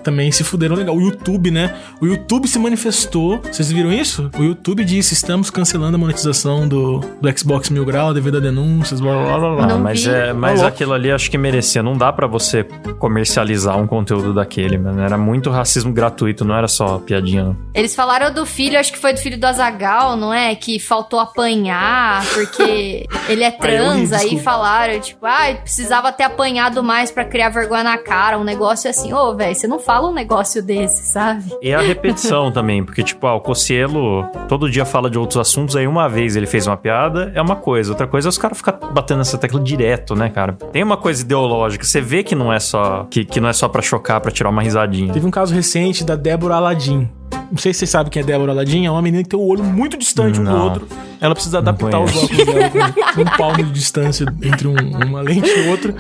também 0.04 0.32
se 0.32 0.44
fuderam 0.44 0.76
legal. 0.76 0.96
O 0.96 1.02
YouTube, 1.02 1.52
né? 1.52 1.76
O 2.02 2.06
YouTube 2.06 2.48
se 2.48 2.58
manifestou. 2.60 3.42
Vocês 3.44 3.72
viram 3.72 3.92
isso? 3.92 4.30
O 4.38 4.44
YouTube 4.44 4.84
disse: 4.84 5.14
estamos 5.14 5.50
cancelando 5.50 5.96
a 5.96 5.98
monetização 5.98 6.68
do, 6.68 7.00
do 7.00 7.38
Xbox 7.38 7.70
Mil 7.70 7.86
Grau 7.86 8.14
devido 8.14 8.38
a 8.38 8.40
denúncias, 8.40 9.00
blá 9.00 9.14
blá 9.14 9.38
blá. 9.38 9.66
blá. 9.68 9.78
mas 9.78 10.06
é, 10.06 10.34
mas 10.34 10.64
aquilo 10.64 10.94
ali 10.94 11.12
acho 11.12 11.30
que 11.30 11.38
merecia. 11.38 11.84
Não 11.84 11.98
dá 11.98 12.12
para 12.12 12.28
você 12.28 12.66
comercializar 12.98 13.78
um 13.78 13.88
conteúdo 13.88 14.34
daquele, 14.34 14.78
mano. 14.78 15.02
Era 15.02 15.18
muito 15.18 15.50
racismo 15.50 15.92
gratuito, 15.94 16.46
não 16.46 16.56
era 16.56 16.68
só 16.68 16.98
piadinha. 17.00 17.44
Não. 17.44 17.58
Eles 17.74 17.96
falaram 17.96 18.34
do 18.34 18.46
filho, 18.46 18.80
acho 18.80 18.92
que 18.92 19.00
foi 19.00 19.14
do 19.14 19.20
filho 19.20 19.40
do 19.40 19.46
Azagal, 19.46 20.16
não 20.16 20.34
é? 20.34 20.54
Que 20.56 20.80
faltou 20.80 21.20
apanhar 21.20 22.26
porque 22.34 23.08
ele 23.28 23.44
é 23.44 23.52
trans. 23.52 24.14
aí, 24.14 24.30
aí 24.32 24.40
falaram, 24.40 25.00
tipo, 25.00 25.26
ah, 25.26 25.54
precisava 25.62 26.12
ter 26.12 26.24
apanhado 26.24 26.84
mais 26.84 27.12
para 27.12 27.26
criar 27.26 27.50
vergonha 27.50 27.84
na 27.84 27.98
cara. 27.98 28.38
Um 28.38 28.44
negócio 28.44 28.90
assim, 28.90 29.14
ô, 29.14 29.30
oh, 29.30 29.36
velho, 29.36 29.56
você 29.56 29.68
não 29.70 29.80
fala 29.80 30.10
um 30.10 30.14
negócio 30.14 30.62
desse, 30.62 31.04
sabe? 31.04 31.44
E 31.62 31.74
a 31.74 31.80
repetição 31.80 32.52
também, 32.54 32.84
porque, 32.84 33.04
tipo, 33.04 33.26
ah, 33.28 33.36
o 33.36 33.42
Cocielo 33.42 34.26
todo 34.48 34.70
dia 34.70 34.86
fala 34.86 35.10
de 35.10 35.18
outros 35.18 35.38
assuntos, 35.38 35.76
aí 35.76 35.88
uma 35.88 36.10
vez 36.10 36.36
ele 36.36 36.48
fez 36.48 36.68
uma 36.68 36.76
piada, 36.76 37.32
é 37.36 37.42
uma 37.42 37.56
coisa. 37.56 37.92
Outra 37.92 38.08
coisa 38.08 38.28
é 38.28 38.30
os 38.30 38.38
caras 38.38 38.58
ficam 38.58 38.78
batendo 38.92 39.20
nessa 39.20 39.38
tecla 39.38 39.60
direto, 39.60 40.16
né, 40.16 40.30
cara? 40.30 40.54
Tem 40.72 40.84
uma 40.84 40.98
coisa 40.98 41.22
ideológica, 41.22 41.86
você 41.86 42.02
vê 42.02 42.24
que 42.24 42.36
não 42.36 42.52
é 42.52 42.60
só 42.60 43.06
que, 43.10 43.24
que 43.24 43.40
não 43.40 43.48
é 43.48 43.54
só 43.54 43.70
para 43.70 43.82
chocar, 43.82 44.20
para 44.20 44.32
tirar 44.32 44.50
uma 44.50 44.62
risadinha. 44.62 45.14
Teve 45.14 45.28
um 45.28 45.32
caso 45.32 45.54
recente 45.54 46.04
da 46.04 46.16
Débora 46.16 46.56
Aladim. 46.56 47.10
Não 47.52 47.58
sei 47.58 47.74
se 47.74 47.80
vocês 47.80 47.90
sabem 47.90 48.12
quem 48.12 48.22
é 48.22 48.26
Débora 48.26 48.52
Aladim. 48.52 48.86
É 48.86 48.92
uma 48.92 49.02
menina 49.02 49.24
que 49.24 49.30
tem 49.30 49.40
o 49.40 49.44
um 49.44 49.48
olho 49.48 49.64
muito 49.64 49.98
distante 49.98 50.40
não. 50.40 50.52
um 50.52 50.56
do 50.56 50.64
outro. 50.64 50.88
Ela 51.20 51.34
precisa 51.34 51.58
adaptar 51.58 52.00
os 52.00 52.16
óculos 52.16 52.46
dela 52.46 52.70
com 53.14 53.22
um 53.22 53.38
palmo 53.38 53.64
de 53.64 53.72
distância 53.72 54.26
entre 54.42 54.68
um, 54.68 54.76
uma 55.06 55.22
lente 55.22 55.50
e 55.50 55.68
outra. 55.70 55.94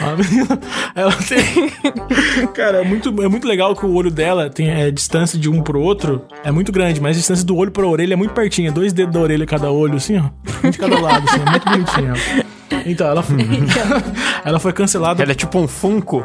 A 0.00 0.16
menina, 0.16 0.60
ela 0.94 1.12
tem. 1.12 1.70
Cara, 2.54 2.78
é 2.78 2.84
muito, 2.84 3.22
é 3.22 3.28
muito 3.28 3.46
legal 3.46 3.74
que 3.74 3.84
o 3.84 3.92
olho 3.92 4.10
dela 4.10 4.48
tem 4.48 4.70
é, 4.70 4.90
distância 4.90 5.38
de 5.38 5.50
um 5.50 5.62
pro 5.62 5.80
outro. 5.80 6.22
É 6.44 6.50
muito 6.50 6.70
grande, 6.72 7.00
mas 7.00 7.16
a 7.16 7.20
distância 7.20 7.44
do 7.44 7.56
olho 7.56 7.70
pra 7.70 7.86
orelha 7.86 8.14
é 8.14 8.16
muito 8.16 8.32
pertinha. 8.32 8.70
Dois 8.70 8.92
dedos 8.92 9.12
da 9.12 9.20
orelha 9.20 9.44
cada 9.46 9.70
olho, 9.70 9.96
assim, 9.96 10.18
ó. 10.18 10.30
Um 10.66 10.70
de 10.70 10.78
cada 10.78 10.98
lado, 10.98 11.28
assim. 11.28 11.40
É 11.40 11.50
muito 11.50 11.64
bonitinho. 11.68 12.44
Então, 12.86 13.06
ela, 13.06 13.24
ela 14.44 14.58
foi 14.58 14.72
cancelada. 14.72 15.22
Ela 15.22 15.32
é 15.32 15.34
tipo 15.34 15.58
um 15.58 15.66
Funko. 15.68 16.24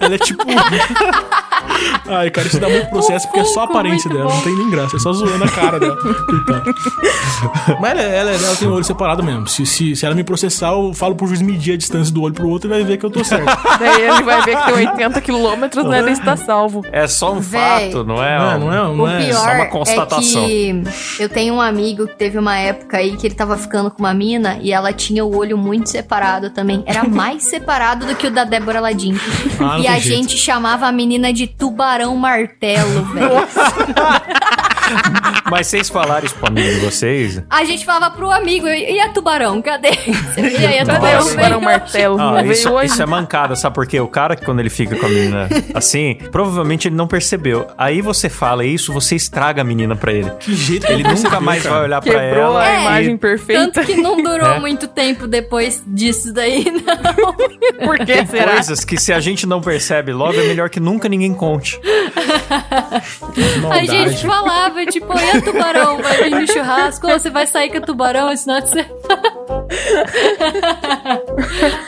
ela 0.00 0.14
é 0.14 0.18
tipo. 0.18 0.44
Ai, 2.08 2.30
cara, 2.30 2.46
isso 2.46 2.60
dá 2.60 2.68
muito 2.68 2.88
processo 2.88 3.26
porque 3.26 3.40
é 3.40 3.44
só 3.44 3.62
a 3.62 3.64
aparência 3.64 4.08
dela, 4.08 4.28
bom. 4.28 4.34
não 4.34 4.42
tem 4.42 4.56
nem 4.56 4.70
graça, 4.70 4.96
é 4.96 4.98
só 5.00 5.12
zoando 5.12 5.44
a 5.44 5.48
cara 5.48 5.78
dela. 5.80 5.96
Mas 7.80 7.90
ela, 7.90 8.02
ela, 8.02 8.30
ela, 8.30 8.56
tem 8.56 8.68
o 8.68 8.72
olho 8.72 8.84
separado 8.84 9.22
mesmo. 9.22 9.46
Se, 9.48 9.66
se, 9.66 9.96
se 9.96 10.06
ela 10.06 10.14
me 10.14 10.24
processar, 10.24 10.72
eu 10.72 10.92
falo 10.94 11.14
pro 11.14 11.26
juiz 11.26 11.42
medir 11.42 11.74
a 11.74 11.76
distância 11.76 12.12
do 12.12 12.22
olho 12.22 12.34
pro 12.34 12.48
outro 12.48 12.68
e 12.68 12.70
vai 12.70 12.84
ver 12.84 12.96
que 12.96 13.04
eu 13.04 13.10
tô 13.10 13.24
certo. 13.24 13.46
Daí 13.78 14.02
ele 14.02 14.22
vai 14.22 14.42
ver 14.42 14.56
que 14.56 14.64
tem 14.64 14.88
80 14.88 15.20
quilômetros, 15.20 15.84
né? 15.84 15.98
Ele 15.98 16.10
está 16.10 16.36
salvo. 16.36 16.82
É 16.92 17.06
só 17.06 17.32
um 17.32 17.40
Véi, 17.40 17.90
fato, 17.90 18.04
não 18.04 18.22
é? 18.22 18.38
Não, 18.38 18.50
é, 18.50 18.58
não 18.58 18.72
é, 18.72 18.76
não 18.76 19.04
o 19.04 19.08
é 19.08 19.26
pior 19.26 19.38
só 19.38 19.52
uma 19.54 19.66
constatação. 19.66 20.44
É 20.44 20.46
que 20.46 20.82
eu 21.18 21.28
tenho 21.28 21.54
um 21.54 21.60
amigo 21.60 22.06
que 22.06 22.16
teve 22.16 22.38
uma 22.38 22.56
época 22.56 22.98
aí 22.98 23.16
que 23.16 23.26
ele 23.26 23.34
tava 23.34 23.56
ficando 23.56 23.90
com 23.90 23.98
uma 24.00 24.14
mina 24.14 24.58
e 24.60 24.72
ela 24.72 24.92
tinha 24.92 25.24
o 25.24 25.36
olho 25.36 25.58
muito 25.58 25.88
separado 25.88 26.50
também. 26.50 26.82
Era 26.86 27.04
mais 27.04 27.44
separado 27.48 28.06
do 28.06 28.14
que 28.14 28.26
o 28.26 28.30
da 28.30 28.44
Débora 28.44 28.80
Ladim. 28.80 29.16
Ah, 29.60 29.78
e 29.78 29.86
a 29.86 29.98
jeito. 29.98 30.16
gente 30.16 30.36
chamava 30.36 30.86
a 30.86 30.92
menina 30.92 31.32
de 31.32 31.46
tubarão 31.66 32.16
martelo, 32.16 33.04
velho. 33.06 33.46
Mas 35.50 35.66
vocês 35.66 35.88
falaram 35.88 36.26
isso 36.26 36.34
pro 36.34 36.48
amigo 36.48 36.68
de 36.68 36.80
vocês? 36.80 37.42
A 37.48 37.64
gente 37.64 37.84
falava 37.84 38.14
pro 38.14 38.30
amigo, 38.30 38.66
e 38.66 39.00
a 39.00 39.08
tubarão? 39.10 39.60
Cadê? 39.62 39.90
E 40.36 40.66
aí, 40.66 40.78
a 40.78 40.84
tubarão, 40.84 41.28
tubarão 41.28 41.60
martelo. 41.60 42.20
Ah, 42.20 42.44
isso, 42.44 42.80
isso, 42.82 43.02
é 43.02 43.06
mancada, 43.06 43.56
sabe 43.56 43.74
por 43.74 43.86
quê? 43.86 44.00
O 44.00 44.08
cara, 44.08 44.36
quando 44.36 44.60
ele 44.60 44.70
fica 44.70 44.96
com 44.96 45.06
a 45.06 45.08
menina 45.08 45.48
assim, 45.74 46.16
provavelmente 46.30 46.88
ele 46.88 46.94
não 46.94 47.06
percebeu. 47.06 47.66
Aí 47.76 48.00
você 48.00 48.28
fala 48.28 48.64
isso, 48.64 48.92
você 48.92 49.16
estraga 49.16 49.62
a 49.62 49.64
menina 49.64 49.96
pra 49.96 50.12
ele. 50.12 50.30
Que 50.40 50.54
jeito 50.54 50.86
que 50.86 50.92
ele 50.92 51.02
nunca 51.02 51.40
mais 51.40 51.62
cara. 51.62 51.74
vai 51.74 51.84
olhar 51.84 52.02
Quebrou 52.02 52.20
pra 52.20 52.38
ela. 52.38 52.62
a 52.62 52.68
é, 52.68 52.80
imagem 52.80 53.16
perfeita. 53.16 53.70
Tanto 53.70 53.86
que 53.86 53.96
não 53.96 54.22
durou 54.22 54.54
é. 54.54 54.60
muito 54.60 54.88
tempo 54.88 55.26
depois 55.26 55.82
disso 55.86 56.32
daí, 56.32 56.64
não. 56.70 57.34
por 57.86 57.98
que 57.98 58.06
Tem 58.06 58.26
será? 58.26 58.52
coisas 58.52 58.84
que 58.84 58.98
se 59.00 59.12
a 59.12 59.20
gente 59.20 59.46
não 59.46 59.60
percebe 59.60 60.12
logo, 60.12 60.38
é 60.38 60.44
melhor 60.44 60.70
que 60.70 60.80
nunca 60.80 61.08
ninguém 61.08 61.32
conte. 61.34 61.80
a 63.70 63.84
gente 63.84 64.26
falava, 64.26 64.75
tipo, 64.84 65.14
e 65.18 65.40
tubarão? 65.40 65.98
Vai 66.02 66.24
vir 66.24 66.30
no 66.30 66.46
churrasco? 66.46 67.06
Ou 67.06 67.18
você 67.18 67.30
vai 67.30 67.46
sair 67.46 67.70
com 67.70 67.78
o 67.78 67.80
tubarão 67.80 68.30
esse 68.30 68.42
final 68.44 68.60
de 68.60 68.68
semana? 68.68 68.90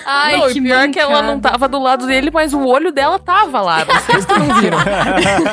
Ai, 0.06 0.36
não, 0.38 0.48
que 0.48 0.60
pior 0.60 0.86
mancada. 0.86 0.92
que 0.92 0.98
ela 0.98 1.22
não 1.22 1.40
tava 1.40 1.68
do 1.68 1.78
lado 1.78 2.06
dele, 2.06 2.30
mas 2.32 2.52
o 2.52 2.64
olho 2.64 2.92
dela 2.92 3.18
tava 3.18 3.60
lá. 3.60 3.84
Vocês 3.84 4.24
que 4.24 4.38
não 4.38 4.60
viram. 4.60 4.78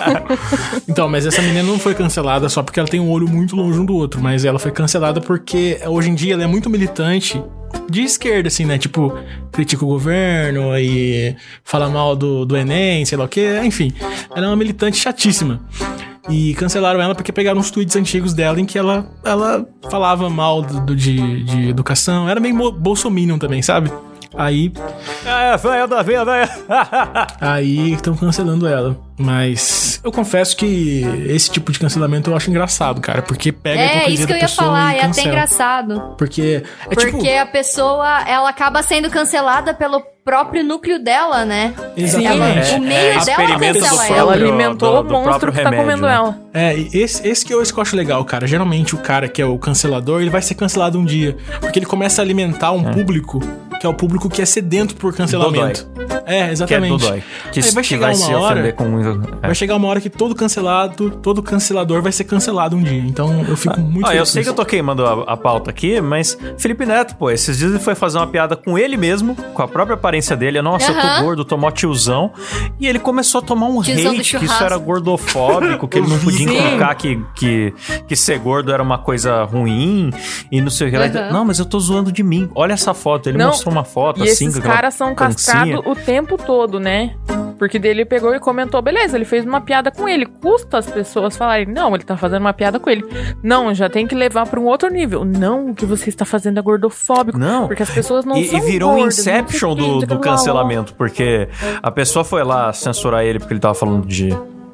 então, 0.88 1.10
mas 1.10 1.26
essa 1.26 1.41
menina 1.41 1.63
não 1.63 1.80
foi 1.80 1.93
cancelada 1.93 2.48
só 2.50 2.63
porque 2.63 2.80
ela 2.80 2.88
tem 2.88 3.00
um 3.00 3.10
olho 3.12 3.28
muito 3.28 3.56
longe 3.56 3.80
um 3.80 3.86
do 3.86 3.95
outro, 3.95 4.21
mas 4.21 4.45
ela 4.45 4.60
foi 4.60 4.71
cancelada 4.71 5.19
porque 5.19 5.80
hoje 5.86 6.10
em 6.10 6.15
dia 6.15 6.34
ela 6.34 6.43
é 6.43 6.48
muito 6.48 6.69
militante 6.69 7.41
de 7.89 8.04
esquerda, 8.04 8.48
assim, 8.48 8.65
né? 8.65 8.78
Tipo, 8.78 9.17
critica 9.52 9.84
o 9.84 9.88
governo 9.88 10.78
e 10.78 11.36
fala 11.63 11.89
mal 11.89 12.15
do, 12.15 12.45
do 12.45 12.56
Enem, 12.56 13.06
sei 13.06 13.17
lá 13.17 13.26
o 13.26 13.28
quê. 13.28 13.60
Enfim, 13.63 13.93
ela 14.36 14.45
é 14.45 14.50
uma 14.50 14.56
militante 14.56 14.98
chatíssima. 14.98 15.62
E 16.29 16.53
cancelaram 16.55 17.01
ela 17.01 17.13
porque 17.13 17.31
pegaram 17.31 17.59
uns 17.59 17.69
tweets 17.69 17.95
antigos 17.95 18.33
dela 18.33 18.59
em 18.59 18.65
que 18.65 18.77
ela, 18.77 19.05
ela 19.23 19.65
falava 19.89 20.29
mal 20.29 20.61
do, 20.61 20.79
do 20.81 20.95
de, 20.95 21.43
de 21.43 21.69
educação. 21.69 22.27
Era 22.27 22.39
meio 22.39 22.71
bolsominion 22.71 23.38
também, 23.38 23.61
sabe? 23.61 23.91
Aí. 24.38 24.71
É, 25.25 25.57
velha 25.57 25.88
da 25.88 26.01
vida. 26.01 26.23
aí 27.39 27.93
estão 27.93 28.15
cancelando 28.15 28.67
ela. 28.67 28.97
Mas 29.17 30.01
eu 30.03 30.11
confesso 30.11 30.57
que 30.57 31.03
esse 31.27 31.49
tipo 31.49 31.71
de 31.71 31.79
cancelamento 31.79 32.29
eu 32.29 32.35
acho 32.35 32.49
engraçado, 32.49 32.99
cara. 32.99 33.21
Porque 33.21 33.51
pega 33.51 33.81
é, 33.81 33.85
a 33.85 34.03
É, 34.03 34.09
isso 34.09 34.27
que 34.27 34.33
eu 34.33 34.38
ia 34.38 34.47
falar, 34.47 34.95
é 34.95 35.05
até 35.05 35.23
engraçado. 35.23 36.15
Porque. 36.17 36.63
É 36.81 36.95
porque 36.95 37.11
tipo... 37.11 37.39
a 37.39 37.45
pessoa, 37.45 38.21
ela 38.27 38.49
acaba 38.49 38.83
sendo 38.83 39.09
cancelada 39.09 39.73
pelo 39.73 40.01
próprio 40.25 40.63
núcleo 40.63 40.97
dela, 40.97 41.45
né? 41.45 41.75
Exatamente. 41.95 42.69
Ela, 42.69 42.77
o 42.77 42.81
meio 42.81 42.97
é, 42.97 43.23
dela 43.23 43.59
cancela 43.59 44.05
ela. 44.07 44.17
Ela 44.17 44.33
alimentou 44.33 45.03
do, 45.03 45.07
do, 45.07 45.15
o 45.15 45.23
monstro 45.23 45.51
que 45.51 45.61
tá 45.61 45.69
remédio, 45.69 45.85
comendo 45.85 46.07
né? 46.07 46.15
ela. 46.15 46.39
É, 46.51 46.73
esse, 46.91 47.27
esse 47.27 47.45
que 47.45 47.53
eu, 47.53 47.61
esse 47.61 47.71
que 47.71 47.77
eu 47.77 47.83
acho 47.83 47.95
legal, 47.95 48.25
cara. 48.25 48.47
Geralmente 48.47 48.95
o 48.95 48.97
cara 48.97 49.29
que 49.29 49.39
é 49.39 49.45
o 49.45 49.59
cancelador, 49.59 50.21
ele 50.21 50.31
vai 50.31 50.41
ser 50.41 50.55
cancelado 50.55 50.97
um 50.97 51.05
dia. 51.05 51.38
Porque 51.61 51.77
ele 51.77 51.85
começa 51.85 52.23
a 52.23 52.25
alimentar 52.25 52.71
um 52.71 52.89
é. 52.89 52.91
público 52.91 53.39
que 53.85 53.85
é 53.85 53.89
o 53.89 53.93
público 53.93 54.29
que 54.29 54.41
é 54.41 54.45
sedento 54.45 54.95
por 54.95 55.13
cancelamento. 55.13 55.85
Dodói. 55.85 56.21
É, 56.25 56.51
exatamente. 56.51 56.97
Que 56.97 57.05
é 57.05 57.09
Dodói. 57.09 57.23
Que, 57.51 57.59
Aí 57.59 57.71
vai 57.71 57.83
chegar 57.83 58.13
vai 58.13 58.15
uma 58.15 58.39
hora. 58.39 58.73
Com... 58.73 58.99
É. 59.41 59.47
Vai 59.47 59.55
chegar 59.55 59.75
uma 59.75 59.88
hora 59.88 60.01
que 60.01 60.09
todo 60.09 60.33
cancelado, 60.33 61.11
todo 61.11 61.43
cancelador 61.43 62.01
vai 62.01 62.11
ser 62.11 62.23
cancelado 62.23 62.75
um 62.75 62.81
dia. 62.81 63.01
Então 63.01 63.45
eu 63.47 63.55
fico 63.55 63.75
ah, 63.77 63.83
muito. 63.83 64.07
Ah, 64.07 64.15
eu 64.15 64.25
sei 64.25 64.43
que 64.43 64.49
eu 64.49 64.53
tô 64.53 64.65
queimando 64.65 65.05
a, 65.05 65.33
a 65.33 65.38
pauta 65.38 65.69
aqui, 65.69 66.01
mas 66.01 66.38
Felipe 66.57 66.85
Neto, 66.85 67.15
pô, 67.15 67.29
esses 67.29 67.57
dias 67.57 67.71
ele 67.71 67.79
foi 67.79 67.93
fazer 67.93 68.17
uma 68.17 68.27
piada 68.27 68.55
com 68.55 68.77
ele 68.77 68.97
mesmo, 68.97 69.35
com 69.35 69.61
a 69.61 69.67
própria 69.67 69.93
aparência 69.93 70.14
dele. 70.36 70.62
Nossa, 70.62 70.91
uhum. 70.91 70.97
eu 70.97 71.01
tô 71.01 71.23
gordo, 71.23 71.45
tô 71.45 71.58
mó 71.58 71.71
tiozão. 71.71 72.32
E 72.80 72.88
ele 72.88 72.99
começou 72.99 73.39
a 73.39 73.41
tomar 73.41 73.67
um 73.67 73.82
tiozão 73.82 74.12
hate 74.13 74.38
que 74.38 74.45
isso 74.45 74.63
era 74.63 74.78
gordofóbico, 74.78 75.88
que 75.88 75.97
ele 75.97 76.08
não 76.08 76.19
podia 76.19 76.47
colocar 76.62 76.95
que, 76.95 77.21
que, 77.36 77.73
que 78.08 78.15
ser 78.15 78.39
gordo 78.39 78.71
era 78.71 78.82
uma 78.82 78.97
coisa 78.97 79.43
ruim 79.43 80.12
e 80.51 80.62
não 80.62 80.69
sei 80.69 80.88
o 80.88 80.91
que. 80.91 80.97
Uhum. 80.97 81.32
Não, 81.32 81.45
mas 81.45 81.60
eu 81.60 81.65
tô 81.65 81.80
zoando 81.80 82.12
de 82.12 82.23
mim. 82.23 82.49
Olha 82.56 82.73
essa 82.73 82.93
foto. 82.93 83.30
Ele 83.30 83.38
não, 83.38 83.47
mostrou 83.47 83.73
uma 83.73 83.84
foto 83.84 84.19
e 84.19 84.23
assim. 84.23 84.47
Esses 84.47 84.60
caras 84.60 84.93
são 84.93 85.13
castrados 85.13 85.82
o 85.86 85.95
tempo 85.95 86.38
todo, 86.38 86.80
né? 86.80 87.15
Porque 87.58 87.80
dele 87.80 88.06
pegou 88.06 88.36
e 88.36 88.39
comentou, 88.39 88.82
beleza, 88.82 89.18
ele 89.18 89.26
fez 89.26 89.46
uma 89.46 89.62
piada 89.62 89.91
com 89.91 90.08
ele. 90.08 90.26
Custa 90.26 90.78
as 90.78 90.89
pessoas 90.89 91.38
falarem, 91.38 91.65
não, 91.65 91.96
ele 91.96 92.04
tá 92.04 92.18
fazendo 92.18 92.41
uma 92.41 92.54
piada 92.54 92.80
com 92.80 92.89
ele. 92.89 93.06
Não, 93.41 93.74
já 93.74 93.89
tem 93.89 94.06
que 94.06 94.15
levar 94.15 94.48
para 94.48 94.60
um 94.60 94.65
outro 94.65 94.89
nível. 94.89 95.24
Não, 95.24 95.70
o 95.70 95.76
que 95.76 95.86
você 95.86 96.10
está 96.10 96.26
fazendo 96.26 96.60
é 96.60 96.62
gordofóbico. 96.62 97.38
Não. 97.38 97.68
Porque 97.68 97.84
as 97.84 97.89
pessoas 97.89 98.26
não 98.26 98.38
e, 98.38 98.46
são 98.46 98.60
E 98.60 98.62
virou 98.62 98.96
gordas, 98.96 99.20
Inception 99.20 99.76
do, 99.76 100.00
do 100.00 100.20
cancelamento, 100.20 100.94
porque 100.94 101.48
a 101.82 101.91
pessoa 101.91 102.24
foi 102.26 102.44
lá 102.44 102.72
censurar 102.74 103.24
ele 103.24 103.39
porque 103.39 103.54
ele 103.54 103.60
tava 103.60 103.76
falando 103.76 104.06
de 104.06 104.30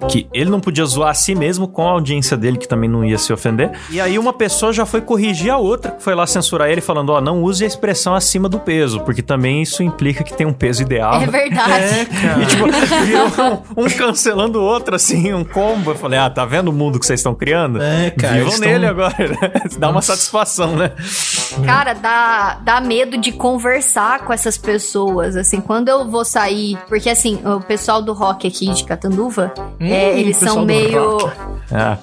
que 0.09 0.27
ele 0.33 0.49
não 0.49 0.59
podia 0.59 0.85
zoar 0.85 1.09
a 1.09 1.13
si 1.13 1.35
mesmo 1.35 1.67
com 1.67 1.87
a 1.87 1.91
audiência 1.91 2.35
dele, 2.35 2.57
que 2.57 2.67
também 2.67 2.89
não 2.89 3.03
ia 3.03 3.17
se 3.17 3.31
ofender. 3.31 3.71
E 3.89 3.99
aí 3.99 4.17
uma 4.17 4.33
pessoa 4.33 4.73
já 4.73 4.85
foi 4.85 5.01
corrigir 5.01 5.51
a 5.51 5.57
outra, 5.57 5.91
que 5.91 6.03
foi 6.03 6.15
lá 6.15 6.25
censurar 6.25 6.69
ele, 6.69 6.81
falando: 6.81 7.09
Ó, 7.11 7.17
oh, 7.17 7.21
não 7.21 7.41
use 7.43 7.63
a 7.63 7.67
expressão 7.67 8.15
acima 8.15 8.47
do 8.49 8.59
peso, 8.59 9.01
porque 9.01 9.21
também 9.21 9.61
isso 9.61 9.83
implica 9.83 10.23
que 10.23 10.33
tem 10.33 10.45
um 10.45 10.53
peso 10.53 10.81
ideal. 10.81 11.21
É 11.21 11.27
verdade. 11.27 11.71
É, 11.71 12.05
cara. 12.05 12.41
E 12.41 12.45
tipo, 12.45 12.65
virou 13.05 13.27
um, 13.77 13.85
um, 13.85 13.89
cancelando 13.89 14.59
o 14.59 14.63
outro, 14.63 14.95
assim, 14.95 15.33
um 15.33 15.43
combo. 15.43 15.91
Eu 15.91 15.95
falei: 15.95 16.19
Ah, 16.19 16.29
tá 16.29 16.45
vendo 16.45 16.69
o 16.69 16.73
mundo 16.73 16.99
que 16.99 17.05
vocês 17.05 17.19
estão 17.19 17.35
criando? 17.35 17.81
É, 17.81 18.11
cara. 18.11 18.43
Vivam 18.43 18.59
nele 18.59 18.85
agora, 18.85 19.27
né? 19.27 19.51
Dá 19.77 19.89
uma 19.89 20.01
satisfação, 20.01 20.75
né? 20.75 20.91
Cara, 21.65 21.93
dá, 21.93 22.59
dá 22.63 22.81
medo 22.81 23.17
de 23.17 23.31
conversar 23.31 24.25
com 24.25 24.33
essas 24.33 24.57
pessoas, 24.57 25.35
assim, 25.35 25.59
quando 25.59 25.89
eu 25.89 26.09
vou 26.09 26.23
sair, 26.23 26.77
porque 26.87 27.09
assim, 27.09 27.39
o 27.45 27.59
pessoal 27.59 28.01
do 28.01 28.13
rock 28.13 28.47
aqui 28.47 28.71
de 28.73 28.83
Catanduva, 28.83 29.53
hum. 29.79 29.90
É, 29.91 30.19
eles 30.19 30.38
são 30.38 30.65
meio. 30.65 31.17
É. 31.71 31.97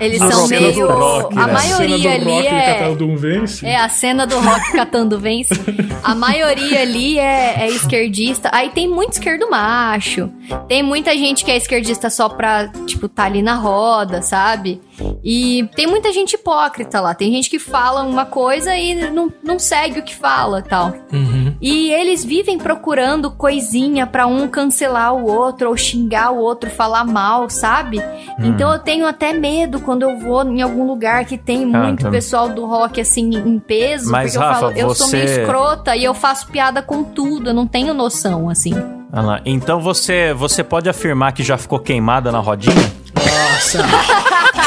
Eles 0.00 0.20
a 0.20 0.30
são 0.30 0.48
meio. 0.48 0.86
Rock, 0.86 1.38
a 1.38 1.46
né? 1.46 1.52
maioria 1.52 2.10
a 2.10 2.14
ali 2.14 2.46
é. 2.46 2.94
Vence. 3.16 3.66
É, 3.66 3.76
a 3.76 3.88
cena 3.88 4.26
do 4.26 4.38
rock 4.38 4.72
catando 4.72 5.18
vence. 5.18 5.54
a 6.02 6.14
maioria 6.14 6.82
ali 6.82 7.18
é, 7.18 7.62
é 7.62 7.68
esquerdista. 7.68 8.50
Aí 8.52 8.70
tem 8.70 8.88
muito 8.88 9.12
esquerdo 9.12 9.48
macho. 9.50 10.28
Tem 10.68 10.82
muita 10.82 11.16
gente 11.16 11.44
que 11.44 11.50
é 11.50 11.56
esquerdista 11.56 12.10
só 12.10 12.28
pra, 12.28 12.68
tipo, 12.86 13.08
tá 13.08 13.24
ali 13.24 13.42
na 13.42 13.54
roda, 13.54 14.20
sabe? 14.22 14.80
E 15.24 15.68
tem 15.74 15.86
muita 15.86 16.12
gente 16.12 16.34
hipócrita 16.34 17.00
lá. 17.00 17.14
Tem 17.14 17.30
gente 17.32 17.48
que 17.48 17.58
fala 17.58 18.02
uma 18.02 18.24
coisa 18.24 18.74
e 18.76 19.10
não, 19.10 19.32
não 19.42 19.58
segue 19.58 20.00
o 20.00 20.02
que 20.02 20.14
fala 20.14 20.62
tal. 20.62 20.92
Uhum. 21.12 21.54
E 21.60 21.90
eles 21.90 22.24
vivem 22.24 22.58
procurando 22.58 23.30
coisinha 23.30 24.06
pra 24.06 24.26
um 24.26 24.46
cancelar 24.48 25.14
o 25.14 25.24
outro 25.24 25.68
ou 25.68 25.76
xingar 25.76 26.32
o 26.32 26.38
outro, 26.38 26.70
falar 26.70 27.04
mal, 27.04 27.48
sabe? 27.48 27.98
Uhum. 27.98 28.46
Então 28.46 28.72
eu 28.72 28.78
tenho 28.78 29.06
até 29.06 29.32
medo 29.32 29.80
quando 29.80 30.02
eu 30.02 30.18
vou 30.18 30.44
em 30.44 30.60
algum 30.60 30.86
lugar 30.86 31.24
que 31.24 31.38
tem 31.38 31.62
ah, 31.74 31.78
muito 31.78 32.06
ah, 32.06 32.10
pessoal 32.10 32.48
do 32.48 32.66
rock 32.66 33.00
assim 33.00 33.30
em 33.34 33.58
peso. 33.58 34.10
Mas, 34.10 34.32
porque 34.32 34.44
Rafa, 34.44 34.54
eu 34.54 34.60
falo, 34.60 34.78
eu 34.78 34.94
sou 34.94 35.08
meio 35.08 35.24
escrota 35.24 35.96
e 35.96 36.04
eu 36.04 36.14
faço 36.14 36.48
piada 36.48 36.82
com 36.82 37.02
tudo. 37.02 37.50
Eu 37.50 37.54
não 37.54 37.66
tenho 37.66 37.94
noção, 37.94 38.48
assim. 38.48 38.74
Ah, 39.12 39.40
então 39.44 39.80
você, 39.80 40.32
você 40.32 40.64
pode 40.64 40.88
afirmar 40.88 41.32
que 41.32 41.42
já 41.42 41.58
ficou 41.58 41.78
queimada 41.78 42.32
na 42.32 42.38
rodinha? 42.38 42.92
Nossa! 43.14 43.78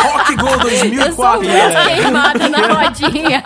Rock 0.06 0.36
Go 0.36 0.58
2004. 0.58 1.50
Eu 1.50 1.72
sou 1.72 1.86
queimada 1.96 2.50
na 2.50 2.68
rodinha. 2.68 3.44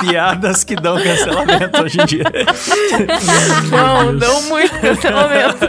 Piadas 0.00 0.64
que 0.64 0.76
dão 0.76 0.96
cancelamento 1.00 1.82
hoje 1.82 2.00
em 2.00 2.06
dia. 2.06 2.24
Não, 3.70 4.16
dão 4.16 4.42
muito 4.42 4.78
cancelamento. 4.80 5.66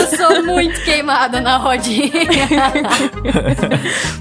Eu 0.00 0.16
sou 0.16 0.44
muito 0.44 0.80
queimada 0.82 1.40
na 1.40 1.56
rodinha. 1.56 2.10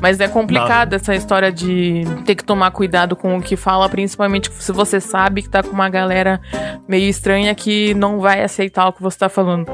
Mas 0.02 0.20
é 0.20 0.28
complicado 0.28 0.94
essa 0.94 1.16
história 1.16 1.52
de 1.52 2.04
ter 2.26 2.36
que 2.36 2.44
tomar 2.44 2.72
cuidado 2.72 3.16
com 3.16 3.38
o 3.38 3.42
que 3.42 3.56
fala, 3.56 3.88
principalmente 3.90 4.52
se 4.60 4.72
você 4.72 5.00
sabe 5.00 5.42
que 5.42 5.50
tá 5.50 5.64
com 5.64 5.72
uma 5.72 5.90
galera 5.90 6.42
meio 6.88 7.10
estranha 7.10 7.54
que 7.56 7.94
não 7.94 8.20
vai 8.20 8.44
aceitar 8.44 8.88
o 8.88 8.94
que 8.94 9.02
você 9.02 9.18
tá 9.18 9.30
falando. 9.30 9.66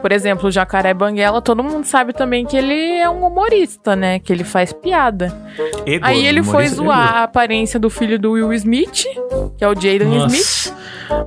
Por 0.00 0.12
exemplo, 0.12 0.48
o 0.48 0.50
Jacaré 0.52 0.94
Banguela, 0.94 1.42
todo 1.42 1.62
mundo 1.62 1.84
sabe 1.84 2.12
também 2.12 2.44
que 2.44 2.56
ele 2.56 2.98
é 2.98 3.08
um 3.08 3.26
humorista, 3.26 3.94
né? 3.96 4.18
Que 4.18 4.32
ele 4.32 4.44
faz 4.44 4.72
piada. 4.72 5.34
Ego, 5.86 6.04
Aí 6.06 6.26
ele 6.26 6.42
foi 6.42 6.68
zoar 6.68 7.08
ego. 7.08 7.18
a 7.18 7.22
aparência 7.24 7.78
do 7.78 7.90
filho 7.90 8.18
do 8.18 8.32
Will 8.32 8.52
Smith, 8.54 9.04
que 9.56 9.64
é 9.64 9.68
o 9.68 9.74
Jaden 9.74 10.26
Smith. 10.26 10.74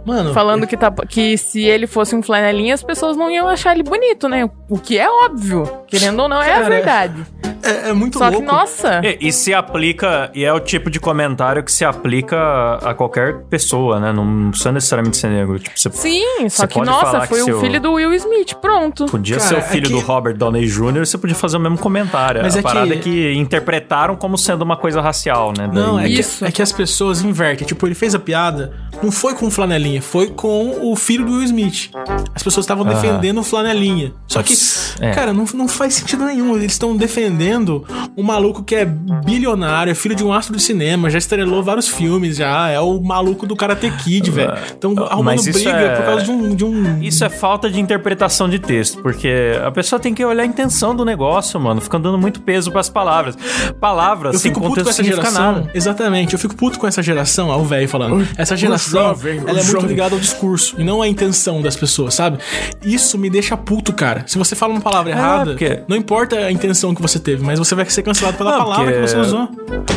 Mano, 0.05 0.34
falando 0.34 0.67
que, 0.67 0.77
tá, 0.77 0.91
que 0.91 1.38
se 1.38 1.63
ele 1.63 1.88
fosse 1.88 2.15
um 2.15 2.21
flanelinha, 2.21 2.73
as 2.73 2.84
pessoas 2.84 3.15
não 3.17 3.29
iam 3.29 3.47
achar 3.47 3.73
ele 3.73 3.84
bonito, 3.84 4.27
né? 4.27 4.49
O 4.69 4.77
que 4.77 4.97
é 4.97 5.09
óbvio. 5.09 5.63
Querendo 5.88 6.21
ou 6.21 6.29
não, 6.29 6.41
é 6.41 6.49
Cara, 6.49 6.65
a 6.65 6.69
verdade. 6.69 7.25
É, 7.43 7.53
é 7.64 7.93
muito 7.93 8.18
Só 8.18 8.26
louco. 8.30 8.41
que, 8.41 8.45
nossa. 8.45 9.01
E, 9.03 9.30
e, 9.30 9.34
se 9.34 9.53
aplica, 9.53 10.30
e 10.34 10.43
é 10.43 10.51
o 10.51 10.59
tipo 10.59 10.89
de 10.89 10.99
comentário 10.99 11.64
que 11.64 11.72
se 11.72 11.86
aplica 11.86 12.76
a 12.76 12.93
qualquer 12.93 13.43
pessoa, 13.49 13.99
né? 13.99 14.11
Não 14.11 14.49
precisa 14.49 14.72
necessariamente 14.72 15.18
ser 15.18 15.30
negro. 15.30 15.57
Tipo, 15.59 15.80
você, 15.80 15.89
Sim, 15.91 16.49
só 16.49 16.68
que, 16.68 16.80
nossa, 16.82 17.22
foi 17.28 17.41
o 17.41 17.61
filho 17.61 17.80
do 17.80 17.93
Will 17.93 18.14
Smith, 18.14 18.55
pronto. 18.55 19.05
Podia 19.05 19.38
Cara, 19.38 19.47
ser 19.47 19.57
o 19.57 19.61
filho 19.61 19.86
é 19.86 19.88
que... 19.88 19.93
do 19.93 19.99
Robert 19.99 20.36
Downey 20.36 20.68
Jr., 20.68 21.05
você 21.05 21.18
podia 21.18 21.36
fazer 21.36 21.57
o 21.57 21.59
mesmo 21.59 21.78
comentário. 21.78 22.41
Mas 22.41 22.55
a 22.55 22.59
é 22.59 22.61
parada 22.61 22.95
que... 22.95 22.99
é 22.99 23.01
que 23.01 23.34
interpretaram 23.34 24.16
como 24.16 24.38
sendo 24.38 24.61
uma 24.61 24.76
coisa 24.76 24.99
racial, 25.01 25.53
né? 25.57 25.70
Não, 25.72 25.97
é 25.99 26.07
que, 26.09 26.22
é 26.41 26.51
que 26.51 26.61
as 26.61 26.72
pessoas 26.72 27.22
invertem. 27.22 27.66
Tipo, 27.66 27.88
ele 27.88 27.95
fez 27.95 28.14
a 28.14 28.20
piada, 28.20 28.74
não 29.01 29.11
foi 29.11 29.36
com 29.36 29.49
flanelinha, 29.49 30.01
foi 30.01 30.28
com 30.28 30.91
o 30.91 30.95
filho 30.95 31.26
do 31.26 31.34
Will 31.34 31.43
Smith. 31.43 31.91
As 32.36 32.43
pessoas 32.43 32.66
estavam 32.66 32.86
defendendo 32.86 33.39
o 33.39 33.43
flanelinha. 33.43 34.14
Só 34.28 34.43
que, 34.43 34.53
é. 34.99 35.11
cara, 35.11 35.32
não, 35.32 35.45
não 35.53 35.68
faz 35.68 35.93
sentido 35.93 36.26
nenhum. 36.26 36.55
Eles 36.55 36.74
estão 36.74 36.95
defendendo 36.95 37.53
um 38.18 38.24
maluco 38.24 38.64
que 38.64 38.76
é 38.76 38.86
bilionário, 38.86 39.91
é 39.91 39.95
filho 39.95 40.16
de 40.16 40.24
um 40.24 40.34
astro 40.34 40.56
de 40.56 40.62
cinema, 40.62 41.10
já 41.10 41.18
estrelou 41.18 41.64
vários 41.64 41.88
filmes, 41.88 42.38
já 42.38 42.70
é 42.70 42.80
o 42.80 43.01
maluco 43.01 43.45
do 43.45 43.56
Karate 43.56 43.89
Kid, 44.04 44.32
velho. 44.32 44.54
Então 44.78 44.93
arrumando 45.06 45.43
briga 45.43 45.70
é... 45.70 45.95
por 45.95 46.06
causa 46.06 46.26
de 46.26 46.32
um, 46.32 46.56
de 46.56 46.66
um. 46.66 47.01
Isso 47.01 47.24
é 47.24 47.30
falta 47.30 47.70
de 47.70 47.80
interpretação 47.80 48.49
de 48.49 48.60
texto, 48.60 49.01
porque 49.01 49.54
a 49.64 49.72
pessoa 49.72 49.99
tem 49.99 50.14
que 50.14 50.24
olhar 50.24 50.43
a 50.43 50.45
intenção 50.45 50.95
do 50.95 51.06
negócio, 51.06 51.60
mano. 51.60 51.82
Fica 51.82 51.99
dando 51.99 52.18
muito 52.18 52.41
peso 52.41 52.72
pras 52.72 52.89
palavras. 52.89 53.38
Palavras, 53.80 54.34
eu 54.34 54.39
sem 54.39 54.51
fico 54.51 54.62
puto 54.62 54.84
com 54.84 54.89
essa 54.89 55.04
geração. 55.04 55.54
Nada. 55.54 55.72
Exatamente, 55.74 56.34
eu 56.34 56.39
fico 56.39 56.56
puto 56.56 56.80
com 56.80 56.88
essa 56.88 57.01
geração, 57.01 57.49
ó, 57.49 57.58
o 57.58 57.64
velho 57.64 57.88
falando. 57.88 58.28
Essa 58.38 58.56
geração, 58.56 59.16
ela 59.47 59.60
é 59.60 59.64
muito 59.64 59.86
ligada 59.86 60.16
ao 60.16 60.20
discurso 60.20 60.76
e 60.80 60.84
não 60.84 61.01
à 61.01 61.08
intenção 61.08 61.62
das 61.62 61.76
pessoas, 61.76 62.14
sabe? 62.14 62.38
Isso 62.84 63.18
me 63.18 63.30
deixa 63.30 63.56
puto, 63.58 63.93
cara. 63.93 64.24
Se 64.28 64.38
você 64.38 64.56
fala 64.56 64.74
uma 64.74 64.82
palavra 64.82 65.12
é, 65.12 65.16
errada, 65.16 65.51
porque... 65.51 65.82
não 65.88 65.97
importa 65.97 66.38
a 66.38 66.51
intenção 66.51 66.93
que 66.93 67.01
você 67.01 67.20
teve, 67.20 67.42
mas 67.43 67.59
você 67.59 67.75
vai 67.75 67.85
ser 67.89 68.01
cancelado 68.01 68.37
pela 68.37 68.51
não, 68.51 68.59
palavra 68.59 68.85
porque... 68.85 69.01
que 69.01 69.07
você 69.07 69.17
usou. 69.17 69.49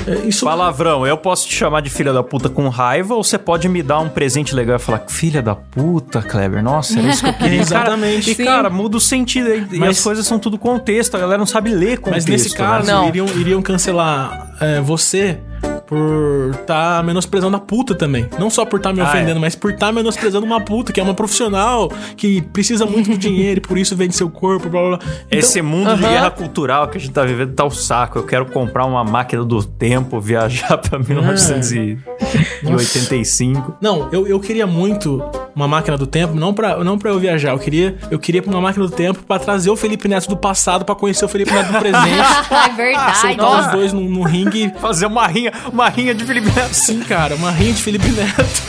É, 0.06 0.14
isso... 0.26 0.44
Palavrão, 0.44 1.06
eu 1.06 1.16
posso 1.16 1.46
te 1.48 1.54
chamar 1.54 1.80
de 1.80 1.90
filha 1.90 2.12
da 2.12 2.22
puta 2.22 2.48
com 2.48 2.68
raiva 2.68 3.14
ou 3.14 3.24
você 3.24 3.38
pode 3.38 3.68
me 3.68 3.82
dar 3.82 4.00
um 4.00 4.08
presente 4.08 4.54
legal 4.54 4.76
e 4.76 4.78
falar, 4.78 5.04
filha 5.08 5.40
da 5.40 5.54
puta, 5.54 6.22
Kleber, 6.22 6.62
nossa, 6.62 6.98
era 6.98 7.08
isso 7.08 7.22
que 7.22 7.28
eu 7.28 7.34
queria. 7.38 7.60
Exatamente. 7.60 8.30
E, 8.30 8.34
cara, 8.34 8.68
muda 8.68 8.96
o 8.96 9.00
sentido. 9.00 9.48
E 9.74 9.78
mas... 9.78 9.98
as 9.98 10.04
coisas 10.04 10.26
são 10.26 10.38
tudo 10.38 10.58
contexto, 10.58 11.14
a 11.14 11.18
galera 11.18 11.38
não 11.38 11.46
sabe 11.46 11.70
ler 11.70 11.98
contexto. 11.98 12.28
Mas 12.28 12.42
nesse 12.42 12.54
caso, 12.54 12.86
né? 12.86 13.08
iriam, 13.08 13.26
iriam 13.28 13.62
cancelar 13.62 14.50
é, 14.60 14.80
você 14.80 15.38
por 15.86 16.50
estar 16.50 16.98
tá 16.98 17.02
menosprezando 17.02 17.56
a 17.56 17.60
puta 17.60 17.94
também. 17.94 18.28
Não 18.38 18.50
só 18.50 18.64
por 18.64 18.78
estar 18.78 18.90
tá 18.90 18.94
me 18.94 19.00
ah, 19.00 19.04
ofendendo, 19.04 19.38
é. 19.38 19.40
mas 19.40 19.54
por 19.54 19.70
estar 19.70 19.86
tá 19.86 19.92
menosprezando 19.92 20.44
uma 20.44 20.60
puta, 20.60 20.92
que 20.92 21.00
é 21.00 21.02
uma 21.02 21.14
profissional, 21.14 21.90
que 22.16 22.42
precisa 22.42 22.84
muito 22.84 23.10
de 23.10 23.16
dinheiro 23.16 23.58
e 23.58 23.60
por 23.60 23.78
isso 23.78 23.96
vende 23.96 24.14
seu 24.14 24.28
corpo, 24.28 24.68
blá 24.68 24.80
blá 24.80 24.96
blá. 24.96 25.06
Então, 25.26 25.38
Esse 25.38 25.62
mundo 25.62 25.90
uh 25.90 25.92
-huh. 25.92 25.96
de 25.96 26.02
guerra 26.02 26.30
cultural 26.30 26.88
que 26.88 26.98
a 26.98 27.00
gente 27.00 27.12
tá 27.12 27.24
vivendo 27.24 27.54
tá 27.54 27.64
o 27.64 27.70
saco. 27.70 28.18
Eu 28.18 28.24
quero 28.24 28.46
comprar 28.46 28.84
uma 28.84 29.04
máquina 29.04 29.44
do 29.44 29.62
tempo, 29.62 30.20
viajar 30.20 30.76
pra 30.88 30.98
1985. 30.98 33.72
Ah. 33.72 33.76
Não, 33.80 34.08
eu, 34.12 34.26
eu 34.26 34.40
queria 34.40 34.66
muito 34.66 35.22
uma 35.54 35.66
máquina 35.66 35.96
do 35.96 36.06
tempo, 36.06 36.34
não 36.34 36.52
pra, 36.52 36.84
não 36.84 36.98
pra 36.98 37.10
eu 37.10 37.18
viajar, 37.18 37.52
eu 37.52 37.58
queria, 37.58 37.96
eu 38.10 38.18
queria 38.18 38.42
uma 38.46 38.60
máquina 38.60 38.86
do 38.86 38.92
tempo 38.92 39.22
pra 39.22 39.38
trazer 39.38 39.70
o 39.70 39.76
Felipe 39.76 40.06
Neto 40.06 40.28
do 40.28 40.36
passado 40.36 40.84
pra 40.84 40.94
conhecer 40.94 41.24
o 41.24 41.28
Felipe 41.28 41.50
Neto 41.50 41.72
do 41.72 41.78
presente. 41.78 42.06
é 42.52 42.68
verdade. 42.74 43.18
Soltar 43.18 43.60
os 43.60 43.66
dois 43.72 43.92
no, 43.92 44.02
no 44.02 44.22
ringue. 44.22 44.72
Fazer 44.80 45.06
uma 45.06 45.26
rinha, 45.26 45.52
uma 45.76 45.88
rinha 45.90 46.14
de 46.14 46.24
Felipe 46.24 46.50
Neto. 46.50 46.72
Sim, 46.72 47.00
cara, 47.00 47.34
uma 47.34 47.50
rinha 47.50 47.74
de 47.74 47.82
Felipe 47.82 48.08
Neto. 48.08 48.62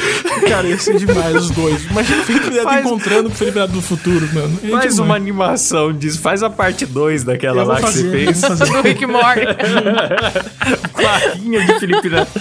cara, 0.48 0.68
ia 0.68 0.78
ser 0.78 0.98
demais 0.98 1.36
os 1.36 1.50
dois. 1.52 1.86
Imagina 1.86 2.22
o 2.22 2.26
Felipe 2.26 2.50
Neto 2.50 2.64
faz... 2.64 2.86
encontrando 2.86 3.30
com 3.30 3.36
o 3.36 3.38
Felipe 3.38 3.60
Neto 3.60 3.72
do 3.72 3.82
futuro, 3.82 4.28
mano. 4.34 4.60
Ia 4.62 4.72
faz 4.72 4.96
demais. 4.96 5.00
uma 5.00 5.16
animação 5.16 5.94
disso, 5.94 6.20
faz 6.20 6.44
a 6.44 6.50
parte 6.50 6.86
2 6.86 7.24
daquela 7.24 7.64
lá 7.64 7.78
fazer, 7.78 8.12
que 8.12 8.34
você 8.34 8.56
fez. 8.56 8.70
Do 8.70 8.82
Rick 8.82 9.06
com 10.92 11.08
a 11.08 11.18
rinha 11.34 11.66
de 11.66 11.80
Felipe 11.80 12.10
Neto. 12.10 12.32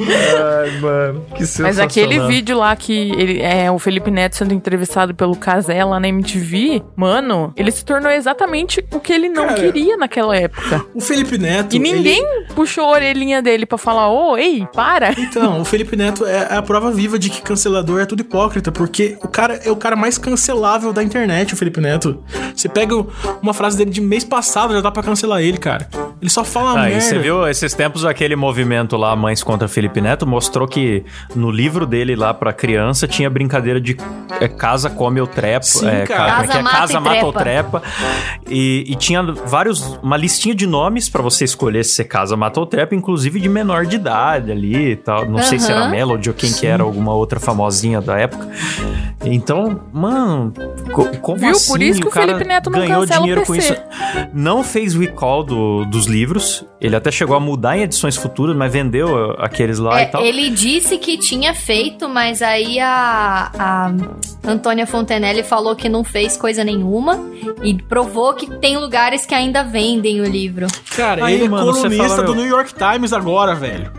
Ai, 0.00 0.80
mano, 0.80 1.26
que 1.34 1.44
Mas 1.60 1.78
aquele 1.78 2.26
vídeo 2.26 2.56
lá 2.56 2.74
que 2.76 2.92
ele 2.92 3.40
é 3.40 3.70
o 3.70 3.78
Felipe 3.78 4.10
Neto 4.10 4.36
sendo 4.36 4.54
entrevistado 4.54 5.14
pelo 5.14 5.34
Casé 5.36 5.84
lá 5.84 5.98
na 5.98 6.08
MTV, 6.08 6.82
mano, 6.96 7.52
ele 7.56 7.70
se 7.70 7.84
tornou 7.84 8.10
exatamente 8.10 8.84
o 8.92 9.00
que 9.00 9.12
ele 9.12 9.28
não 9.28 9.46
Cara, 9.46 9.60
queria 9.60 9.96
naquela 9.96 10.36
época. 10.36 10.84
O 10.94 11.00
Felipe 11.00 11.38
Neto. 11.38 11.74
E 11.74 11.78
ninguém 11.78 12.22
ele... 12.22 12.54
puxou 12.54 12.84
a 12.84 12.90
orelhinha 12.90 13.42
dele 13.42 13.66
para 13.66 13.78
falar, 13.78 14.10
ô, 14.10 14.32
oh, 14.32 14.36
ei, 14.36 14.66
para. 14.72 15.12
Então, 15.18 15.60
o 15.60 15.64
Felipe 15.64 15.96
Neto 15.96 16.24
é 16.24 16.56
a 16.56 16.62
prova 16.62 16.90
viva 16.90 17.18
de 17.18 17.28
que 17.28 17.42
cancelador 17.42 18.00
é 18.00 18.06
tudo 18.06 18.20
hipócrita, 18.20 18.70
porque 18.72 19.18
o 19.22 19.28
cara 19.28 19.60
é 19.64 19.70
o 19.70 19.76
cara 19.76 19.96
mais 19.96 20.18
cancelável 20.18 20.92
da 20.92 21.02
internet, 21.02 21.54
o 21.54 21.56
Felipe 21.56 21.80
Neto. 21.80 22.22
Você 22.54 22.68
pega 22.68 22.94
uma 23.42 23.52
frase 23.52 23.76
dele 23.76 23.90
de 23.90 24.00
mês 24.00 24.24
passado, 24.24 24.72
já 24.72 24.80
dá 24.80 24.90
pra 24.90 25.02
cancelar 25.02 25.40
ele, 25.40 25.58
cara. 25.58 25.88
Ele 26.20 26.30
só 26.30 26.44
fala 26.44 26.72
ah, 26.72 26.84
merda. 26.84 27.00
você 27.00 27.18
viu 27.18 27.46
esses 27.48 27.74
tempos 27.74 28.04
aquele 28.04 28.34
movimento 28.34 28.96
lá, 28.96 29.14
Mães 29.14 29.42
contra 29.42 29.68
Felipe 29.68 29.87
Neto, 30.00 30.26
mostrou 30.26 30.66
que 30.66 31.04
no 31.34 31.50
livro 31.50 31.86
dele 31.86 32.14
lá 32.14 32.32
pra 32.32 32.52
criança 32.52 33.06
tinha 33.08 33.28
brincadeira 33.28 33.80
de 33.80 33.96
é, 34.40 34.48
casa 34.48 34.88
come 34.88 35.20
ou 35.20 35.26
trepa. 35.26 35.64
Sim, 35.64 35.88
é, 35.88 36.06
cara. 36.06 36.30
Casa, 36.30 36.52
que 36.52 36.58
é, 36.58 36.62
mata, 36.62 36.76
casa 36.76 37.00
mata 37.00 37.10
trepa. 37.10 37.26
ou 37.26 37.32
trepa. 37.32 37.82
E, 38.48 38.84
e 38.88 38.94
tinha 38.94 39.22
vários, 39.22 39.98
uma 40.02 40.16
listinha 40.16 40.54
de 40.54 40.66
nomes 40.66 41.08
para 41.08 41.22
você 41.22 41.44
escolher 41.44 41.84
se 41.84 41.92
você 41.92 42.04
casa, 42.04 42.36
mata 42.36 42.60
ou 42.60 42.66
trepa, 42.66 42.94
inclusive 42.94 43.40
de 43.40 43.48
menor 43.48 43.86
de 43.86 43.96
idade 43.96 44.52
ali 44.52 44.92
e 44.92 44.96
tal. 44.96 45.26
Não 45.26 45.36
uhum. 45.36 45.42
sei 45.42 45.58
se 45.58 45.70
era 45.70 45.88
Melody 45.88 46.28
ou 46.28 46.34
quem 46.34 46.50
Sim. 46.50 46.60
que 46.60 46.66
era, 46.66 46.82
alguma 46.82 47.12
outra 47.12 47.40
famosinha 47.40 48.00
da 48.00 48.18
época. 48.18 48.48
Então, 49.24 49.80
mano, 49.92 50.52
como 51.20 51.38
Viu? 51.38 51.50
assim? 51.50 51.72
Por 51.72 51.82
isso 51.82 52.00
que 52.00 52.06
o, 52.06 52.10
o 52.10 52.12
Felipe 52.12 52.44
Neto 52.44 52.70
não 52.70 52.78
ganhou 52.78 53.04
dinheiro 53.04 53.44
com 53.44 53.54
isso. 53.54 53.74
Não 54.32 54.62
fez 54.62 54.94
recall 54.94 55.42
do, 55.42 55.84
dos 55.86 56.06
livros. 56.06 56.64
Ele 56.80 56.94
até 56.94 57.10
chegou 57.10 57.36
a 57.36 57.40
mudar 57.40 57.76
em 57.76 57.82
edições 57.82 58.16
futuras, 58.16 58.56
mas 58.56 58.72
vendeu 58.72 59.32
aqueles 59.38 59.78
lá 59.78 60.00
é, 60.00 60.04
e 60.04 60.06
tal. 60.06 60.22
Ele 60.22 60.48
disse 60.50 60.96
que 60.98 61.18
tinha 61.18 61.52
feito, 61.52 62.08
mas 62.08 62.40
aí 62.40 62.78
a, 62.78 63.50
a 63.58 63.92
Antônia 64.48 64.86
Fontenelle 64.86 65.42
falou 65.42 65.74
que 65.74 65.88
não 65.88 66.04
fez 66.04 66.36
coisa 66.36 66.62
nenhuma 66.62 67.20
e 67.60 67.74
provou 67.74 68.32
que 68.34 68.48
tem 68.58 68.76
lugares 68.76 69.26
que 69.26 69.34
ainda 69.34 69.64
vendem 69.64 70.20
o 70.20 70.24
livro. 70.24 70.68
Cara, 70.94 71.26
aí, 71.26 71.34
ele 71.34 71.46
é 71.46 71.48
mano, 71.48 71.72
colunista 71.72 72.08
fala, 72.08 72.22
do 72.22 72.34
New 72.36 72.46
York 72.46 72.72
Times 72.74 73.12
agora, 73.12 73.56
velho. 73.56 73.90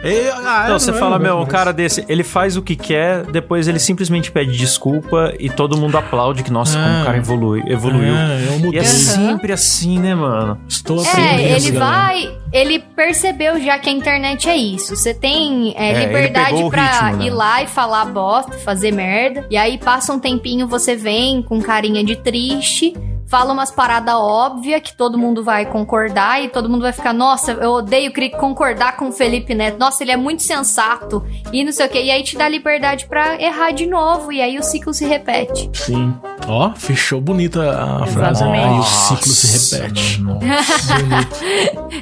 ah, 0.45 0.63
então, 0.65 0.79
você 0.79 0.93
fala, 0.93 1.19
meu, 1.19 1.37
um 1.37 1.45
cara 1.45 1.73
desse, 1.73 2.05
ele 2.07 2.23
faz 2.23 2.55
o 2.55 2.61
que 2.61 2.77
quer, 2.77 3.25
depois 3.25 3.67
ele 3.67 3.79
simplesmente 3.79 4.31
pede 4.31 4.57
desculpa 4.57 5.08
participa 5.09 5.33
e 5.39 5.49
todo 5.49 5.77
mundo 5.77 5.97
aplaude 5.97 6.43
que, 6.43 6.51
nossa, 6.51 6.77
como 6.77 7.01
o 7.01 7.05
cara 7.05 7.17
evolui, 7.17 7.63
evoluiu. 7.67 8.13
É, 8.15 8.65
eu 8.65 8.73
E 8.73 8.77
é 8.77 8.83
sempre 8.83 9.51
assim, 9.51 9.99
né, 9.99 10.13
mano? 10.15 10.59
Estou 10.67 11.01
assim. 11.01 11.19
É, 11.19 11.55
ele 11.55 11.71
vai. 11.71 12.37
Ele 12.51 12.79
percebeu 12.79 13.59
já 13.61 13.77
que 13.77 13.89
a 13.89 13.91
internet 13.91 14.49
é 14.49 14.55
isso. 14.55 14.95
Você 14.95 15.13
tem 15.13 15.73
é, 15.75 15.91
é, 15.91 16.05
liberdade 16.05 16.69
pra 16.69 17.01
ritmo, 17.01 17.17
né? 17.17 17.25
ir 17.25 17.29
lá 17.29 17.63
e 17.63 17.67
falar 17.67 18.05
bosta, 18.05 18.53
fazer 18.53 18.91
merda. 18.91 19.45
E 19.49 19.57
aí 19.57 19.77
passa 19.77 20.13
um 20.13 20.19
tempinho, 20.19 20.67
você 20.67 20.95
vem 20.95 21.41
com 21.41 21.61
carinha 21.61 22.03
de 22.03 22.15
triste 22.15 22.93
fala 23.29 23.53
umas 23.53 23.69
paradas 23.69 24.15
óbvias 24.15 24.81
que 24.81 24.93
todo 24.93 25.17
mundo 25.17 25.43
vai 25.43 25.65
concordar 25.65 26.43
e 26.43 26.49
todo 26.49 26.67
mundo 26.67 26.81
vai 26.81 26.91
ficar, 26.91 27.13
nossa, 27.13 27.51
eu 27.51 27.71
odeio 27.71 28.11
concordar 28.37 28.97
com 28.97 29.09
o 29.09 29.11
Felipe 29.11 29.53
Neto, 29.53 29.77
nossa, 29.77 30.03
ele 30.03 30.11
é 30.11 30.17
muito 30.17 30.41
sensato 30.41 31.23
e 31.53 31.63
não 31.63 31.71
sei 31.71 31.85
o 31.85 31.89
que. 31.89 32.01
E 32.01 32.09
aí 32.09 32.23
te 32.23 32.35
dá 32.35 32.49
liberdade 32.49 33.05
para 33.05 33.39
errar 33.41 33.71
de 33.71 33.85
novo 33.85 34.31
e 34.31 34.41
aí 34.41 34.57
o 34.57 34.63
ciclo 34.63 34.93
se 34.93 35.05
repete. 35.05 35.69
Sim. 35.73 36.13
Ó, 36.47 36.71
fechou 36.75 37.21
bonita 37.21 37.61
a 37.71 38.07
frase. 38.07 38.43
Aí 38.43 38.79
o 38.79 38.83
ciclo 38.83 39.27
se 39.27 39.77
repete. 39.77 40.21
Nossa, 40.21 40.95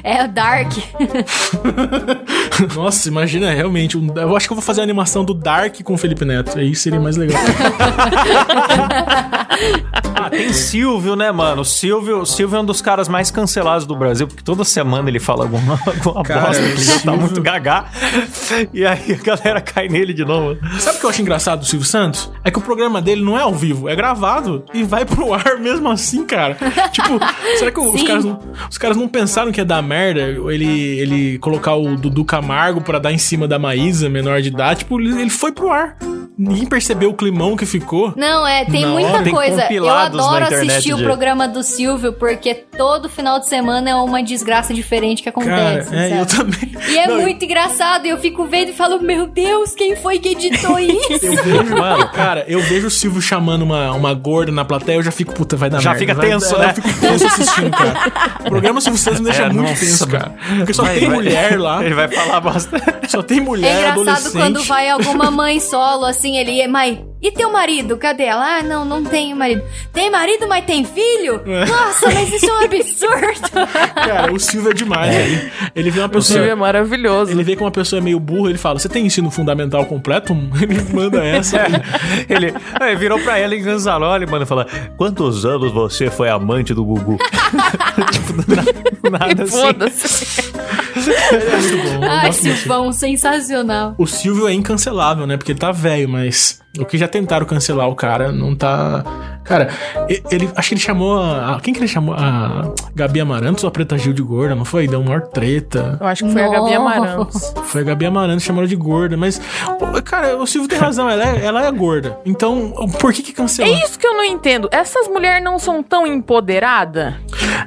é 0.02 0.24
o 0.24 0.28
Dark. 0.28 0.72
nossa, 2.74 3.08
imagina 3.08 3.52
realmente. 3.52 3.98
Eu 4.16 4.34
acho 4.34 4.46
que 4.46 4.52
eu 4.52 4.56
vou 4.56 4.64
fazer 4.64 4.80
a 4.80 4.84
animação 4.84 5.22
do 5.24 5.34
Dark 5.34 5.82
com 5.82 5.92
o 5.92 5.98
Felipe 5.98 6.24
Neto. 6.24 6.58
Aí 6.58 6.74
seria 6.74 6.98
mais 6.98 7.18
legal. 7.18 7.42
ah, 10.14 10.30
tem 10.30 10.52
Silvio, 10.52 11.14
né, 11.18 11.30
mano? 11.32 11.62
O 11.62 11.64
Silvio, 11.64 12.24
Silvio 12.24 12.56
é 12.56 12.60
um 12.60 12.64
dos 12.64 12.80
caras 12.80 13.08
mais 13.08 13.30
cancelados 13.30 13.84
do 13.84 13.94
Brasil, 13.96 14.26
porque 14.26 14.42
toda 14.42 14.64
semana 14.64 15.08
ele 15.08 15.20
fala 15.20 15.44
alguma, 15.44 15.78
alguma 15.84 16.22
Cara, 16.22 16.46
bosta, 16.46 16.62
ele 16.62 16.82
já 16.82 16.98
tá 17.00 17.12
muito 17.12 17.42
gagá. 17.42 17.86
E 18.72 18.86
aí 18.86 19.12
a 19.12 19.22
galera 19.22 19.60
cai 19.60 19.88
nele 19.88 20.14
de 20.14 20.24
novo. 20.24 20.58
Sabe 20.78 20.96
o 20.96 21.00
que 21.00 21.06
eu 21.06 21.10
acho 21.10 21.20
engraçado 21.20 21.60
do 21.60 21.66
Silvio 21.66 21.86
Santos? 21.86 22.30
É 22.44 22.50
que 22.50 22.58
o 22.58 22.62
programa 22.62 23.02
dele 23.02 23.22
não 23.22 23.38
é 23.38 23.42
ao 23.42 23.54
vivo, 23.54 23.88
é 23.88 23.96
gravado 23.96 24.64
e 24.72 24.82
vai 24.82 25.04
pro 25.04 25.34
ar 25.34 25.58
mesmo 25.58 25.88
assim, 25.90 26.24
cara. 26.24 26.56
tipo, 26.90 27.18
será 27.58 27.70
que 27.70 27.80
os 27.80 28.02
caras, 28.02 28.24
não, 28.24 28.40
os 28.70 28.78
caras 28.78 28.96
não 28.96 29.08
pensaram 29.08 29.52
que 29.52 29.60
ia 29.60 29.64
dar 29.64 29.82
merda 29.82 30.20
ele, 30.20 30.98
ele 30.98 31.38
colocar 31.38 31.74
o 31.74 31.96
Dudu 31.96 32.24
Camargo 32.24 32.80
pra 32.80 32.98
dar 32.98 33.12
em 33.12 33.18
cima 33.18 33.48
da 33.48 33.58
Maísa, 33.58 34.08
menor 34.08 34.40
de 34.40 34.48
idade? 34.48 34.80
Tipo, 34.80 35.00
ele 35.00 35.30
foi 35.30 35.52
pro 35.52 35.70
ar. 35.70 35.96
Ninguém 36.38 36.66
percebeu 36.66 37.10
o 37.10 37.14
climão 37.14 37.56
que 37.56 37.66
ficou. 37.66 38.12
Não, 38.16 38.46
é, 38.46 38.64
tem 38.64 38.86
muita 38.86 39.10
hora. 39.10 39.30
coisa. 39.30 39.62
Tem 39.62 39.78
eu 39.78 39.90
adoro 39.90 40.44
assistir 40.44 40.94
o 40.94 40.98
programa 40.98 41.48
do 41.48 41.64
Silvio, 41.64 42.12
porque 42.12 42.54
todo 42.54 43.08
final 43.08 43.40
de 43.40 43.48
semana 43.48 43.90
é 43.90 43.94
uma 43.96 44.22
desgraça 44.22 44.72
diferente 44.72 45.20
que 45.20 45.28
acontece. 45.28 45.90
Cara, 45.90 46.08
é, 46.08 46.20
eu 46.20 46.26
também. 46.26 46.72
E 46.88 46.96
é 46.96 47.08
Não, 47.08 47.20
muito 47.22 47.42
eu... 47.42 47.46
engraçado, 47.46 48.06
e 48.06 48.10
eu 48.10 48.18
fico 48.18 48.44
vendo 48.46 48.68
e 48.68 48.72
falo, 48.72 49.00
meu 49.02 49.26
Deus, 49.26 49.74
quem 49.74 49.96
foi 49.96 50.20
que 50.20 50.28
editou 50.28 50.78
isso? 50.78 51.26
eu 51.26 51.42
vejo, 51.42 51.76
mano, 51.76 52.08
cara, 52.10 52.44
eu 52.46 52.60
vejo 52.62 52.86
o 52.86 52.90
Silvio 52.90 53.20
chamando 53.20 53.62
uma, 53.62 53.92
uma 53.92 54.14
gorda 54.14 54.52
na 54.52 54.64
plateia, 54.64 54.96
eu 54.96 55.02
já 55.02 55.10
fico, 55.10 55.34
puta, 55.34 55.56
vai 55.56 55.68
dar 55.68 55.80
Já 55.80 55.90
merda, 55.90 56.00
fica 56.00 56.14
vai, 56.14 56.30
tenso, 56.30 56.56
né? 56.56 56.68
Eu 56.68 56.74
fico 56.82 57.00
tenso 57.00 57.26
assistindo, 57.26 57.70
cara. 57.70 58.38
O 58.40 58.44
programa 58.44 58.80
Silvio 58.80 58.98
Santos 59.00 59.20
me 59.20 59.26
deixa 59.26 59.42
é, 59.42 59.50
muito 59.50 59.70
nossa, 59.70 59.80
tenso, 59.84 60.06
cara. 60.06 60.34
Porque 60.56 60.72
só 60.72 60.84
vai, 60.84 60.98
tem 60.98 61.08
vai, 61.08 61.16
mulher 61.16 61.58
lá. 61.58 61.84
Ele 61.84 61.94
vai 61.94 62.08
falar 62.08 62.40
bosta. 62.40 63.00
Só 63.08 63.22
tem 63.22 63.40
mulher, 63.40 63.68
É 63.68 63.78
engraçado 63.80 64.00
adolescente. 64.00 64.32
quando 64.32 64.62
vai 64.64 64.88
alguma 64.88 65.30
mãe 65.30 65.58
solo, 65.60 66.04
assim, 66.04 66.27
Singeliye 66.28 66.68
May 66.68 66.98
e 67.20 67.32
teu 67.32 67.52
marido? 67.52 67.96
Cadê 67.96 68.24
ela? 68.24 68.58
Ah, 68.58 68.62
não, 68.62 68.84
não 68.84 69.02
tenho 69.02 69.36
marido. 69.36 69.62
Tem 69.92 70.10
marido, 70.10 70.46
mas 70.46 70.64
tem 70.64 70.84
filho? 70.84 71.42
É. 71.44 71.66
Nossa, 71.66 72.06
mas 72.06 72.32
isso 72.32 72.46
é 72.46 72.52
um 72.52 72.64
absurdo. 72.64 73.68
Cara, 73.94 74.32
o 74.32 74.38
Silvio 74.38 74.70
é 74.70 74.74
demais. 74.74 75.14
É. 75.14 75.26
Ele, 75.26 75.52
ele 75.74 75.90
vê 75.90 76.00
uma 76.00 76.08
pessoa. 76.08 76.20
O 76.20 76.22
Silvio 76.22 76.50
é 76.50 76.54
maravilhoso. 76.54 77.32
Ele 77.32 77.42
vê 77.42 77.56
que 77.56 77.62
uma 77.62 77.70
pessoa 77.72 77.98
é 77.98 78.02
meio 78.02 78.20
burra, 78.20 78.50
ele 78.50 78.58
fala: 78.58 78.78
Você 78.78 78.88
tem 78.88 79.04
ensino 79.04 79.30
fundamental 79.30 79.84
completo? 79.86 80.32
Ele 80.60 80.80
manda 80.92 81.24
essa. 81.24 81.58
ele, 82.28 82.52
ele 82.80 82.96
virou 82.96 83.18
pra 83.20 83.38
ela 83.38 83.54
em 83.54 83.62
Ganzaroli, 83.62 84.26
mano, 84.26 84.44
e 84.44 84.46
fala: 84.46 84.66
Quantos 84.96 85.44
anos 85.44 85.72
você 85.72 86.10
foi 86.10 86.28
amante 86.28 86.74
do 86.74 86.84
Gugu? 86.84 87.16
tipo, 88.12 89.10
nada, 89.10 89.42
assim. 89.42 89.60
Foda-se. 89.60 90.52
é 91.32 91.56
muito 91.56 91.98
bom. 92.00 92.04
Ai, 92.04 92.32
Silvão, 92.32 92.92
sensacional. 92.92 93.94
O 93.98 94.06
Silvio 94.06 94.46
é 94.48 94.52
incancelável, 94.52 95.26
né? 95.26 95.36
Porque 95.36 95.52
ele 95.52 95.58
tá 95.58 95.72
velho, 95.72 96.08
mas 96.08 96.60
o 96.78 96.84
que 96.84 96.98
já 96.98 97.08
tentaram 97.08 97.46
cancelar 97.46 97.88
o 97.88 97.94
cara 97.94 98.32
não 98.32 98.54
tá. 98.54 99.04
Cara, 99.44 99.68
ele. 100.30 100.50
Acho 100.54 100.68
que 100.68 100.74
ele 100.74 100.80
chamou 100.80 101.18
a. 101.18 101.58
Quem 101.62 101.72
que 101.72 101.80
ele 101.80 101.88
chamou? 101.88 102.14
A 102.14 102.70
Gabi 102.94 103.20
Amarantos 103.20 103.64
ou 103.64 103.68
a 103.68 103.70
Preta 103.70 103.96
Gil 103.96 104.12
de 104.12 104.22
gorda, 104.22 104.54
não 104.54 104.64
foi? 104.64 104.86
Deu 104.86 105.00
uma 105.00 105.08
maior 105.08 105.22
treta. 105.28 105.96
Eu 106.00 106.06
acho 106.06 106.24
que 106.24 106.32
foi 106.32 106.42
Nossa. 106.42 106.56
a 106.56 106.60
Gabi 106.60 106.74
Amarantos. 106.74 107.54
Foi 107.64 107.80
a 107.80 107.84
Gabi 107.84 108.06
Amarantos 108.06 108.44
chamou 108.44 108.62
ela 108.62 108.68
de 108.68 108.76
gorda. 108.76 109.16
Mas, 109.16 109.40
cara, 110.04 110.36
o 110.36 110.46
Silvio 110.46 110.68
tem 110.68 110.78
razão, 110.78 111.08
ela 111.08 111.24
é, 111.24 111.44
ela 111.44 111.66
é 111.66 111.70
gorda. 111.70 112.18
Então, 112.26 112.72
por 113.00 113.12
que 113.12 113.22
que 113.22 113.32
cancelou? 113.32 113.72
É 113.72 113.84
isso 113.84 113.98
que 113.98 114.06
eu 114.06 114.14
não 114.14 114.24
entendo. 114.24 114.68
Essas 114.70 115.08
mulheres 115.08 115.42
não 115.42 115.58
são 115.58 115.82
tão 115.82 116.06
empoderadas? 116.06 117.14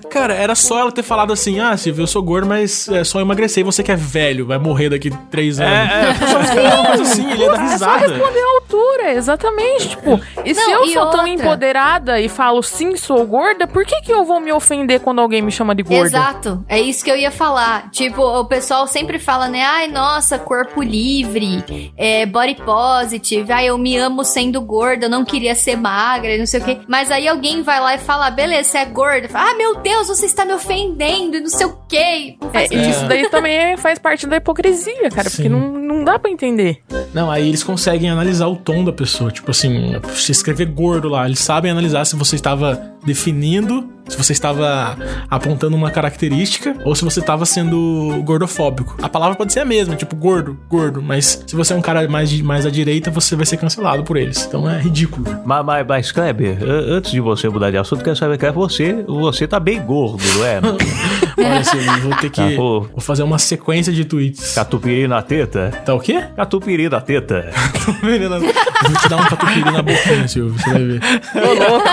Cara, 0.09 0.33
era 0.33 0.55
só 0.55 0.79
ela 0.79 0.91
ter 0.91 1.03
falado 1.03 1.33
assim: 1.33 1.59
ah, 1.59 1.75
Silvio, 1.77 2.03
eu 2.03 2.07
sou 2.07 2.21
gordo, 2.21 2.47
mas 2.47 2.87
é 2.89 3.03
só 3.03 3.19
emagrecer. 3.19 3.61
E 3.61 3.63
você 3.63 3.81
que 3.81 3.91
é 3.91 3.95
velho, 3.95 4.45
vai 4.45 4.57
morrer 4.57 4.89
daqui 4.89 5.09
três 5.29 5.59
anos. 5.59 5.73
É, 5.73 6.09
é. 6.09 6.27
Só 6.27 6.37
responder 6.39 6.73
uma 6.73 6.85
coisa 6.85 7.03
assim, 7.03 7.31
ele 7.31 7.43
ia 7.43 7.51
dar 7.51 7.59
risada. 7.59 7.95
É 7.95 8.07
só 8.07 8.13
responder 8.13 8.39
a 8.39 8.55
altura, 8.55 9.00
exatamente. 9.09 9.89
Tipo, 9.89 10.19
e 10.45 10.53
não, 10.53 10.63
se 10.63 10.71
eu 10.71 10.85
e 10.85 10.93
sou 10.93 11.03
outra? 11.03 11.17
tão 11.19 11.27
empoderada 11.27 12.19
e 12.19 12.29
falo 12.29 12.61
sim, 12.61 12.95
sou 12.95 13.25
gorda, 13.25 13.67
por 13.67 13.85
que 13.85 14.01
que 14.01 14.11
eu 14.11 14.23
vou 14.23 14.39
me 14.39 14.51
ofender 14.51 14.99
quando 14.99 15.19
alguém 15.19 15.41
me 15.41 15.51
chama 15.51 15.73
de 15.75 15.83
gorda? 15.83 16.05
Exato, 16.05 16.65
é 16.67 16.79
isso 16.79 17.03
que 17.03 17.11
eu 17.11 17.15
ia 17.15 17.31
falar. 17.31 17.89
Tipo, 17.91 18.21
o 18.21 18.45
pessoal 18.45 18.87
sempre 18.87 19.19
fala, 19.19 19.47
né? 19.47 19.63
Ai, 19.63 19.87
nossa, 19.87 20.37
corpo 20.37 20.81
livre, 20.81 21.93
é, 21.97 22.25
body 22.25 22.55
positive, 22.55 23.51
ai, 23.51 23.67
eu 23.67 23.77
me 23.77 23.97
amo 23.97 24.23
sendo 24.23 24.61
gorda, 24.61 25.05
eu 25.05 25.09
não 25.09 25.25
queria 25.25 25.55
ser 25.55 25.75
magra, 25.75 26.37
não 26.37 26.45
sei 26.45 26.59
o 26.59 26.63
quê. 26.63 26.77
Mas 26.87 27.11
aí 27.11 27.27
alguém 27.27 27.61
vai 27.61 27.79
lá 27.79 27.95
e 27.95 27.97
fala, 27.97 28.29
beleza, 28.29 28.69
você 28.69 28.77
é 28.79 28.85
gorda. 28.85 29.29
Fala, 29.29 29.51
ah, 29.51 29.53
meu 29.55 29.75
Deus, 29.77 30.07
você 30.07 30.25
está 30.25 30.45
me 30.45 30.53
ofendendo 30.53 31.37
e 31.37 31.41
não 31.41 31.49
sei 31.49 31.65
o 31.65 31.77
quê. 31.87 32.37
É, 32.53 32.89
isso 32.89 33.05
daí 33.07 33.29
também 33.29 33.77
faz 33.77 33.99
parte 33.99 34.27
da 34.27 34.37
hipocrisia, 34.37 35.09
cara, 35.09 35.29
Sim. 35.29 35.35
porque 35.35 35.49
não, 35.49 35.71
não 35.71 36.03
dá 36.03 36.17
para 36.19 36.31
entender. 36.31 36.81
Não, 37.13 37.29
aí 37.29 37.47
eles 37.47 37.63
conseguem 37.63 38.09
analisar 38.09 38.47
o 38.47 38.55
tom 38.55 38.83
da 38.83 38.90
pessoa. 38.91 39.31
Tipo 39.31 39.51
assim, 39.51 39.93
se 40.13 40.31
escrever 40.31 40.65
gordo 40.67 41.09
lá, 41.09 41.25
eles 41.25 41.39
sabem 41.39 41.71
analisar 41.71 42.05
se 42.05 42.15
você 42.15 42.35
estava 42.35 42.81
definindo 43.05 43.89
se 44.11 44.17
você 44.17 44.33
estava 44.33 44.97
apontando 45.29 45.75
uma 45.75 45.89
característica 45.89 46.75
ou 46.83 46.93
se 46.93 47.03
você 47.03 47.21
estava 47.21 47.45
sendo 47.45 48.21
gordofóbico. 48.23 48.97
A 49.01 49.07
palavra 49.07 49.35
pode 49.37 49.53
ser 49.53 49.61
a 49.61 49.65
mesma, 49.65 49.95
tipo 49.95 50.15
gordo, 50.15 50.57
gordo, 50.69 51.01
mas 51.01 51.43
se 51.47 51.55
você 51.55 51.73
é 51.73 51.75
um 51.75 51.81
cara 51.81 52.07
mais, 52.09 52.41
mais 52.41 52.65
à 52.65 52.69
direita, 52.69 53.09
você 53.09 53.35
vai 53.35 53.45
ser 53.45 53.57
cancelado 53.57 54.03
por 54.03 54.17
eles. 54.17 54.45
Então 54.45 54.69
é 54.69 54.79
ridículo. 54.81 55.25
Mas, 55.45 55.65
mas, 55.65 55.87
mas 55.87 56.11
Kleber, 56.11 56.57
antes 56.61 57.11
de 57.11 57.21
você 57.21 57.47
mudar 57.47 57.71
de 57.71 57.77
assunto, 57.77 58.03
quero 58.03 58.15
saber 58.15 58.37
que 58.37 58.45
é 58.45 58.51
você, 58.51 59.03
você 59.07 59.47
tá 59.47 59.59
bem 59.59 59.81
gordo, 59.81 60.21
não 60.35 60.45
é? 60.45 60.59
Olha, 61.37 61.59
assim, 61.59 61.77
vou 62.01 62.15
ter 62.17 62.29
que. 62.29 62.41
Tá, 62.41 62.55
vou 62.57 62.89
fazer 62.99 63.23
uma 63.23 63.39
sequência 63.39 63.91
de 63.91 64.05
tweets. 64.05 64.53
Catupiry 64.53 65.07
na 65.07 65.21
teta? 65.21 65.71
Tá 65.85 65.93
o 65.93 65.99
quê? 65.99 66.23
Catupiry 66.35 66.89
na 66.89 67.01
teta. 67.01 67.51
Catupiry 67.73 68.29
na... 68.29 68.39
Vou 68.39 68.49
te 68.49 69.09
dar 69.09 69.17
um 69.17 69.25
catupiry 69.25 69.71
na 69.71 69.81
boquinha, 69.81 70.27
Silvio, 70.27 70.57
você 70.59 70.69
vai 70.69 70.83
ver. 70.83 71.01
Ô, 71.35 71.53
louco. 71.71 71.87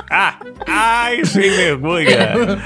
ah, 0.10 0.36
ai, 0.66 1.24
sem 1.24 1.50
vergonha. 1.50 2.58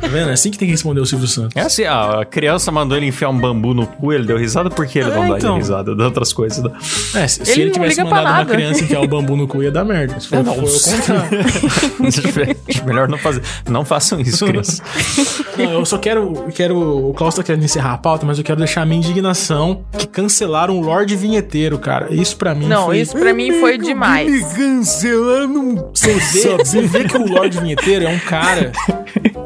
Tá 0.00 0.08
vendo? 0.08 0.30
É 0.30 0.32
assim 0.32 0.50
que 0.50 0.58
tem 0.58 0.66
que 0.66 0.72
responder 0.72 1.00
o 1.00 1.06
Silvio 1.06 1.28
Santos. 1.28 1.56
É 1.56 1.60
assim, 1.60 1.84
a 1.84 2.26
criança 2.28 2.70
mandou 2.70 2.96
ele 2.96 3.06
enfiar 3.06 3.30
um 3.30 3.38
bambu 3.38 3.74
no 3.74 3.86
cu, 3.86 4.12
ele 4.12 4.26
deu 4.26 4.36
risada 4.36 4.70
porque 4.70 4.98
ele 4.98 5.10
é, 5.10 5.14
não 5.14 5.28
dá 5.28 5.38
então. 5.38 5.56
risada 5.56 5.94
de 5.94 6.02
outras 6.02 6.32
coisas. 6.32 6.62
Né? 6.62 6.70
É, 7.14 7.28
se 7.28 7.40
ele, 7.40 7.52
se 7.52 7.60
ele 7.60 7.70
tivesse 7.70 8.02
mandado 8.02 8.28
uma 8.28 8.46
criança 8.46 8.84
enfiar 8.84 9.00
um 9.00 9.06
bambu 9.06 9.36
no 9.36 9.46
cu, 9.46 9.62
ia 9.62 9.70
dar 9.70 9.84
merda. 9.84 10.18
Se 10.20 10.28
for, 10.28 10.42
não, 10.42 10.54
for 10.54 10.68
Melhor 12.86 13.08
não 13.08 13.18
fazer. 13.18 13.42
Não 13.68 13.84
façam 13.84 14.20
isso, 14.20 14.44
criança. 14.44 14.82
Não, 15.58 15.72
eu 15.72 15.84
só 15.84 15.98
quero. 15.98 16.46
quero 16.54 17.08
o 17.08 17.12
Klaus 17.12 17.34
tá 17.34 17.42
querendo 17.42 17.64
encerrar 17.64 17.94
a 17.94 17.98
pauta, 17.98 18.24
mas 18.24 18.38
eu 18.38 18.44
quero 18.44 18.58
deixar 18.58 18.82
a 18.82 18.86
minha 18.86 18.98
indignação 18.98 19.84
que 19.98 20.06
cancelaram 20.06 20.78
o 20.78 20.80
Lorde 20.80 21.16
Vinheteiro, 21.16 21.78
cara. 21.78 22.14
Isso 22.14 22.36
pra 22.36 22.54
mim 22.54 22.66
não, 22.66 22.86
foi. 22.86 22.96
Não, 22.96 23.02
isso 23.02 23.16
pra 23.16 23.34
mim 23.34 23.60
foi 23.60 23.76
demais. 23.76 24.30
Me 24.30 24.54
cancelando. 24.54 25.90
Você 25.92 26.14
vê, 26.14 26.57
você 26.58 26.82
vê 26.82 27.04
que 27.04 27.16
o 27.16 27.26
Lorde 27.26 27.60
Vinheteiro 27.60 28.04
é 28.04 28.08
um 28.08 28.18
cara. 28.18 28.72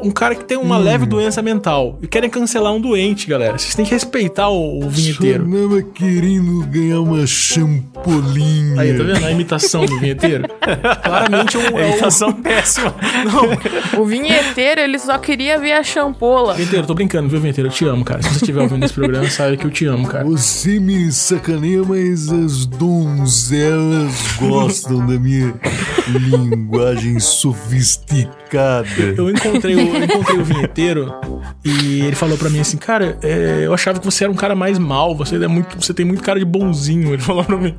Um 0.03 0.11
cara 0.11 0.35
que 0.35 0.43
tem 0.43 0.57
uma 0.57 0.77
hum. 0.77 0.81
leve 0.81 1.05
doença 1.05 1.41
mental. 1.41 1.97
E 2.01 2.07
querem 2.07 2.29
cancelar 2.29 2.73
um 2.73 2.81
doente, 2.81 3.25
galera. 3.25 3.57
Vocês 3.57 3.73
têm 3.73 3.85
que 3.85 3.91
respeitar 3.91 4.49
o, 4.49 4.83
o 4.83 4.89
vinheteiro. 4.89 5.45
Sonama 5.45 5.81
querendo 5.81 6.65
ganhar 6.67 6.99
uma 6.99 7.25
champolinha. 7.25 8.81
Aí, 8.81 8.97
tá 8.97 9.03
vendo 9.03 9.25
a 9.25 9.31
imitação 9.31 9.85
do 9.85 9.97
vinheteiro? 9.99 10.43
Claramente 11.03 11.57
um, 11.57 11.79
é 11.79 11.91
imitação 11.91 12.29
o... 12.29 12.33
péssima. 12.33 12.93
Não. 13.23 14.01
O 14.01 14.05
vinheteiro, 14.05 14.81
ele 14.81 14.99
só 14.99 15.17
queria 15.17 15.57
ver 15.57 15.73
a 15.73 15.83
champola. 15.83 16.53
Vinheteiro, 16.53 16.85
tô 16.85 16.93
brincando, 16.93 17.29
viu, 17.29 17.39
vinheteiro? 17.39 17.69
Eu 17.69 17.73
te 17.73 17.85
amo, 17.85 18.03
cara. 18.03 18.21
Se 18.21 18.29
você 18.29 18.35
estiver 18.35 18.61
ouvindo 18.61 18.83
esse 18.83 18.93
programa, 18.93 19.29
sabe 19.29 19.55
que 19.55 19.65
eu 19.65 19.71
te 19.71 19.85
amo, 19.85 20.05
cara. 20.07 20.25
Você 20.25 20.79
me 20.79 21.09
sacaneia, 21.11 21.81
mas 21.83 22.29
as 22.29 22.65
donzelas 22.65 24.13
gostam 24.37 25.05
da 25.05 25.17
minha 25.17 25.53
linguagem 26.93 27.19
sofisticada. 27.19 28.87
Eu 29.17 29.29
encontrei 29.29 29.75
o, 29.75 29.79
eu 29.79 30.03
encontrei 30.03 30.39
o 30.39 30.43
vinheteiro 30.43 31.13
E 31.65 32.01
ele 32.01 32.15
falou 32.15 32.37
para 32.37 32.49
mim 32.49 32.59
assim, 32.59 32.77
cara, 32.77 33.17
é, 33.23 33.61
eu 33.65 33.73
achava 33.73 33.99
que 33.99 34.05
você 34.05 34.23
era 34.23 34.31
um 34.31 34.35
cara 34.35 34.55
mais 34.55 34.77
mal, 34.77 35.15
você 35.15 35.35
é 35.35 35.47
muito, 35.47 35.81
você 35.81 35.93
tem 35.93 36.05
muito 36.05 36.21
cara 36.21 36.39
de 36.39 36.45
bonzinho. 36.45 37.13
Ele 37.13 37.21
falou 37.21 37.43
pra 37.43 37.57
mim. 37.57 37.75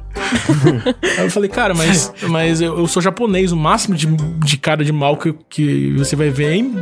Aí 1.18 1.24
eu 1.24 1.30
falei, 1.30 1.48
cara, 1.48 1.74
mas, 1.74 2.12
mas 2.28 2.60
eu, 2.60 2.78
eu, 2.78 2.86
sou 2.86 3.00
japonês, 3.00 3.52
o 3.52 3.56
máximo 3.56 3.94
de, 3.94 4.06
de 4.06 4.56
cara 4.56 4.84
de 4.84 4.92
mal 4.92 5.16
que, 5.16 5.34
que 5.48 5.92
você 5.92 6.16
vai 6.16 6.30
ver 6.30 6.54
em. 6.54 6.74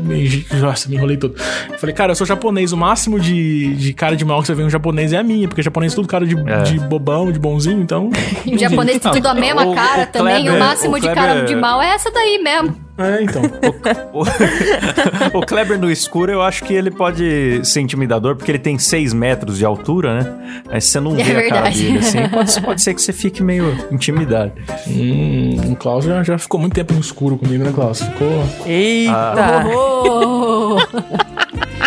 Nossa, 0.61 0.89
me 0.89 0.97
enrolei 0.97 1.16
todo. 1.16 1.35
Eu 1.70 1.78
falei, 1.78 1.95
cara, 1.95 2.12
eu 2.12 2.16
sou 2.16 2.26
japonês, 2.26 2.72
o 2.72 2.76
máximo 2.76 3.20
de, 3.20 3.74
de 3.74 3.93
cara 3.93 4.16
de 4.16 4.24
mal 4.24 4.41
que 4.41 4.47
você 4.47 4.55
vê 4.55 4.62
em 4.62 4.66
um 4.66 4.70
japonês 4.70 5.12
é 5.12 5.18
a 5.18 5.22
minha, 5.22 5.49
porque 5.49 5.62
japonês 5.62 5.93
é 5.93 5.97
tudo 5.97 6.09
cara 6.09 6.26
de, 6.26 6.37
é. 6.39 6.62
de 6.62 6.78
bobão, 6.80 7.30
de 7.30 7.39
bonzinho, 7.39 7.80
então. 7.80 8.11
Em 8.47 8.59
japonês 8.59 9.01
tudo 9.01 9.26
a 9.26 9.35
mesma 9.35 9.64
o, 9.66 9.74
cara 9.74 10.03
o 10.03 10.07
também, 10.07 10.43
Kleber, 10.43 10.55
o 10.55 10.59
máximo 10.59 10.97
o 10.97 11.01
de 11.01 11.12
cara 11.12 11.43
de 11.43 11.55
mal 11.55 11.80
é 11.83 11.95
essa 11.95 12.11
daí 12.11 12.22
mesmo. 12.43 12.77
É, 12.99 13.23
então. 13.23 13.43
o, 14.12 14.20
o, 14.20 15.39
o, 15.39 15.47
Kleber 15.47 15.79
no 15.79 15.91
escuro, 15.91 16.31
eu 16.31 16.43
acho 16.43 16.64
que 16.64 16.75
ele 16.75 16.91
pode 16.91 17.61
ser 17.64 17.81
intimidador, 17.81 18.37
porque 18.37 18.51
ele 18.51 18.59
tem 18.59 18.79
6 18.79 19.14
metros 19.14 19.59
de 19.59 19.64
altura, 19.64 20.23
né? 20.23 20.62
Aí 20.68 20.81
você 20.81 21.01
não 21.01 21.12
é 21.12 21.23
vê 21.23 21.35
verdade. 21.35 21.47
a 21.47 21.55
cara 21.55 21.70
dele 21.70 21.99
assim. 21.99 22.29
Pode, 22.33 22.61
pode, 22.61 22.83
ser 22.83 22.95
que 22.95 23.03
você 23.03 23.12
fique 23.12 23.43
meio 23.43 23.77
intimidado. 23.91 24.53
Hum, 24.87 25.73
o 25.73 25.77
Klaus 25.77 26.05
já, 26.05 26.23
já 26.23 26.39
ficou 26.39 26.61
muito 26.61 26.75
tempo 26.75 26.93
no 26.95 27.01
escuro 27.01 27.37
comigo, 27.37 27.64
né, 27.64 27.73
Klaus? 27.73 28.03
Ficou. 28.03 28.45
Eita! 28.66 29.12
Ah. 29.12 29.64
Oh. 29.66 30.77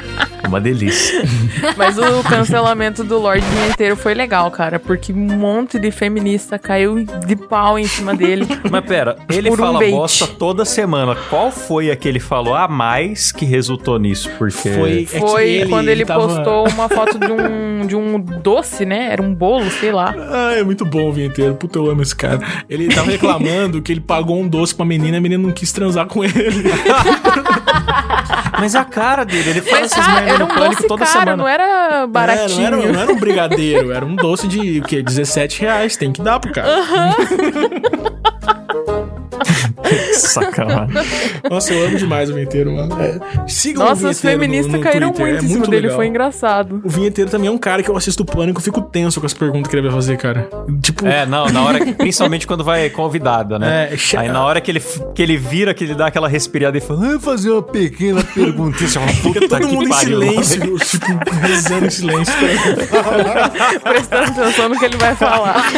Uma 0.48 0.62
delícia. 0.62 1.24
Mas 1.78 1.98
o 1.98 2.24
cancelamento 2.24 3.04
do 3.04 3.20
Lorde 3.20 3.46
inteiro 3.70 3.96
foi 3.96 4.14
legal, 4.14 4.50
cara, 4.52 4.80
porque 4.80 5.12
um 5.12 5.38
monte 5.38 5.80
de 5.80 5.92
feminista 5.92 6.60
caiu 6.60 7.04
de 7.04 7.36
pau 7.36 7.80
em 7.80 7.88
cima 7.88 8.16
dele. 8.16 8.48
Mas 8.70 8.86
pera, 8.86 9.18
ele 9.30 9.50
um 9.50 9.56
fala 9.56 9.80
bait. 9.80 9.92
bosta 9.92 10.28
toda 10.28 10.66
semana. 10.66 11.16
Qual 11.30 11.52
foi 11.52 11.92
a 11.92 11.96
que 11.96 12.08
ele 12.08 12.20
falou 12.20 12.56
a 12.56 12.68
mais 12.68 13.32
que 13.32 13.46
resultou 13.46 14.00
nisso? 14.00 14.30
Porque 14.38 14.70
foi, 14.70 15.08
é 15.12 15.20
foi 15.20 15.50
ele, 15.50 15.70
quando 15.70 15.90
ele, 15.90 16.02
ele 16.02 16.06
tava... 16.06 16.28
postou 16.28 16.68
uma 16.70 16.90
foto 16.90 17.18
de 17.18 17.32
um, 17.32 17.88
de 17.88 17.96
um 17.96 18.20
doce, 18.20 18.86
né? 18.86 19.10
Era 19.12 19.22
um 19.22 19.34
bolo, 19.34 19.70
sei 19.70 19.92
lá. 19.92 20.14
Ah, 20.18 20.54
é 20.54 20.64
muito 20.64 20.86
bom 20.86 21.10
o 21.10 21.14
vinheteiro. 21.14 21.56
Puta, 21.56 21.80
eu 21.80 21.90
amo 21.90 22.02
esse 22.02 22.16
cara. 22.16 22.40
Ele 22.70 22.88
tava 22.88 23.12
reclamando 23.12 23.82
que 23.82 23.92
ele 23.92 24.02
pagou 24.02 24.40
um 24.40 24.48
doce 24.48 24.76
pra 24.76 24.86
menina 24.86 25.18
e 25.18 25.20
a 25.20 25.22
menina 25.22 25.44
não 25.44 25.52
quis 25.52 25.72
transar 25.72 26.06
com 26.08 26.24
ele. 26.24 26.34
Mas 28.60 28.76
a 28.76 28.84
cara 28.86 29.24
dele, 29.24 29.50
ele 29.52 29.62
faz 29.62 29.92
essas 29.92 30.08
merdas 30.08 30.34
era 30.34 30.46
um 30.46 30.56
doce 30.56 30.88
toda 30.88 31.06
semana. 31.06 31.36
não 31.36 31.48
era 31.48 32.08
baratinho. 32.08 32.68
É, 32.68 32.72
não, 32.72 32.82
era, 32.82 32.92
não, 32.92 33.00
era, 33.02 33.12
um 33.12 33.20
brigadeiro, 33.20 33.92
era 33.92 34.06
um 34.06 34.16
doce 34.16 34.48
de 34.48 34.80
o 34.80 34.84
quê? 34.84 35.02
17 35.02 35.62
reais. 35.62 35.98
Tem 35.98 36.12
que 36.12 36.22
dar 36.22 36.40
pro 36.40 36.52
cara. 36.52 36.68
Uhum. 36.68 37.14
Sacanagem. 40.14 40.96
Nossa, 41.50 41.74
eu 41.74 41.88
amo 41.88 41.98
demais 41.98 42.30
o 42.30 42.34
vinheteiro, 42.34 42.72
mano. 42.72 42.96
É, 43.02 43.48
sigam 43.48 43.86
Nossa, 43.86 44.08
o 44.08 44.10
os 44.10 44.20
feministas 44.20 44.82
caíram 44.82 45.12
Twitter. 45.12 45.34
muito 45.34 45.44
é 45.44 45.46
em 45.46 45.50
cima 45.54 45.68
dele, 45.68 45.82
legal. 45.84 45.98
foi 45.98 46.08
engraçado. 46.08 46.82
O 46.84 46.90
vinheteiro 46.90 47.30
também 47.30 47.48
é 47.48 47.52
um 47.52 47.58
cara 47.58 47.84
que 47.84 47.90
eu 47.90 47.96
assisto 47.96 48.24
o 48.24 48.26
pânico, 48.26 48.60
eu 48.60 48.64
fico 48.64 48.82
tenso 48.82 49.20
com 49.20 49.26
as 49.26 49.34
perguntas 49.34 49.70
que 49.70 49.76
ele 49.76 49.84
vai 49.84 49.92
fazer, 49.92 50.18
cara. 50.18 50.50
Tipo. 50.82 51.06
É, 51.08 51.26
não, 51.26 51.48
na 51.48 51.64
hora. 51.64 51.86
principalmente 51.94 52.48
quando 52.48 52.64
vai 52.64 52.90
convidada, 52.90 53.60
né? 53.60 53.90
É, 53.92 54.18
Aí 54.18 54.30
na 54.30 54.44
hora 54.44 54.62
que 54.62 54.72
ele, 54.72 54.82
que 55.14 55.22
ele 55.22 55.38
vira, 55.38 55.74
que 55.74 55.84
ele 55.84 55.96
dá 55.96 56.08
aquela 56.08 56.28
respirada 56.28 56.78
e 56.78 56.82
fala, 56.82 57.16
ah, 57.16 57.20
fazer 57.20 57.52
uma 57.52 57.62
pequena 57.64 58.24
perguntinha. 58.24 58.90
Fala, 58.90 59.08
Fica 59.08 59.48
todo 59.48 59.68
mundo 59.68 59.90
pariu, 59.90 60.24
em 60.24 60.44
silêncio, 60.44 60.78
tipo, 60.80 61.36
rezando 61.42 61.86
em 61.86 61.90
silêncio. 61.90 62.34
Prestando 63.84 64.42
atenção 64.42 64.70
no 64.70 64.80
que 64.80 64.86
ele 64.86 64.98
vai 64.98 65.16
falar. 65.16 65.72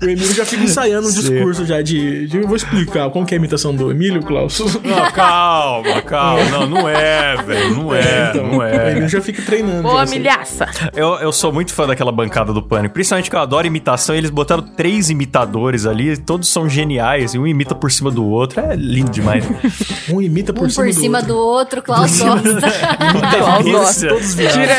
o 0.00 0.04
Emílio 0.04 0.34
já 0.34 0.44
fica 0.44 0.64
ensaiando 0.64 1.08
um 1.08 1.12
discurso 1.12 1.64
já 1.64 1.82
de, 1.82 2.26
de. 2.26 2.35
Eu 2.42 2.46
vou 2.46 2.56
explicar. 2.56 3.10
Como 3.10 3.26
que 3.26 3.34
é 3.34 3.36
a 3.36 3.38
imitação 3.38 3.74
do 3.74 3.90
Emílio, 3.90 4.22
Klaus? 4.22 4.58
Não, 4.58 5.10
calma, 5.12 6.02
calma. 6.02 6.44
Não, 6.44 6.66
não 6.66 6.88
é, 6.88 7.36
velho. 7.36 7.74
Não 7.74 7.94
é, 7.94 8.00
é 8.00 8.30
então, 8.30 8.46
não 8.46 8.62
é. 8.62 8.72
O 8.72 8.90
Emílio 8.90 9.08
já 9.08 9.20
fica 9.20 9.42
treinando. 9.42 9.82
Boa, 9.82 10.02
assim. 10.02 10.18
milhaça. 10.18 10.68
Eu, 10.94 11.14
eu 11.16 11.32
sou 11.32 11.52
muito 11.52 11.72
fã 11.72 11.86
daquela 11.86 12.12
bancada 12.12 12.52
do 12.52 12.62
Pânico. 12.62 12.94
Principalmente 12.94 13.30
que 13.30 13.36
eu 13.36 13.40
adoro 13.40 13.66
imitação. 13.66 14.14
eles 14.14 14.30
botaram 14.30 14.62
três 14.62 15.10
imitadores 15.10 15.86
ali. 15.86 16.16
Todos 16.16 16.48
são 16.48 16.68
geniais. 16.68 17.34
E 17.34 17.38
um 17.38 17.46
imita 17.46 17.74
por 17.74 17.90
cima 17.90 18.10
do 18.10 18.24
outro. 18.24 18.60
É 18.60 18.74
lindo 18.76 19.10
demais. 19.10 19.44
um 20.10 20.20
imita 20.22 20.52
por 20.52 20.66
um 20.66 20.70
cima, 20.70 20.84
por 20.84 20.92
do, 20.92 21.00
cima 21.00 21.18
outro. 21.18 21.34
do 21.34 21.38
outro. 21.38 21.82
Klaus 21.82 22.18
gosta. 22.20 22.60
Klaus 23.38 23.64
gosta. 23.64 24.08
Todos 24.08 24.34
Tira, 24.34 24.76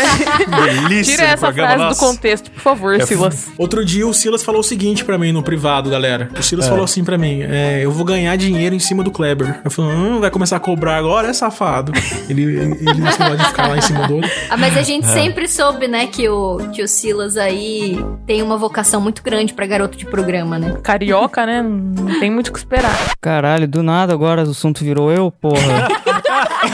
Delícia 0.63 1.15
Tira 1.15 1.27
essa 1.29 1.53
frase 1.53 1.77
Nossa. 1.77 1.99
do 1.99 2.07
contexto, 2.07 2.51
por 2.51 2.61
favor, 2.61 2.95
é, 2.95 3.05
Silas. 3.05 3.47
Outro 3.57 3.83
dia 3.85 4.07
o 4.07 4.13
Silas 4.13 4.43
falou 4.43 4.61
o 4.61 4.63
seguinte 4.63 5.03
para 5.03 5.17
mim 5.17 5.31
no 5.31 5.43
privado, 5.43 5.89
galera. 5.89 6.29
O 6.37 6.41
Silas 6.41 6.65
é. 6.65 6.69
falou 6.69 6.83
assim 6.83 7.03
para 7.03 7.17
mim: 7.17 7.41
é, 7.47 7.85
eu 7.85 7.91
vou 7.91 8.05
ganhar 8.05 8.35
dinheiro 8.35 8.75
em 8.75 8.79
cima 8.79 9.03
do 9.03 9.11
Kleber. 9.11 9.61
Eu 9.63 9.71
falei, 9.71 9.91
hum, 9.95 10.19
vai 10.19 10.29
começar 10.29 10.57
a 10.57 10.59
cobrar 10.59 10.97
agora, 10.97 11.29
é 11.29 11.33
safado. 11.33 11.91
ele, 12.29 12.43
ele, 12.43 12.61
ele 12.61 13.01
não 13.01 13.11
pode 13.11 13.45
ficar 13.45 13.67
lá 13.67 13.77
em 13.77 13.81
cima 13.81 14.07
do 14.07 14.15
outro. 14.15 14.31
Ah, 14.49 14.57
mas 14.57 14.77
a 14.77 14.81
gente 14.81 15.05
é. 15.05 15.09
sempre 15.09 15.47
soube, 15.47 15.87
né, 15.87 16.07
que 16.07 16.27
o, 16.29 16.57
que 16.73 16.81
o 16.81 16.87
Silas 16.87 17.37
aí 17.37 17.97
tem 18.25 18.41
uma 18.41 18.57
vocação 18.57 18.99
muito 19.01 19.23
grande 19.23 19.53
para 19.53 19.65
garoto 19.65 19.97
de 19.97 20.05
programa, 20.05 20.59
né? 20.59 20.77
Carioca, 20.83 21.45
né? 21.45 21.61
Não 21.61 22.19
tem 22.19 22.29
muito 22.29 22.47
o 22.47 22.53
que 22.53 22.59
esperar. 22.59 22.95
Caralho, 23.21 23.67
do 23.67 23.81
nada 23.81 24.13
agora 24.13 24.43
o 24.43 24.49
assunto 24.51 24.83
virou 24.83 25.11
eu, 25.11 25.31
porra. 25.31 25.87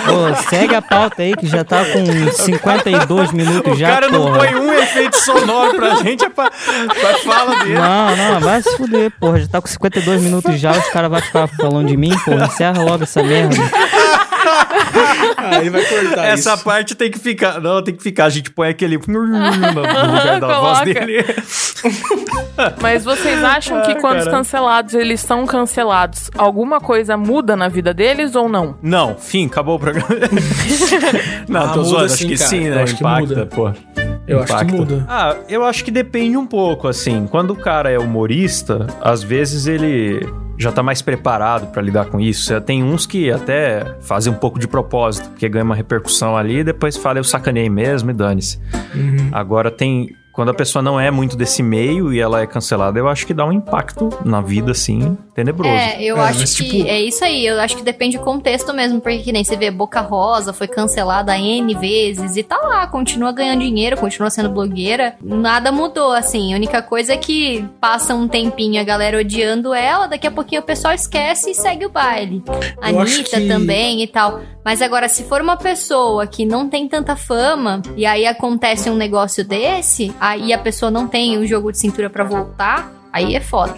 Pô, 0.05 0.49
segue 0.49 0.75
a 0.75 0.81
pauta 0.81 1.21
aí 1.21 1.35
que 1.35 1.47
já 1.47 1.63
tá 1.63 1.83
com 1.85 2.31
52 2.31 3.31
minutos 3.31 3.73
o 3.73 3.75
já, 3.75 4.01
porra. 4.01 4.07
O 4.07 4.11
cara 4.11 4.11
não 4.11 4.33
põe 4.33 4.55
um 4.55 4.73
efeito 4.73 5.17
sonoro 5.17 5.75
pra 5.75 5.95
gente, 5.95 6.25
é 6.25 6.29
pra, 6.29 6.49
pra 6.49 7.17
fala 7.19 7.63
dele. 7.63 7.75
Não, 7.75 8.15
não, 8.15 8.39
vai 8.39 8.61
se 8.61 8.77
fuder, 8.77 9.11
porra. 9.19 9.39
Já 9.39 9.47
tá 9.47 9.61
com 9.61 9.67
52 9.67 10.21
minutos 10.21 10.59
já, 10.59 10.71
os 10.71 10.87
caras 10.89 11.09
vão 11.09 11.21
ficar 11.21 11.47
falando 11.47 11.87
de 11.87 11.97
mim, 11.97 12.17
porra. 12.23 12.45
Encerra 12.45 12.81
logo 12.83 13.03
essa 13.03 13.21
merda. 13.21 13.55
Aí 15.37 15.69
vai 15.69 15.83
cortar 15.85 16.25
Essa 16.25 16.53
isso. 16.53 16.63
parte 16.63 16.95
tem 16.95 17.11
que 17.11 17.19
ficar. 17.19 17.59
Não, 17.59 17.83
tem 17.83 17.95
que 17.95 18.03
ficar. 18.03 18.25
A 18.25 18.29
gente 18.29 18.51
põe 18.51 18.69
aquele 18.69 18.99
no 19.07 19.19
lugar 19.19 20.39
da 20.39 20.59
voz 20.59 20.81
dele. 20.81 21.23
Mas 22.81 23.03
vocês 23.03 23.43
acham 23.43 23.81
que 23.81 23.95
quando 23.95 24.19
os 24.19 24.27
cancelados 24.27 24.93
eles 24.93 25.19
são 25.19 25.45
cancelados, 25.45 26.29
alguma 26.37 26.79
coisa 26.79 27.17
muda 27.17 27.55
na 27.55 27.67
vida 27.67 27.93
deles 27.93 28.35
ou 28.35 28.47
não? 28.47 28.77
Não, 28.81 29.15
fim, 29.15 29.45
acabou 29.47 29.75
o 29.75 29.79
programa. 29.79 30.07
não, 31.47 31.61
ah, 31.63 31.69
tô 31.69 31.83
zoando, 31.83 32.05
acho 32.05 32.27
que 32.27 32.37
cara. 32.37 32.49
sim, 32.49 32.69
né? 32.69 32.83
Impacta, 32.83 33.45
pô. 33.45 33.71
Eu 34.25 34.37
Impacta. 34.37 34.55
acho 34.55 34.65
que 34.65 34.71
muda. 34.71 35.05
Ah, 35.07 35.35
eu 35.49 35.65
acho 35.65 35.83
que 35.83 35.91
depende 35.91 36.37
um 36.37 36.45
pouco, 36.45 36.87
assim. 36.87 37.27
Quando 37.27 37.51
o 37.51 37.55
cara 37.55 37.89
é 37.89 37.99
humorista, 37.99 38.87
às 39.01 39.21
vezes 39.21 39.67
ele 39.67 40.25
já 40.57 40.71
tá 40.71 40.83
mais 40.83 41.01
preparado 41.01 41.71
para 41.71 41.81
lidar 41.81 42.05
com 42.05 42.19
isso. 42.19 42.59
Tem 42.61 42.83
uns 42.83 43.05
que 43.05 43.31
até 43.31 43.97
fazem 44.01 44.31
um 44.31 44.35
pouco 44.35 44.59
de 44.59 44.67
propósito, 44.67 45.29
porque 45.29 45.47
ganha 45.49 45.65
uma 45.65 45.75
repercussão 45.75 46.37
ali 46.37 46.59
e 46.59 46.63
depois 46.63 46.97
fala 46.97 47.19
eu 47.19 47.23
sacanei 47.23 47.69
mesmo 47.69 48.11
e 48.11 48.13
dane-se. 48.13 48.59
Uhum. 48.93 49.29
Agora 49.31 49.71
tem 49.71 50.15
quando 50.33 50.49
a 50.49 50.53
pessoa 50.53 50.81
não 50.81 50.99
é 50.99 51.11
muito 51.11 51.37
desse 51.37 51.61
meio 51.61 52.11
e 52.11 52.19
ela 52.19 52.41
é 52.41 52.47
cancelada, 52.47 52.97
eu 52.97 53.07
acho 53.07 53.25
que 53.25 53.35
dá 53.35 53.45
um 53.45 53.51
impacto 53.51 54.09
na 54.25 54.41
vida, 54.41 54.71
assim, 54.71 55.15
tenebroso. 55.35 55.69
É, 55.69 56.03
eu 56.03 56.17
é, 56.17 56.21
acho 56.21 56.39
que 56.57 56.69
tipo... 56.69 56.87
é 56.89 56.99
isso 56.99 57.23
aí. 57.23 57.45
Eu 57.45 57.61
acho 57.61 57.77
que 57.77 57.83
depende 57.83 58.17
do 58.17 58.23
contexto 58.23 58.73
mesmo, 58.73 58.99
porque 58.99 59.19
que 59.19 59.31
nem 59.31 59.43
você 59.43 59.55
vê 59.55 59.69
Boca 59.69 60.01
Rosa 60.01 60.51
foi 60.51 60.67
cancelada 60.67 61.37
N 61.37 61.75
vezes 61.75 62.35
e 62.35 62.41
tá 62.41 62.57
lá, 62.57 62.87
continua 62.87 63.31
ganhando 63.31 63.59
dinheiro, 63.59 63.95
continua 63.95 64.31
sendo 64.31 64.49
blogueira. 64.49 65.15
Nada 65.21 65.71
mudou, 65.71 66.11
assim. 66.11 66.51
A 66.51 66.57
única 66.57 66.81
coisa 66.81 67.13
é 67.13 67.17
que 67.17 67.63
passa 67.79 68.15
um 68.15 68.27
tempinho 68.27 68.81
a 68.81 68.83
galera 68.83 69.19
odiando 69.19 69.71
ela, 69.71 70.07
daqui 70.07 70.25
a 70.25 70.31
pouquinho 70.31 70.61
o 70.61 70.65
pessoal 70.65 70.95
esquece 70.95 71.51
e 71.51 71.53
segue 71.55 71.85
o 71.85 71.89
baile. 71.89 72.43
A 72.81 72.87
Anitta 72.87 73.39
que... 73.39 73.47
também 73.47 74.01
e 74.01 74.07
tal. 74.07 74.41
Mas 74.63 74.81
agora, 74.81 75.09
se 75.09 75.23
for 75.23 75.41
uma 75.41 75.57
pessoa 75.57 76.25
que 76.25 76.45
não 76.45 76.69
tem 76.69 76.87
tanta 76.87 77.15
fama 77.15 77.81
e 77.97 78.05
aí 78.05 78.25
acontece 78.25 78.89
um 78.89 78.95
negócio 78.95 79.43
desse, 79.43 80.15
aí 80.19 80.53
a 80.53 80.57
pessoa 80.57 80.89
não 80.89 81.07
tem 81.07 81.37
o 81.37 81.45
jogo 81.45 81.71
de 81.71 81.79
cintura 81.79 82.09
para 82.09 82.23
voltar, 82.23 83.02
aí 83.13 83.35
é 83.35 83.39
foda. 83.39 83.75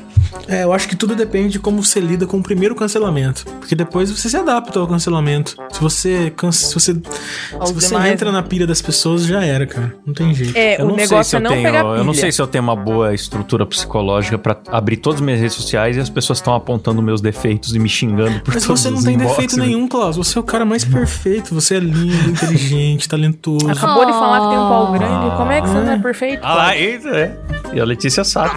É, 0.47 0.63
eu 0.63 0.73
acho 0.73 0.87
que 0.87 0.95
tudo 0.95 1.15
depende 1.15 1.49
de 1.49 1.59
como 1.59 1.83
você 1.83 1.99
lida 1.99 2.25
com 2.25 2.37
o 2.37 2.43
primeiro 2.43 2.75
cancelamento. 2.75 3.45
Porque 3.59 3.75
depois 3.75 4.11
você 4.11 4.29
se 4.29 4.37
adapta 4.37 4.79
ao 4.79 4.87
cancelamento. 4.87 5.55
Se 5.71 5.81
você 5.81 6.33
se 6.51 6.73
você, 6.73 6.93
se 6.93 7.73
você 7.73 7.87
demais, 7.87 8.11
entra 8.11 8.31
né? 8.31 8.37
na 8.37 8.43
pilha 8.43 8.67
das 8.67 8.81
pessoas, 8.81 9.25
já 9.25 9.43
era, 9.43 9.65
cara. 9.65 9.95
Não 10.05 10.13
tem 10.13 10.33
jeito. 10.33 10.55
É, 10.55 10.81
eu 10.81 10.87
o 10.87 10.95
negócio 10.95 11.37
é 11.37 11.39
não 11.39 11.51
tenho, 11.51 11.63
pegar 11.63 11.83
pilha. 11.83 11.95
Eu 11.97 12.03
não 12.03 12.13
sei 12.13 12.31
se 12.31 12.41
eu 12.41 12.47
tenho 12.47 12.63
uma 12.63 12.75
boa 12.75 13.13
estrutura 13.13 13.65
psicológica 13.65 14.37
para 14.37 14.57
abrir 14.67 14.97
todas 14.97 15.19
as 15.19 15.25
minhas 15.25 15.39
redes 15.39 15.55
sociais 15.55 15.97
e 15.97 15.99
as 15.99 16.09
pessoas 16.09 16.39
estão 16.39 16.53
apontando 16.53 17.01
meus 17.01 17.21
defeitos 17.21 17.73
e 17.73 17.79
me 17.79 17.89
xingando 17.89 18.39
por 18.41 18.53
Mas 18.53 18.65
todos 18.65 18.81
você 18.81 18.89
não 18.89 19.01
tem 19.01 19.17
defeito 19.17 19.57
né? 19.57 19.65
nenhum, 19.65 19.87
Klaus. 19.87 20.17
Você 20.17 20.37
é 20.37 20.41
o 20.41 20.43
cara 20.43 20.65
mais 20.65 20.83
perfeito. 20.85 21.53
Você 21.55 21.75
é 21.75 21.79
lindo, 21.79 22.29
inteligente, 22.29 23.07
talentoso. 23.07 23.69
Acabou 23.69 24.03
oh. 24.03 24.05
de 24.05 24.11
falar 24.11 24.41
que 24.41 24.49
tem 24.49 24.57
um 24.57 24.69
pau 24.69 24.91
grande. 24.91 25.37
Como 25.37 25.51
é 25.51 25.61
que 25.61 25.67
você 25.67 25.79
não 25.79 25.91
é 25.91 25.99
perfeito? 25.99 26.39
Ah 26.43 26.53
lá, 26.53 26.77
isso 26.77 27.07
é. 27.09 27.35
E 27.73 27.79
a 27.79 27.85
Letícia 27.85 28.23
sabe. 28.23 28.51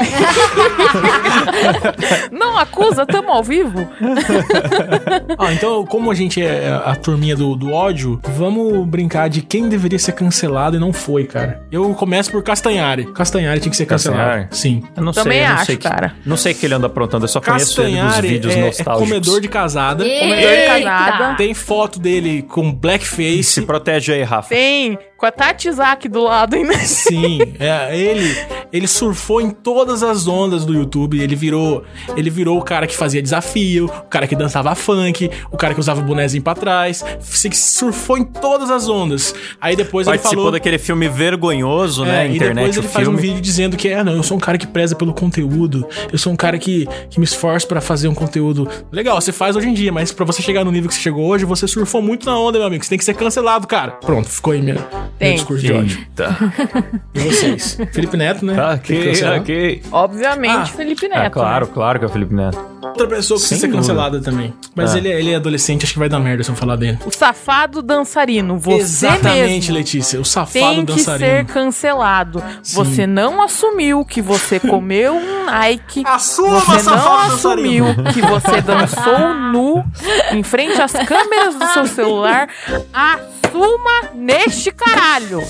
Não 2.30 2.58
acusa, 2.58 3.06
tamo 3.06 3.30
ao 3.30 3.42
vivo. 3.42 3.88
ah, 5.38 5.52
então, 5.52 5.84
como 5.84 6.10
a 6.10 6.14
gente 6.14 6.42
é 6.42 6.80
a 6.84 6.94
turminha 6.96 7.36
do, 7.36 7.54
do 7.54 7.72
ódio, 7.72 8.20
vamos 8.36 8.86
brincar 8.86 9.28
de 9.28 9.42
quem 9.42 9.68
deveria 9.68 9.98
ser 9.98 10.12
cancelado 10.12 10.76
e 10.76 10.80
não 10.80 10.92
foi, 10.92 11.24
cara. 11.24 11.62
Eu 11.70 11.92
começo 11.94 12.30
por 12.30 12.42
Castanhari. 12.42 13.04
Castanhari 13.12 13.60
tinha 13.60 13.70
que 13.70 13.76
ser 13.76 13.86
cancelado. 13.86 14.22
Castanhari? 14.22 14.48
Sim. 14.50 14.82
Eu 14.96 15.02
não 15.02 15.12
Também 15.12 15.38
sei, 15.38 15.42
eu 15.42 15.48
não 15.48 15.56
acho, 15.56 15.66
sei 15.66 15.76
cara. 15.76 16.08
Que, 16.10 16.28
não 16.28 16.36
sei 16.36 16.52
o 16.52 16.54
que 16.54 16.66
ele 16.66 16.74
anda 16.74 16.86
aprontando, 16.86 17.24
eu 17.24 17.28
só 17.28 17.40
Castanhari 17.40 17.74
conheço 17.74 17.80
ele 17.80 18.00
dos 18.00 18.30
vídeos 18.30 18.54
é, 18.54 18.66
nostálgicos. 18.66 19.08
É 19.08 19.14
comedor 19.14 19.40
de 19.40 19.48
casada. 19.48 20.06
Eita. 20.06 20.20
Comedor 20.20 20.50
de 20.50 20.66
casada. 20.66 21.34
Tem 21.36 21.54
foto 21.54 21.98
dele 21.98 22.42
com 22.42 22.72
blackface. 22.72 23.44
Se 23.44 23.62
protege 23.62 24.12
aí, 24.12 24.22
Rafa. 24.22 24.48
Tem 24.48 24.98
com 25.20 25.26
a 25.26 25.30
Tati 25.30 25.68
Isaac 25.68 26.08
do 26.08 26.22
lado 26.22 26.56
ainda. 26.56 26.72
Sim, 26.80 27.40
é, 27.60 27.94
ele, 27.94 28.34
ele 28.72 28.88
surfou 28.88 29.38
em 29.38 29.50
todas 29.50 30.02
as 30.02 30.26
ondas 30.26 30.64
do 30.64 30.72
YouTube. 30.72 31.20
Ele 31.20 31.36
virou, 31.36 31.84
ele 32.16 32.30
virou 32.30 32.58
o 32.58 32.62
cara 32.62 32.86
que 32.86 32.96
fazia 32.96 33.20
desafio, 33.20 33.84
o 33.84 34.08
cara 34.08 34.26
que 34.26 34.34
dançava 34.34 34.74
funk, 34.74 35.30
o 35.50 35.58
cara 35.58 35.74
que 35.74 35.80
usava 35.80 36.00
o 36.00 36.04
bonézinho 36.04 36.42
pra 36.42 36.54
trás. 36.54 37.04
Surfou 37.52 38.16
em 38.16 38.24
todas 38.24 38.70
as 38.70 38.88
ondas. 38.88 39.34
Aí 39.60 39.76
depois 39.76 40.06
Participou 40.06 40.32
ele 40.32 40.36
falou 40.36 40.52
daquele 40.52 40.78
filme 40.78 41.06
vergonhoso, 41.06 42.02
né? 42.02 42.24
é, 42.24 42.28
né? 42.28 42.36
Internet, 42.36 42.50
e 42.50 42.54
depois 42.54 42.76
ele 42.78 42.88
faz 42.88 43.04
filme. 43.04 43.18
um 43.18 43.20
vídeo 43.20 43.40
dizendo 43.42 43.76
que 43.76 43.88
é, 43.88 44.02
não, 44.02 44.14
eu 44.14 44.22
sou 44.22 44.38
um 44.38 44.40
cara 44.40 44.56
que 44.56 44.66
preza 44.66 44.96
pelo 44.96 45.12
conteúdo. 45.12 45.86
Eu 46.10 46.18
sou 46.18 46.32
um 46.32 46.36
cara 46.36 46.58
que, 46.58 46.88
que 47.10 47.18
me 47.20 47.24
esforço 47.24 47.66
para 47.66 47.82
fazer 47.82 48.08
um 48.08 48.14
conteúdo 48.14 48.66
legal. 48.90 49.20
Você 49.20 49.32
faz 49.32 49.54
hoje 49.54 49.68
em 49.68 49.74
dia, 49.74 49.92
mas 49.92 50.12
para 50.12 50.24
você 50.24 50.40
chegar 50.40 50.64
no 50.64 50.72
nível 50.72 50.88
que 50.88 50.94
você 50.94 51.02
chegou 51.02 51.26
hoje, 51.26 51.44
você 51.44 51.68
surfou 51.68 52.00
muito 52.00 52.24
na 52.24 52.38
onda, 52.38 52.56
meu 52.56 52.66
amigo. 52.66 52.82
Você 52.82 52.88
tem 52.88 52.98
que 52.98 53.04
ser 53.04 53.12
cancelado, 53.12 53.66
cara. 53.66 53.92
Pronto, 53.92 54.26
ficou 54.26 54.54
aí 54.54 54.62
minha, 54.62 54.78
tem. 55.18 55.34
discurso 55.36 55.64
de 55.64 55.72
ódio. 55.72 55.98
E 57.14 57.20
vocês? 57.20 57.78
Felipe 57.92 58.16
Neto, 58.16 58.44
né? 58.44 58.56
Ok, 58.74 59.12
ok. 59.38 59.82
Obviamente, 59.90 60.52
ah, 60.54 60.66
Felipe 60.66 61.08
Neto. 61.08 61.26
Ah, 61.26 61.30
claro, 61.30 61.66
né? 61.66 61.72
claro 61.74 61.98
que 61.98 62.04
é 62.04 62.08
o 62.08 62.10
Felipe 62.10 62.34
Neto. 62.34 62.58
Outra 62.82 63.06
pessoa 63.06 63.38
que 63.38 63.46
precisa 63.46 63.66
ser 63.66 63.72
cancelada 63.72 64.20
também. 64.20 64.54
Mas 64.74 64.94
é. 64.94 64.98
ele, 64.98 65.08
ele 65.08 65.30
é 65.32 65.36
adolescente, 65.36 65.84
acho 65.84 65.92
que 65.92 65.98
vai 65.98 66.08
dar 66.08 66.18
merda 66.18 66.42
se 66.42 66.50
eu 66.50 66.56
falar 66.56 66.76
dele. 66.76 66.98
O 67.04 67.10
safado 67.10 67.82
dançarino, 67.82 68.58
você 68.58 68.80
Exatamente, 68.80 69.66
mesmo 69.66 69.74
Letícia. 69.74 70.20
O 70.20 70.24
safado 70.24 70.82
dançarino. 70.84 70.86
Tem 70.86 71.44
que 71.44 71.52
ser 71.52 71.54
cancelado. 71.54 72.42
Sim. 72.62 72.76
Você 72.76 73.06
não 73.06 73.42
assumiu 73.42 74.04
que 74.04 74.22
você 74.22 74.58
comeu 74.60 75.14
um 75.14 75.44
Nike. 75.46 76.02
Assuma, 76.06 76.60
você 76.60 76.90
não 76.90 77.18
assumiu 77.18 77.84
que 78.12 78.22
você 78.22 78.60
dançou 78.60 79.34
nu 79.34 79.84
em 80.32 80.42
frente 80.42 80.80
às 80.80 80.92
câmeras 80.92 81.54
do 81.56 81.66
seu 81.68 81.86
celular. 81.86 82.48
Assuma 83.50 84.10
neste 84.14 84.70
caralho. 84.70 85.40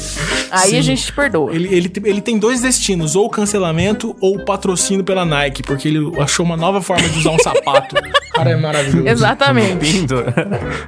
Aí 0.51 0.71
Sim. 0.71 0.79
a 0.79 0.83
gente 0.83 1.05
te 1.05 1.13
perdoa. 1.13 1.55
Ele, 1.55 1.69
ele, 1.75 1.93
ele 2.05 2.21
tem 2.21 2.39
dois 2.39 2.61
destinos, 2.61 3.15
ou 3.15 3.29
cancelamento 3.29 4.17
ou 4.21 4.45
patrocínio 4.45 5.05
pela 5.05 5.25
Nike, 5.25 5.63
porque 5.63 5.89
ele 5.89 6.13
achou 6.19 6.45
uma 6.45 6.57
nova 6.57 6.81
forma 6.81 7.09
de 7.09 7.19
usar 7.19 7.31
um 7.31 7.39
sapato. 7.39 7.95
cara 8.35 8.51
é 8.51 8.57
maravilhoso. 8.57 9.09
Exatamente. 9.09 9.75
No 9.75 9.79
pinto. 9.79 10.15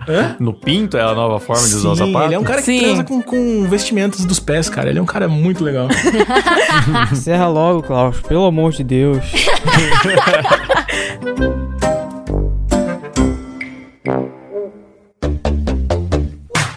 Hã? 0.08 0.36
No 0.40 0.54
pinto 0.54 0.96
é 0.96 1.02
a 1.02 1.14
nova 1.14 1.38
forma 1.38 1.66
de 1.68 1.74
usar 1.74 1.90
o 1.90 1.96
sapato? 1.96 2.26
ele 2.26 2.34
é 2.34 2.38
um 2.38 2.44
cara 2.44 2.58
que 2.58 2.66
Sim. 2.66 2.80
transa 2.80 3.04
com, 3.04 3.22
com 3.22 3.66
vestimentos 3.68 4.24
dos 4.24 4.40
pés, 4.40 4.68
cara. 4.68 4.88
Ele 4.88 4.98
é 4.98 5.02
um 5.02 5.06
cara 5.06 5.28
muito 5.28 5.62
legal. 5.62 5.88
Encerra 7.12 7.48
logo, 7.48 7.82
Klaus. 7.82 8.20
Pelo 8.20 8.46
amor 8.46 8.72
de 8.72 8.82
Deus. 8.82 9.24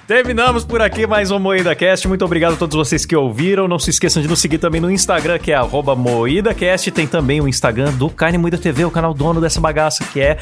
Terminamos 0.07 0.63
por 0.63 0.83
aqui 0.83 1.07
mais 1.07 1.31
um 1.31 1.39
Moída 1.39 1.73
Cast. 1.73 2.07
Muito 2.07 2.23
obrigado 2.23 2.53
a 2.53 2.55
todos 2.55 2.75
vocês 2.75 3.07
que 3.07 3.15
ouviram. 3.15 3.67
Não 3.67 3.79
se 3.79 3.89
esqueçam 3.89 4.21
de 4.21 4.27
nos 4.27 4.39
seguir 4.39 4.59
também 4.59 4.79
no 4.79 4.91
Instagram, 4.91 5.39
que 5.39 5.51
é 5.51 5.59
MoídaCast. 5.97 6.91
Tem 6.91 7.07
também 7.07 7.41
o 7.41 7.47
Instagram 7.47 7.91
do 7.93 8.07
Carne 8.11 8.37
Moída 8.37 8.55
TV, 8.55 8.85
o 8.85 8.91
canal 8.91 9.15
dono 9.15 9.41
dessa 9.41 9.59
bagaça, 9.59 10.03
que 10.13 10.21
é 10.21 10.37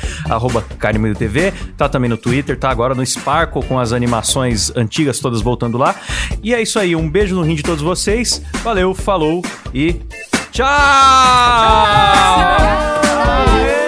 Carne 0.77 0.99
Moída 0.99 1.17
TV. 1.17 1.53
Tá 1.77 1.87
também 1.87 2.09
no 2.09 2.17
Twitter, 2.17 2.59
tá 2.59 2.69
agora 2.69 2.93
no 2.93 3.05
Sparkle 3.05 3.63
com 3.63 3.79
as 3.79 3.93
animações 3.93 4.69
antigas 4.75 5.19
todas 5.19 5.41
voltando 5.41 5.77
lá. 5.77 5.95
E 6.43 6.53
é 6.53 6.61
isso 6.61 6.77
aí. 6.77 6.93
Um 6.93 7.09
beijo 7.09 7.33
no 7.33 7.41
rim 7.41 7.55
de 7.55 7.63
todos 7.63 7.81
vocês. 7.81 8.41
Valeu, 8.63 8.93
falou 8.93 9.41
e 9.73 9.93
tchau! 10.51 10.67
tchau! 12.51 13.82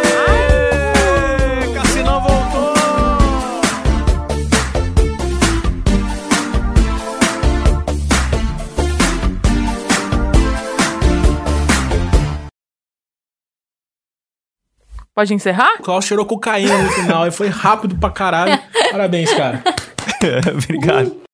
Pode 15.16 15.34
encerrar? 15.34 15.76
O 15.80 15.84
Klaus 15.84 16.04
cheirou 16.04 16.26
cocaína 16.26 16.78
no 16.78 16.90
final 16.90 17.26
e 17.26 17.32
foi 17.32 17.48
rápido 17.48 17.96
pra 17.98 18.10
caralho. 18.10 18.60
Parabéns, 18.92 19.34
cara. 19.34 19.64
Obrigado. 20.54 21.25